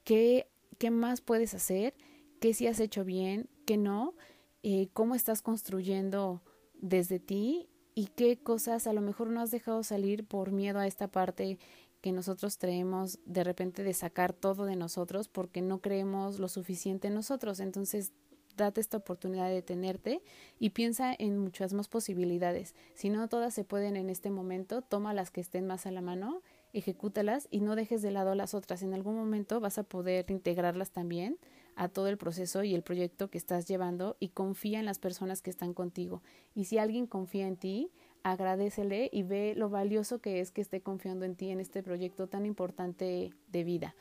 qué, 0.03 0.47
qué 0.79 0.91
más 0.91 1.21
puedes 1.21 1.53
hacer, 1.53 1.93
qué 2.39 2.53
sí 2.53 2.67
has 2.67 2.79
hecho 2.79 3.03
bien, 3.03 3.49
qué 3.65 3.77
no, 3.77 4.15
eh, 4.63 4.87
cómo 4.93 5.13
estás 5.13 5.41
construyendo 5.41 6.41
desde 6.73 7.19
ti 7.19 7.67
y 7.93 8.07
qué 8.07 8.37
cosas 8.37 8.87
a 8.87 8.93
lo 8.93 9.01
mejor 9.01 9.29
no 9.29 9.41
has 9.41 9.51
dejado 9.51 9.83
salir 9.83 10.25
por 10.25 10.51
miedo 10.51 10.79
a 10.79 10.87
esta 10.87 11.07
parte 11.07 11.59
que 12.01 12.11
nosotros 12.11 12.57
traemos 12.57 13.19
de 13.25 13.43
repente 13.43 13.83
de 13.83 13.93
sacar 13.93 14.31
todo 14.33 14.65
de 14.65 14.75
nosotros 14.75 15.27
porque 15.27 15.61
no 15.61 15.79
creemos 15.79 16.39
lo 16.39 16.47
suficiente 16.47 17.07
en 17.07 17.15
nosotros. 17.15 17.59
Entonces, 17.59 18.13
date 18.55 18.79
esta 18.79 18.97
oportunidad 18.97 19.49
de 19.49 19.61
tenerte 19.61 20.21
y 20.59 20.69
piensa 20.69 21.13
en 21.17 21.37
muchas 21.37 21.73
más 21.73 21.87
posibilidades. 21.87 22.75
Si 22.93 23.09
no 23.09 23.27
todas 23.27 23.53
se 23.53 23.63
pueden 23.63 23.97
en 23.97 24.09
este 24.09 24.29
momento, 24.29 24.81
toma 24.81 25.13
las 25.13 25.31
que 25.31 25.41
estén 25.41 25.67
más 25.67 25.85
a 25.85 25.91
la 25.91 26.01
mano, 26.01 26.41
ejecútalas 26.77 27.47
y 27.49 27.61
no 27.61 27.75
dejes 27.75 28.01
de 28.01 28.11
lado 28.11 28.35
las 28.35 28.53
otras. 28.53 28.83
En 28.83 28.93
algún 28.93 29.15
momento 29.15 29.59
vas 29.59 29.77
a 29.77 29.83
poder 29.83 30.25
integrarlas 30.29 30.91
también 30.91 31.37
a 31.75 31.89
todo 31.89 32.07
el 32.07 32.17
proceso 32.17 32.63
y 32.63 32.75
el 32.75 32.83
proyecto 32.83 33.29
que 33.29 33.37
estás 33.37 33.67
llevando 33.67 34.17
y 34.19 34.29
confía 34.29 34.79
en 34.79 34.85
las 34.85 34.99
personas 34.99 35.41
que 35.41 35.49
están 35.49 35.73
contigo. 35.73 36.21
Y 36.53 36.65
si 36.65 36.77
alguien 36.77 37.07
confía 37.07 37.47
en 37.47 37.57
ti, 37.57 37.91
agradecele 38.23 39.09
y 39.11 39.23
ve 39.23 39.53
lo 39.55 39.69
valioso 39.69 40.19
que 40.19 40.39
es 40.39 40.51
que 40.51 40.61
esté 40.61 40.81
confiando 40.81 41.25
en 41.25 41.35
ti 41.35 41.49
en 41.49 41.59
este 41.59 41.83
proyecto 41.83 42.27
tan 42.27 42.45
importante 42.45 43.31
de 43.47 43.63
vida. 43.63 43.95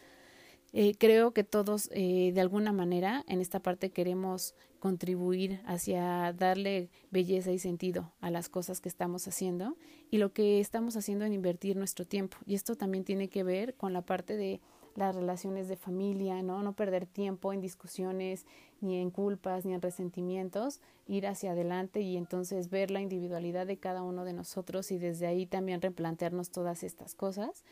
Eh, 0.76 0.96
creo 0.98 1.30
que 1.30 1.44
todos 1.44 1.88
eh, 1.92 2.32
de 2.34 2.40
alguna 2.40 2.72
manera 2.72 3.24
en 3.28 3.40
esta 3.40 3.60
parte 3.60 3.92
queremos 3.92 4.56
contribuir 4.80 5.60
hacia 5.66 6.32
darle 6.32 6.90
belleza 7.12 7.52
y 7.52 7.60
sentido 7.60 8.12
a 8.20 8.28
las 8.32 8.48
cosas 8.48 8.80
que 8.80 8.88
estamos 8.88 9.28
haciendo 9.28 9.76
y 10.10 10.18
lo 10.18 10.32
que 10.32 10.58
estamos 10.58 10.96
haciendo 10.96 11.24
en 11.24 11.32
invertir 11.32 11.76
nuestro 11.76 12.04
tiempo. 12.04 12.38
Y 12.44 12.56
esto 12.56 12.74
también 12.74 13.04
tiene 13.04 13.28
que 13.28 13.44
ver 13.44 13.76
con 13.76 13.92
la 13.92 14.02
parte 14.02 14.36
de 14.36 14.60
las 14.96 15.14
relaciones 15.14 15.68
de 15.68 15.76
familia, 15.76 16.42
¿no? 16.42 16.60
No 16.64 16.72
perder 16.72 17.06
tiempo 17.06 17.52
en 17.52 17.60
discusiones, 17.60 18.44
ni 18.80 18.96
en 18.96 19.12
culpas, 19.12 19.64
ni 19.64 19.74
en 19.74 19.80
resentimientos, 19.80 20.80
ir 21.06 21.28
hacia 21.28 21.52
adelante 21.52 22.00
y 22.00 22.16
entonces 22.16 22.68
ver 22.68 22.90
la 22.90 23.00
individualidad 23.00 23.68
de 23.68 23.76
cada 23.76 24.02
uno 24.02 24.24
de 24.24 24.32
nosotros 24.32 24.90
y 24.90 24.98
desde 24.98 25.28
ahí 25.28 25.46
también 25.46 25.80
replantearnos 25.80 26.50
todas 26.50 26.82
estas 26.82 27.14
cosas 27.14 27.64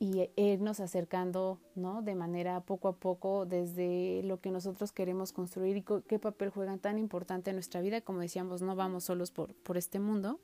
y 0.00 0.30
irnos 0.34 0.80
acercando, 0.80 1.60
¿no? 1.76 2.00
De 2.00 2.14
manera 2.14 2.60
poco 2.60 2.88
a 2.88 2.96
poco 2.96 3.44
desde 3.44 4.22
lo 4.24 4.40
que 4.40 4.50
nosotros 4.50 4.90
queremos 4.92 5.32
construir 5.32 5.76
y 5.76 5.84
qué 6.08 6.18
papel 6.18 6.48
juegan 6.48 6.78
tan 6.78 6.98
importante 6.98 7.50
en 7.50 7.56
nuestra 7.56 7.82
vida, 7.82 8.00
como 8.00 8.20
decíamos, 8.20 8.62
no 8.62 8.74
vamos 8.74 9.04
solos 9.04 9.30
por, 9.30 9.54
por 9.54 9.76
este 9.76 10.00
mundo. 10.00 10.40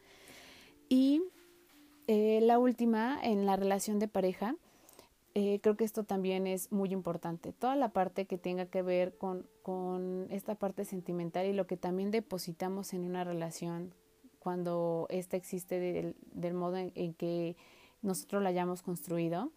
Y 0.90 1.22
eh, 2.06 2.40
la 2.42 2.58
última, 2.58 3.18
en 3.22 3.46
la 3.46 3.56
relación 3.56 3.98
de 3.98 4.08
pareja, 4.08 4.54
eh, 5.34 5.58
creo 5.62 5.76
que 5.76 5.84
esto 5.84 6.04
también 6.04 6.46
es 6.46 6.70
muy 6.70 6.92
importante. 6.92 7.52
Toda 7.52 7.76
la 7.76 7.88
parte 7.90 8.26
que 8.26 8.38
tenga 8.38 8.66
que 8.66 8.82
ver 8.82 9.16
con, 9.16 9.46
con 9.62 10.26
esta 10.30 10.54
parte 10.54 10.84
sentimental 10.84 11.46
y 11.46 11.54
lo 11.54 11.66
que 11.66 11.78
también 11.78 12.10
depositamos 12.10 12.92
en 12.92 13.04
una 13.04 13.24
relación 13.24 13.94
cuando 14.38 15.06
ésta 15.10 15.36
existe 15.36 15.80
del, 15.80 16.14
del 16.32 16.54
modo 16.54 16.76
en, 16.76 17.14
que 17.14 17.56
nosotros 18.02 18.42
la 18.42 18.50
hayamos 18.50 18.82
construido, 18.82 19.52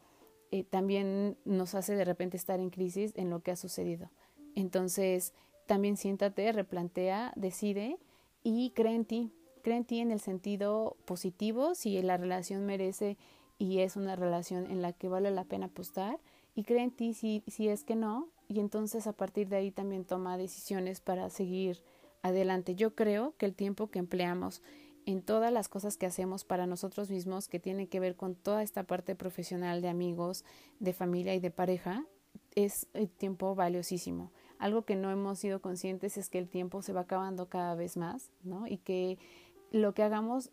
eh, 0.52 0.64
también 0.64 1.38
nos 1.46 1.76
hace 1.76 1.96
de 1.96 2.06
repente 2.06 2.38
estar 2.38 2.60
en 2.60 2.70
crisis 2.70 3.14
en 3.16 3.30
lo 3.30 3.42
que 3.42 3.52
ha 3.52 3.56
sucedido. 3.56 4.10
Entonces, 4.56 5.34
también 5.68 5.98
siéntate, 5.98 6.52
replantea, 6.52 7.32
decide 7.36 7.98
y 8.44 8.72
cree 8.72 8.96
en 8.96 9.06
ti. 9.06 9.32
Cree 9.62 9.78
en 9.78 9.86
ti 9.86 10.00
en 10.00 10.12
el 10.12 10.20
sentido 10.20 10.98
positivo, 11.06 11.76
si 11.76 12.02
la 12.02 12.18
relación 12.18 12.66
merece 12.66 13.18
y 13.60 13.80
es 13.80 13.96
una 13.96 14.16
relación 14.16 14.66
en 14.72 14.82
la 14.82 14.94
que 14.94 15.10
vale 15.10 15.30
la 15.32 15.44
pena 15.44 15.68
apostar 15.68 16.18
y 16.56 16.64
cree 16.64 16.84
en 16.84 16.92
ti 16.92 17.14
si, 17.14 17.44
si 17.48 17.68
es 17.68 17.84
que 17.84 17.96
no 17.96 18.30
y 18.48 18.60
entonces 18.60 19.06
a 19.06 19.14
partir 19.14 19.48
de 19.48 19.58
ahí 19.58 19.72
también 19.72 20.06
toma 20.06 20.38
decisiones 20.38 21.02
para 21.02 21.30
seguir 21.30 21.84
adelante. 22.24 22.74
Yo 22.74 22.96
creo 22.96 23.36
que 23.38 23.46
el 23.46 23.54
tiempo 23.54 23.88
que 23.88 24.00
empleamos 24.00 24.64
en 25.10 25.24
todas 25.24 25.52
las 25.52 25.70
cosas 25.70 25.98
que 25.98 26.06
hacemos 26.06 26.44
para 26.44 26.68
nosotros 26.68 27.10
mismos, 27.10 27.48
que 27.48 27.60
tiene 27.60 27.88
que 27.88 28.00
ver 28.00 28.16
con 28.16 28.36
toda 28.36 28.62
esta 28.62 28.84
parte 28.84 29.16
profesional 29.16 29.82
de 29.82 29.90
amigos, 29.90 30.46
de 30.80 30.94
familia 30.94 31.34
y 31.34 31.40
de 31.40 31.50
pareja, 31.50 32.06
es 32.54 32.86
el 32.94 33.10
tiempo 33.10 33.56
valiosísimo. 33.56 34.32
Algo 34.60 34.84
que 34.84 34.96
no 34.96 35.10
hemos 35.10 35.40
sido 35.40 35.64
conscientes 35.64 36.16
es 36.18 36.30
que 36.30 36.38
el 36.38 36.48
tiempo 36.48 36.84
se 36.84 36.94
va 36.94 37.02
acabando 37.02 37.50
cada 37.50 37.74
vez 37.74 37.98
más, 37.98 38.30
¿no? 38.44 38.68
Y 38.68 38.78
que 38.78 39.18
lo 39.72 39.96
que 39.96 40.04
hagamos 40.04 40.52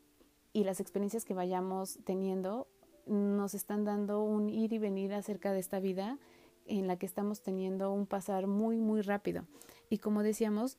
y 0.54 0.64
las 0.64 0.80
experiencias 0.80 1.26
que 1.26 1.34
vayamos 1.34 1.98
teniendo 2.06 2.66
nos 3.04 3.52
están 3.52 3.84
dando 3.84 4.22
un 4.22 4.48
ir 4.48 4.72
y 4.72 4.78
venir 4.78 5.12
acerca 5.12 5.52
de 5.52 5.58
esta 5.58 5.80
vida 5.80 6.18
en 6.64 6.86
la 6.86 6.96
que 6.96 7.04
estamos 7.04 7.42
teniendo 7.42 7.92
un 7.92 8.06
pasar 8.06 8.46
muy, 8.46 8.78
muy 8.78 9.02
rápido. 9.02 9.44
Y 9.90 9.98
como 9.98 10.22
decíamos, 10.22 10.78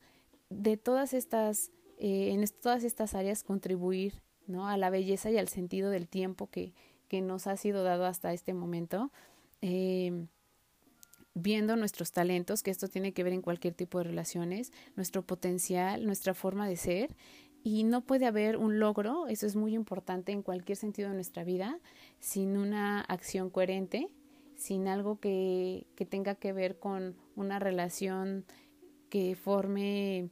de 0.50 0.76
todas 0.76 1.14
estas, 1.14 1.70
eh, 1.98 2.30
en 2.30 2.44
todas 2.60 2.84
estas 2.84 3.14
áreas 3.14 3.42
contribuir 3.42 4.22
¿no? 4.46 4.68
a 4.68 4.76
la 4.76 4.90
belleza 4.90 5.30
y 5.30 5.36
al 5.36 5.48
sentido 5.48 5.90
del 5.90 6.08
tiempo 6.08 6.48
que, 6.48 6.72
que 7.08 7.20
nos 7.20 7.46
ha 7.46 7.56
sido 7.56 7.82
dado 7.82 8.06
hasta 8.06 8.32
este 8.32 8.54
momento. 8.54 9.10
Eh, 9.62 10.26
viendo 11.34 11.76
nuestros 11.76 12.12
talentos, 12.12 12.62
que 12.62 12.70
esto 12.70 12.88
tiene 12.88 13.12
que 13.12 13.22
ver 13.22 13.32
en 13.32 13.42
cualquier 13.42 13.74
tipo 13.74 13.98
de 13.98 14.04
relaciones, 14.04 14.72
nuestro 14.96 15.22
potencial, 15.22 16.04
nuestra 16.04 16.34
forma 16.34 16.68
de 16.68 16.76
ser. 16.76 17.14
Y 17.64 17.84
no 17.84 18.02
puede 18.02 18.26
haber 18.26 18.56
un 18.56 18.78
logro, 18.78 19.26
eso 19.26 19.46
es 19.46 19.56
muy 19.56 19.74
importante 19.74 20.32
en 20.32 20.42
cualquier 20.42 20.78
sentido 20.78 21.08
de 21.08 21.14
nuestra 21.14 21.44
vida, 21.44 21.80
sin 22.20 22.56
una 22.56 23.00
acción 23.00 23.50
coherente, 23.50 24.08
sin 24.56 24.88
algo 24.88 25.18
que, 25.18 25.86
que 25.96 26.06
tenga 26.06 26.34
que 26.34 26.52
ver 26.52 26.78
con 26.78 27.16
una 27.36 27.58
relación 27.58 28.44
que 29.10 29.34
forme 29.34 30.30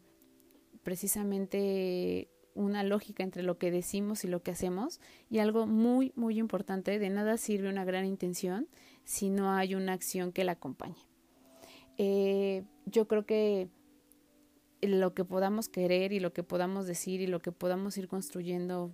precisamente 0.87 2.30
una 2.55 2.84
lógica 2.84 3.24
entre 3.24 3.43
lo 3.43 3.59
que 3.59 3.72
decimos 3.72 4.22
y 4.22 4.28
lo 4.28 4.45
que 4.45 4.53
hacemos 4.53 5.01
y 5.28 5.41
algo 5.41 5.66
muy 5.66 6.12
muy 6.14 6.39
importante 6.39 7.01
de 7.01 7.11
nada 7.11 7.39
sirve 7.39 7.68
una 7.68 7.84
gran 7.84 8.07
intención 8.07 8.68
si 9.03 9.28
no 9.28 9.51
hay 9.51 9.74
una 9.74 9.95
acción 9.95 10.30
que 10.30 10.45
la 10.45 10.53
acompañe. 10.53 11.09
Eh, 11.99 12.62
yo 12.84 13.09
creo 13.09 13.26
que 13.26 13.68
lo 14.80 15.12
que 15.12 15.24
podamos 15.24 15.68
querer 15.68 16.12
y 16.12 16.20
lo 16.20 16.32
que 16.32 16.45
podamos 16.45 16.87
decir 16.87 17.20
y 17.20 17.26
lo 17.26 17.41
que 17.41 17.51
podamos 17.51 17.99
ir 17.99 18.07
construyendo 18.07 18.93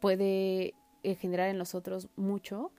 puede 0.00 0.74
eh, 1.04 1.14
generar 1.14 1.48
en 1.48 1.56
nosotros 1.56 2.10
mucho 2.16 2.70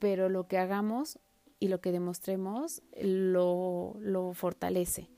pero 0.00 0.28
lo 0.28 0.48
que 0.48 0.58
hagamos 0.58 1.20
y 1.60 1.68
lo 1.68 1.80
que 1.80 1.92
demostremos 1.92 2.82
lo, 3.00 3.94
lo 4.00 4.32
fortalece 4.32 5.08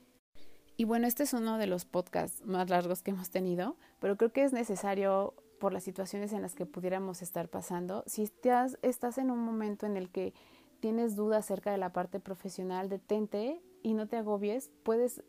y 0.81 0.83
bueno, 0.83 1.05
este 1.05 1.21
es 1.21 1.33
uno 1.33 1.59
de 1.59 1.67
los 1.67 1.85
podcasts 1.85 2.43
más 2.43 2.71
largos 2.71 3.03
que 3.03 3.11
hemos 3.11 3.29
tenido, 3.29 3.75
pero 3.99 4.17
creo 4.17 4.31
que 4.31 4.43
es 4.43 4.51
necesario 4.51 5.35
por 5.59 5.73
las 5.73 5.83
situaciones 5.83 6.33
en 6.33 6.41
las 6.41 6.55
que 6.55 6.65
pudiéramos 6.65 7.21
estar 7.21 7.49
pasando. 7.49 8.03
Si 8.07 8.23
estás, 8.23 8.79
estás 8.81 9.19
en 9.19 9.29
un 9.29 9.37
momento 9.37 9.85
en 9.85 9.95
el 9.95 10.09
que 10.09 10.33
tienes 10.79 11.15
dudas 11.15 11.45
acerca 11.45 11.71
de 11.71 11.77
la 11.77 11.93
parte 11.93 12.19
profesional, 12.19 12.89
detente 12.89 13.61
y 13.83 13.93
no 13.93 14.07
te 14.07 14.17
agobies, 14.17 14.71
puedes, 14.81 15.23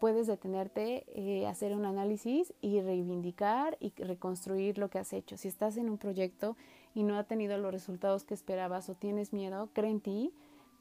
puedes 0.00 0.26
detenerte, 0.26 1.04
eh, 1.08 1.46
hacer 1.46 1.74
un 1.74 1.84
análisis 1.84 2.54
y 2.62 2.80
reivindicar 2.80 3.76
y 3.80 3.92
reconstruir 3.98 4.78
lo 4.78 4.88
que 4.88 5.00
has 5.00 5.12
hecho. 5.12 5.36
Si 5.36 5.48
estás 5.48 5.76
en 5.76 5.90
un 5.90 5.98
proyecto 5.98 6.56
y 6.94 7.02
no 7.02 7.18
ha 7.18 7.24
tenido 7.24 7.58
los 7.58 7.72
resultados 7.72 8.24
que 8.24 8.32
esperabas 8.32 8.88
o 8.88 8.94
tienes 8.94 9.34
miedo, 9.34 9.68
cree 9.74 9.90
en 9.90 10.00
ti, 10.00 10.32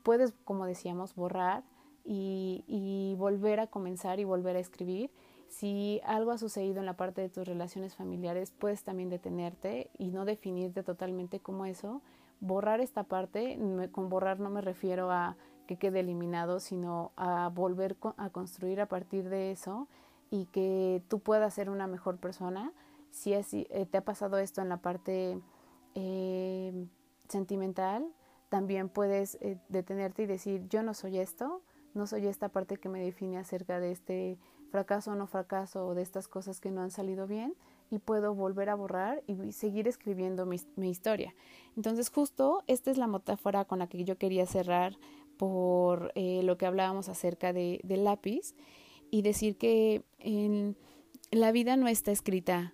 puedes, 0.03 0.33
como 0.45 0.65
decíamos, 0.65 1.13
borrar 1.13 1.65
y, 2.07 3.15
volver 3.17 3.59
a 3.59 3.67
comenzar 3.67 4.19
y 4.19 4.23
volver 4.23 4.55
a 4.55 4.59
escribir. 4.59 5.11
Si 5.49 6.01
algo 6.05 6.31
ha 6.31 6.37
sucedido 6.37 6.79
en 6.79 6.85
la 6.85 6.95
parte 6.95 7.21
de 7.21 7.29
tus 7.29 7.47
relaciones 7.47 7.95
familiares, 7.95 8.51
puedes 8.51 8.83
también 8.83 9.09
detenerte 9.09 9.89
y 9.97 10.11
no 10.11 10.25
definirte 10.25 10.83
totalmente 10.83 11.39
como 11.39 11.65
eso. 11.65 12.01
Borrar 12.39 12.79
esta 12.79 13.03
parte, 13.03 13.57
con 13.91 14.09
borrar 14.09 14.39
no 14.39 14.49
me 14.49 14.61
refiero 14.61 15.11
a 15.11 15.35
que 15.65 15.77
quede 15.77 16.01
eliminado, 16.01 16.59
sino 16.59 17.11
a 17.17 17.49
volver 17.49 17.97
a 18.17 18.29
construir 18.29 18.79
a 18.81 18.87
partir 18.87 19.29
de 19.29 19.51
eso 19.51 19.87
y 20.29 20.45
que 20.45 21.01
tú 21.07 21.19
puedas 21.19 21.53
ser 21.53 21.69
una 21.69 21.87
mejor 21.87 22.17
persona. 22.17 22.71
Si 23.09 23.33
eh, 23.33 23.85
te 23.89 23.97
ha 23.97 24.05
pasado 24.05 24.37
esto 24.37 24.61
en 24.61 24.69
la 24.69 24.77
parte 24.77 25.39
eh, 25.95 26.85
sentimental, 27.27 28.07
también 28.49 28.89
puedes 28.89 29.35
eh, 29.41 29.59
detenerte 29.69 30.23
y 30.23 30.25
decir, 30.25 30.67
yo 30.69 30.83
no 30.83 30.93
soy 30.93 31.17
esto, 31.17 31.61
no 31.93 32.07
soy 32.07 32.27
esta 32.27 32.49
parte 32.49 32.77
que 32.77 32.89
me 32.89 33.03
define 33.03 33.37
acerca 33.37 33.79
de 33.79 33.91
este 33.91 34.37
fracaso 34.69 35.11
o 35.11 35.15
no 35.15 35.27
fracaso 35.27 35.93
de 35.95 36.01
estas 36.01 36.27
cosas 36.27 36.59
que 36.59 36.71
no 36.71 36.81
han 36.81 36.91
salido 36.91 37.27
bien 37.27 37.55
y 37.89 37.99
puedo 37.99 38.35
volver 38.35 38.69
a 38.69 38.75
borrar 38.75 39.23
y 39.27 39.51
seguir 39.53 39.87
escribiendo 39.87 40.45
mi, 40.45 40.89
historia. 40.89 41.33
Entonces 41.75 42.09
justo 42.09 42.63
esta 42.67 42.91
es 42.91 42.97
la 42.97 43.07
metáfora 43.07 43.65
con 43.65 43.79
la 43.79 43.87
que 43.87 44.03
yo 44.03 44.17
quería 44.17 44.45
cerrar 44.45 44.97
por 45.37 46.11
eh, 46.15 46.41
lo 46.43 46.57
que 46.57 46.65
hablábamos 46.65 47.09
acerca 47.09 47.53
de, 47.53 47.79
del 47.83 48.03
lápiz 48.03 48.55
y 49.09 49.21
decir 49.21 49.57
que 49.57 50.03
en, 50.19 50.75
la 51.31 51.51
vida 51.51 51.75
no 51.77 51.87
está 51.87 52.11
escrita 52.11 52.73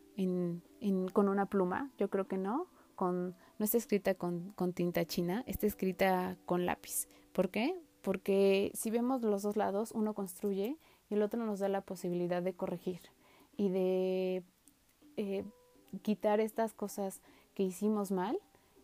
con 1.14 1.30
una 1.30 1.48
pluma, 1.48 1.92
yo 1.98 2.10
creo 2.10 2.28
que 2.28 2.38
no, 2.38 2.68
no 3.00 3.36
está 3.60 3.78
escrita 3.78 4.14
con, 4.14 4.52
con 4.52 4.74
tinta 4.74 5.06
china, 5.06 5.44
está 5.48 5.66
escrita 5.66 6.38
con 6.46 6.66
lápiz. 6.66 7.08
¿Por 7.32 7.50
qué? 7.50 7.76
Porque 8.04 8.72
si 8.76 8.92
vemos 8.92 9.24
los 9.24 9.42
dos 9.42 9.56
lados, 9.56 9.92
uno 9.94 10.14
construye 10.14 10.78
y 11.10 11.14
el 11.16 11.24
otro 11.24 11.44
nos 11.44 11.60
da 11.60 11.70
la 11.70 11.82
posibilidad 11.82 12.44
de 12.44 12.54
corregir 12.54 13.00
y 13.56 13.70
de 13.70 14.44
eh, 15.16 15.46
quitar 16.02 16.42
estas 16.42 16.74
cosas 16.74 17.22
que 17.56 17.64
hicimos 17.64 18.12
mal, 18.12 18.38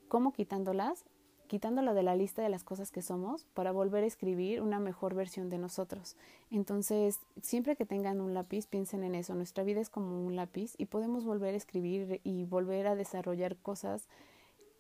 ¿cómo 0.08 0.32
quitándolas? 0.32 1.04
Quitándola 1.48 1.94
de 1.94 2.04
la 2.04 2.16
lista 2.16 2.42
de 2.42 2.50
las 2.50 2.64
cosas 2.64 2.92
que 2.92 3.02
somos 3.02 3.46
para 3.56 3.72
volver 3.72 4.04
a 4.04 4.08
escribir 4.08 4.62
una 4.62 4.80
mejor 4.80 5.16
versión 5.16 5.50
de 5.50 5.58
nosotros. 5.58 6.16
Entonces, 6.50 7.20
siempre 7.42 7.76
que 7.76 7.86
tengan 7.86 8.22
un 8.22 8.34
lápiz, 8.34 8.68
piensen 8.68 9.04
en 9.04 9.16
eso. 9.16 9.36
Nuestra 9.36 9.64
vida 9.64 9.82
es 9.82 9.90
como 9.90 10.26
un 10.26 10.36
lápiz 10.36 10.76
y 10.78 10.86
podemos 10.86 11.26
volver 11.26 11.56
a 11.56 11.58
escribir 11.58 12.22
y 12.24 12.46
volver 12.46 12.88
a 12.88 12.96
desarrollar 12.96 13.58
cosas 13.58 14.08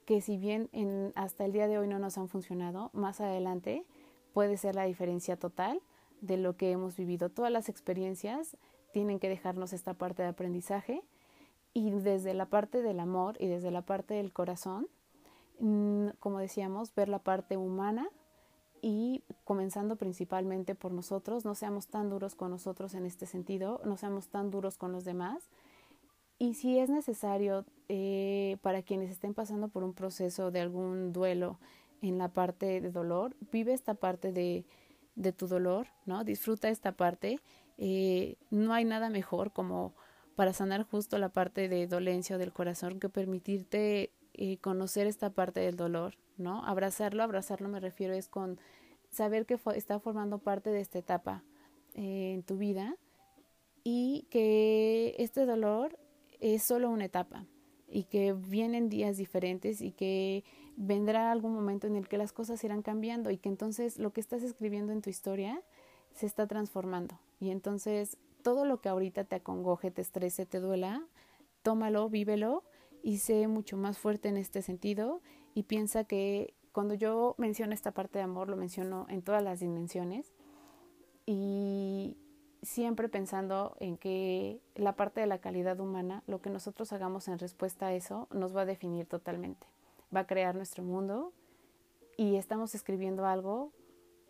que 0.05 0.21
si 0.21 0.37
bien 0.37 0.69
en, 0.71 1.11
hasta 1.15 1.43
el 1.43 1.51
día 1.51 1.67
de 1.67 1.77
hoy 1.77 1.87
no 1.87 1.99
nos 1.99 2.17
han 2.17 2.29
funcionado, 2.29 2.89
más 2.93 3.19
adelante 3.19 3.85
puede 4.33 4.57
ser 4.57 4.75
la 4.75 4.85
diferencia 4.85 5.37
total 5.37 5.81
de 6.21 6.37
lo 6.37 6.55
que 6.55 6.71
hemos 6.71 6.95
vivido. 6.97 7.29
Todas 7.29 7.51
las 7.51 7.69
experiencias 7.69 8.57
tienen 8.91 9.19
que 9.19 9.29
dejarnos 9.29 9.73
esta 9.73 9.93
parte 9.93 10.23
de 10.23 10.29
aprendizaje 10.29 11.03
y 11.73 11.91
desde 11.91 12.33
la 12.33 12.47
parte 12.47 12.81
del 12.81 12.99
amor 12.99 13.35
y 13.39 13.47
desde 13.47 13.71
la 13.71 13.81
parte 13.81 14.15
del 14.15 14.33
corazón, 14.33 14.87
mm, 15.59 16.09
como 16.19 16.39
decíamos, 16.39 16.93
ver 16.95 17.09
la 17.09 17.19
parte 17.19 17.57
humana 17.57 18.09
y 18.81 19.23
comenzando 19.43 19.95
principalmente 19.97 20.73
por 20.75 20.91
nosotros, 20.91 21.45
no 21.45 21.53
seamos 21.53 21.87
tan 21.87 22.09
duros 22.09 22.35
con 22.35 22.49
nosotros 22.51 22.93
en 22.93 23.05
este 23.05 23.25
sentido, 23.25 23.81
no 23.85 23.97
seamos 23.97 24.29
tan 24.29 24.51
duros 24.51 24.77
con 24.77 24.91
los 24.91 25.03
demás. 25.05 25.49
Y 26.37 26.53
si 26.53 26.79
es 26.79 26.89
necesario 26.89 27.65
eh, 27.89 28.57
para 28.61 28.81
quienes 28.81 29.11
estén 29.11 29.33
pasando 29.33 29.67
por 29.67 29.83
un 29.83 29.93
proceso 29.93 30.51
de 30.51 30.61
algún 30.61 31.11
duelo, 31.11 31.59
en 32.01 32.17
la 32.17 32.29
parte 32.29 32.81
de 32.81 32.91
dolor, 32.91 33.35
vive 33.51 33.73
esta 33.73 33.93
parte 33.93 34.31
de, 34.31 34.65
tu 35.33 35.47
dolor, 35.47 35.87
¿no? 36.05 36.23
Disfruta 36.23 36.69
esta 36.69 36.93
parte. 36.93 37.39
Eh, 37.77 38.37
no 38.49 38.73
hay 38.73 38.85
nada 38.85 39.09
mejor 39.09 39.51
como 39.51 39.93
para 40.35 40.53
sanar 40.53 40.83
justo 40.83 41.17
la 41.17 41.29
parte 41.29 41.67
de 41.67 41.87
dolencia 41.87 42.37
o 42.37 42.39
del 42.39 42.53
corazón 42.53 42.99
que 42.99 43.09
permitirte 43.09 44.13
eh, 44.33 44.57
conocer 44.59 45.07
esta 45.07 45.31
parte 45.31 45.59
del 45.59 45.75
dolor, 45.75 46.15
¿no? 46.37 46.63
Abrazarlo, 46.65 47.23
abrazarlo 47.23 47.67
me 47.67 47.81
refiero 47.81 48.13
es 48.13 48.29
con 48.29 48.59
saber 49.09 49.45
que 49.45 49.59
está 49.75 49.99
formando 49.99 50.39
parte 50.39 50.69
de 50.69 50.79
esta 50.79 50.99
etapa 50.99 51.43
eh, 51.95 52.31
en 52.33 52.43
tu 52.43 52.57
vida 52.57 52.95
y 53.83 54.27
que 54.29 55.15
este 55.17 55.45
dolor 55.45 55.99
es 56.39 56.63
solo 56.63 56.89
una 56.89 57.05
etapa 57.05 57.45
y 57.91 58.03
que 58.03 58.33
vienen 58.33 58.89
días 58.89 59.17
diferentes 59.17 59.81
y 59.81 59.91
que 59.91 60.43
vendrá 60.75 61.31
algún 61.31 61.53
momento 61.53 61.87
en 61.87 61.95
el 61.95 62.07
que 62.07 62.17
las 62.17 62.31
cosas 62.31 62.63
irán 62.63 62.81
cambiando 62.81 63.31
y 63.31 63.37
que 63.37 63.49
entonces 63.49 63.97
lo 63.97 64.13
que 64.13 64.21
estás 64.21 64.43
escribiendo 64.43 64.93
en 64.93 65.01
tu 65.01 65.09
historia 65.09 65.61
se 66.13 66.25
está 66.25 66.47
transformando. 66.47 67.19
Y 67.39 67.49
entonces 67.49 68.17
todo 68.43 68.65
lo 68.65 68.79
que 68.81 68.89
ahorita 68.89 69.23
te 69.25 69.35
acongoje, 69.35 69.91
te 69.91 70.01
estrese, 70.01 70.45
te 70.45 70.59
duela, 70.59 71.03
tómalo, 71.63 72.09
vívelo 72.09 72.63
y 73.03 73.17
sé 73.17 73.47
mucho 73.47 73.77
más 73.77 73.97
fuerte 73.97 74.29
en 74.29 74.37
este 74.37 74.61
sentido 74.61 75.21
y 75.53 75.63
piensa 75.63 76.03
que 76.03 76.53
cuando 76.71 76.93
yo 76.93 77.35
menciono 77.37 77.73
esta 77.73 77.91
parte 77.91 78.19
de 78.19 78.23
amor 78.23 78.49
lo 78.49 78.55
menciono 78.55 79.05
en 79.09 79.21
todas 79.21 79.43
las 79.43 79.59
dimensiones 79.59 80.33
y 81.25 82.17
siempre 82.61 83.09
pensando 83.09 83.75
en 83.79 83.97
que 83.97 84.59
la 84.75 84.93
parte 84.93 85.21
de 85.21 85.27
la 85.27 85.39
calidad 85.39 85.79
humana, 85.79 86.23
lo 86.27 86.41
que 86.41 86.49
nosotros 86.49 86.91
hagamos 86.93 87.27
en 87.27 87.39
respuesta 87.39 87.87
a 87.87 87.93
eso, 87.93 88.27
nos 88.31 88.55
va 88.55 88.61
a 88.61 88.65
definir 88.65 89.05
totalmente. 89.05 89.67
va 90.15 90.21
a 90.21 90.27
crear 90.27 90.55
nuestro 90.55 90.83
mundo 90.83 91.33
y 92.17 92.35
estamos 92.35 92.73
escribiendo 92.73 93.25
algo 93.27 93.71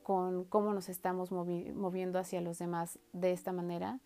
con 0.03 0.43
cómo 0.43 0.73
nos 0.73 0.89
estamos 0.89 1.31
moviendo 1.31 2.19
hacia 2.19 2.41
los 2.41 2.59
demás 2.59 2.99
de 3.13 3.31
esta 3.31 3.51
manera 3.51 3.99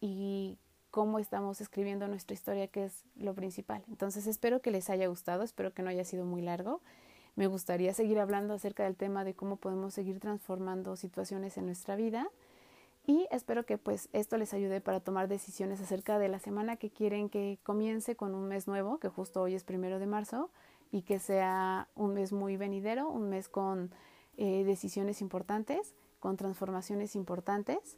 y 0.00 0.58
cómo 0.90 1.18
estamos 1.18 1.60
escribiendo 1.60 2.06
nuestra 2.08 2.34
historia, 2.34 2.68
que 2.68 2.84
es 2.84 3.04
lo 3.16 3.32
principal. 3.34 3.82
Entonces 3.88 4.26
espero 4.26 4.60
que 4.60 4.70
les 4.70 4.90
haya 4.90 5.06
gustado, 5.06 5.42
espero 5.42 5.72
que 5.72 5.82
no 5.82 5.88
haya 5.88 6.04
sido 6.04 6.26
muy 6.26 6.42
largo. 6.42 6.82
Me 7.34 7.46
gustaría 7.46 7.94
seguir 7.94 8.18
hablando 8.18 8.52
acerca 8.52 8.84
del 8.84 8.96
tema 8.96 9.24
de 9.24 9.34
cómo 9.34 9.56
podemos 9.56 9.94
seguir 9.94 10.20
transformando 10.20 10.96
situaciones 10.96 11.56
en 11.56 11.66
nuestra 11.66 11.96
vida 11.96 12.28
y 13.06 13.26
espero 13.30 13.66
que 13.66 13.78
pues 13.78 14.08
esto 14.12 14.36
les 14.36 14.54
ayude 14.54 14.80
para 14.80 15.00
tomar 15.00 15.28
decisiones 15.28 15.80
acerca 15.80 16.18
de 16.18 16.28
la 16.28 16.38
semana 16.38 16.76
que 16.76 16.90
quieren 16.90 17.28
que 17.28 17.58
comience 17.62 18.16
con 18.16 18.34
un 18.34 18.46
mes 18.48 18.68
nuevo, 18.68 18.98
que 18.98 19.08
justo 19.08 19.42
hoy 19.42 19.54
es 19.54 19.64
primero 19.64 19.98
de 19.98 20.06
marzo, 20.06 20.50
y 20.92 21.02
que 21.02 21.18
sea 21.18 21.88
un 21.96 22.14
mes 22.14 22.32
muy 22.32 22.56
venidero, 22.56 23.08
un 23.08 23.30
mes 23.30 23.48
con 23.48 23.90
eh, 24.36 24.62
decisiones 24.64 25.20
importantes, 25.20 25.94
con 26.20 26.36
transformaciones 26.36 27.16
importantes 27.16 27.96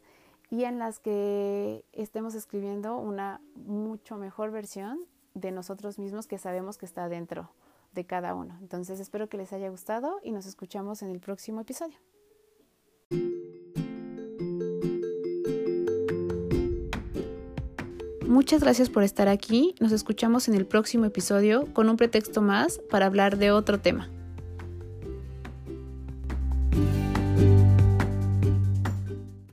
y 0.49 0.63
en 0.63 0.79
las 0.79 0.99
que 0.99 1.83
estemos 1.91 2.33
escribiendo 2.33 2.97
una 2.97 3.41
mucho 3.55 4.17
mejor 4.17 4.51
versión 4.51 4.99
de 5.33 5.51
nosotros 5.51 5.99
mismos 5.99 6.25
que 6.25 6.37
sabemos 6.37 6.77
que 6.77 6.85
está 6.85 7.09
dentro 7.09 7.51
de 7.93 8.05
cada 8.05 8.33
uno. 8.33 8.57
Entonces 8.61 8.99
espero 8.99 9.27
que 9.27 9.37
les 9.37 9.53
haya 9.53 9.69
gustado 9.69 10.19
y 10.23 10.31
nos 10.31 10.45
escuchamos 10.45 11.01
en 11.01 11.09
el 11.09 11.19
próximo 11.19 11.61
episodio. 11.61 11.97
Muchas 18.35 18.59
gracias 18.59 18.89
por 18.89 19.03
estar 19.03 19.29
aquí. 19.29 19.75
Nos 19.79 19.93
escuchamos 19.93 20.49
en 20.49 20.55
el 20.55 20.65
próximo 20.65 21.05
episodio 21.05 21.71
con 21.71 21.87
un 21.87 21.95
pretexto 21.95 22.41
más 22.41 22.81
para 22.89 23.05
hablar 23.05 23.37
de 23.37 23.51
otro 23.51 23.79
tema. 23.79 24.09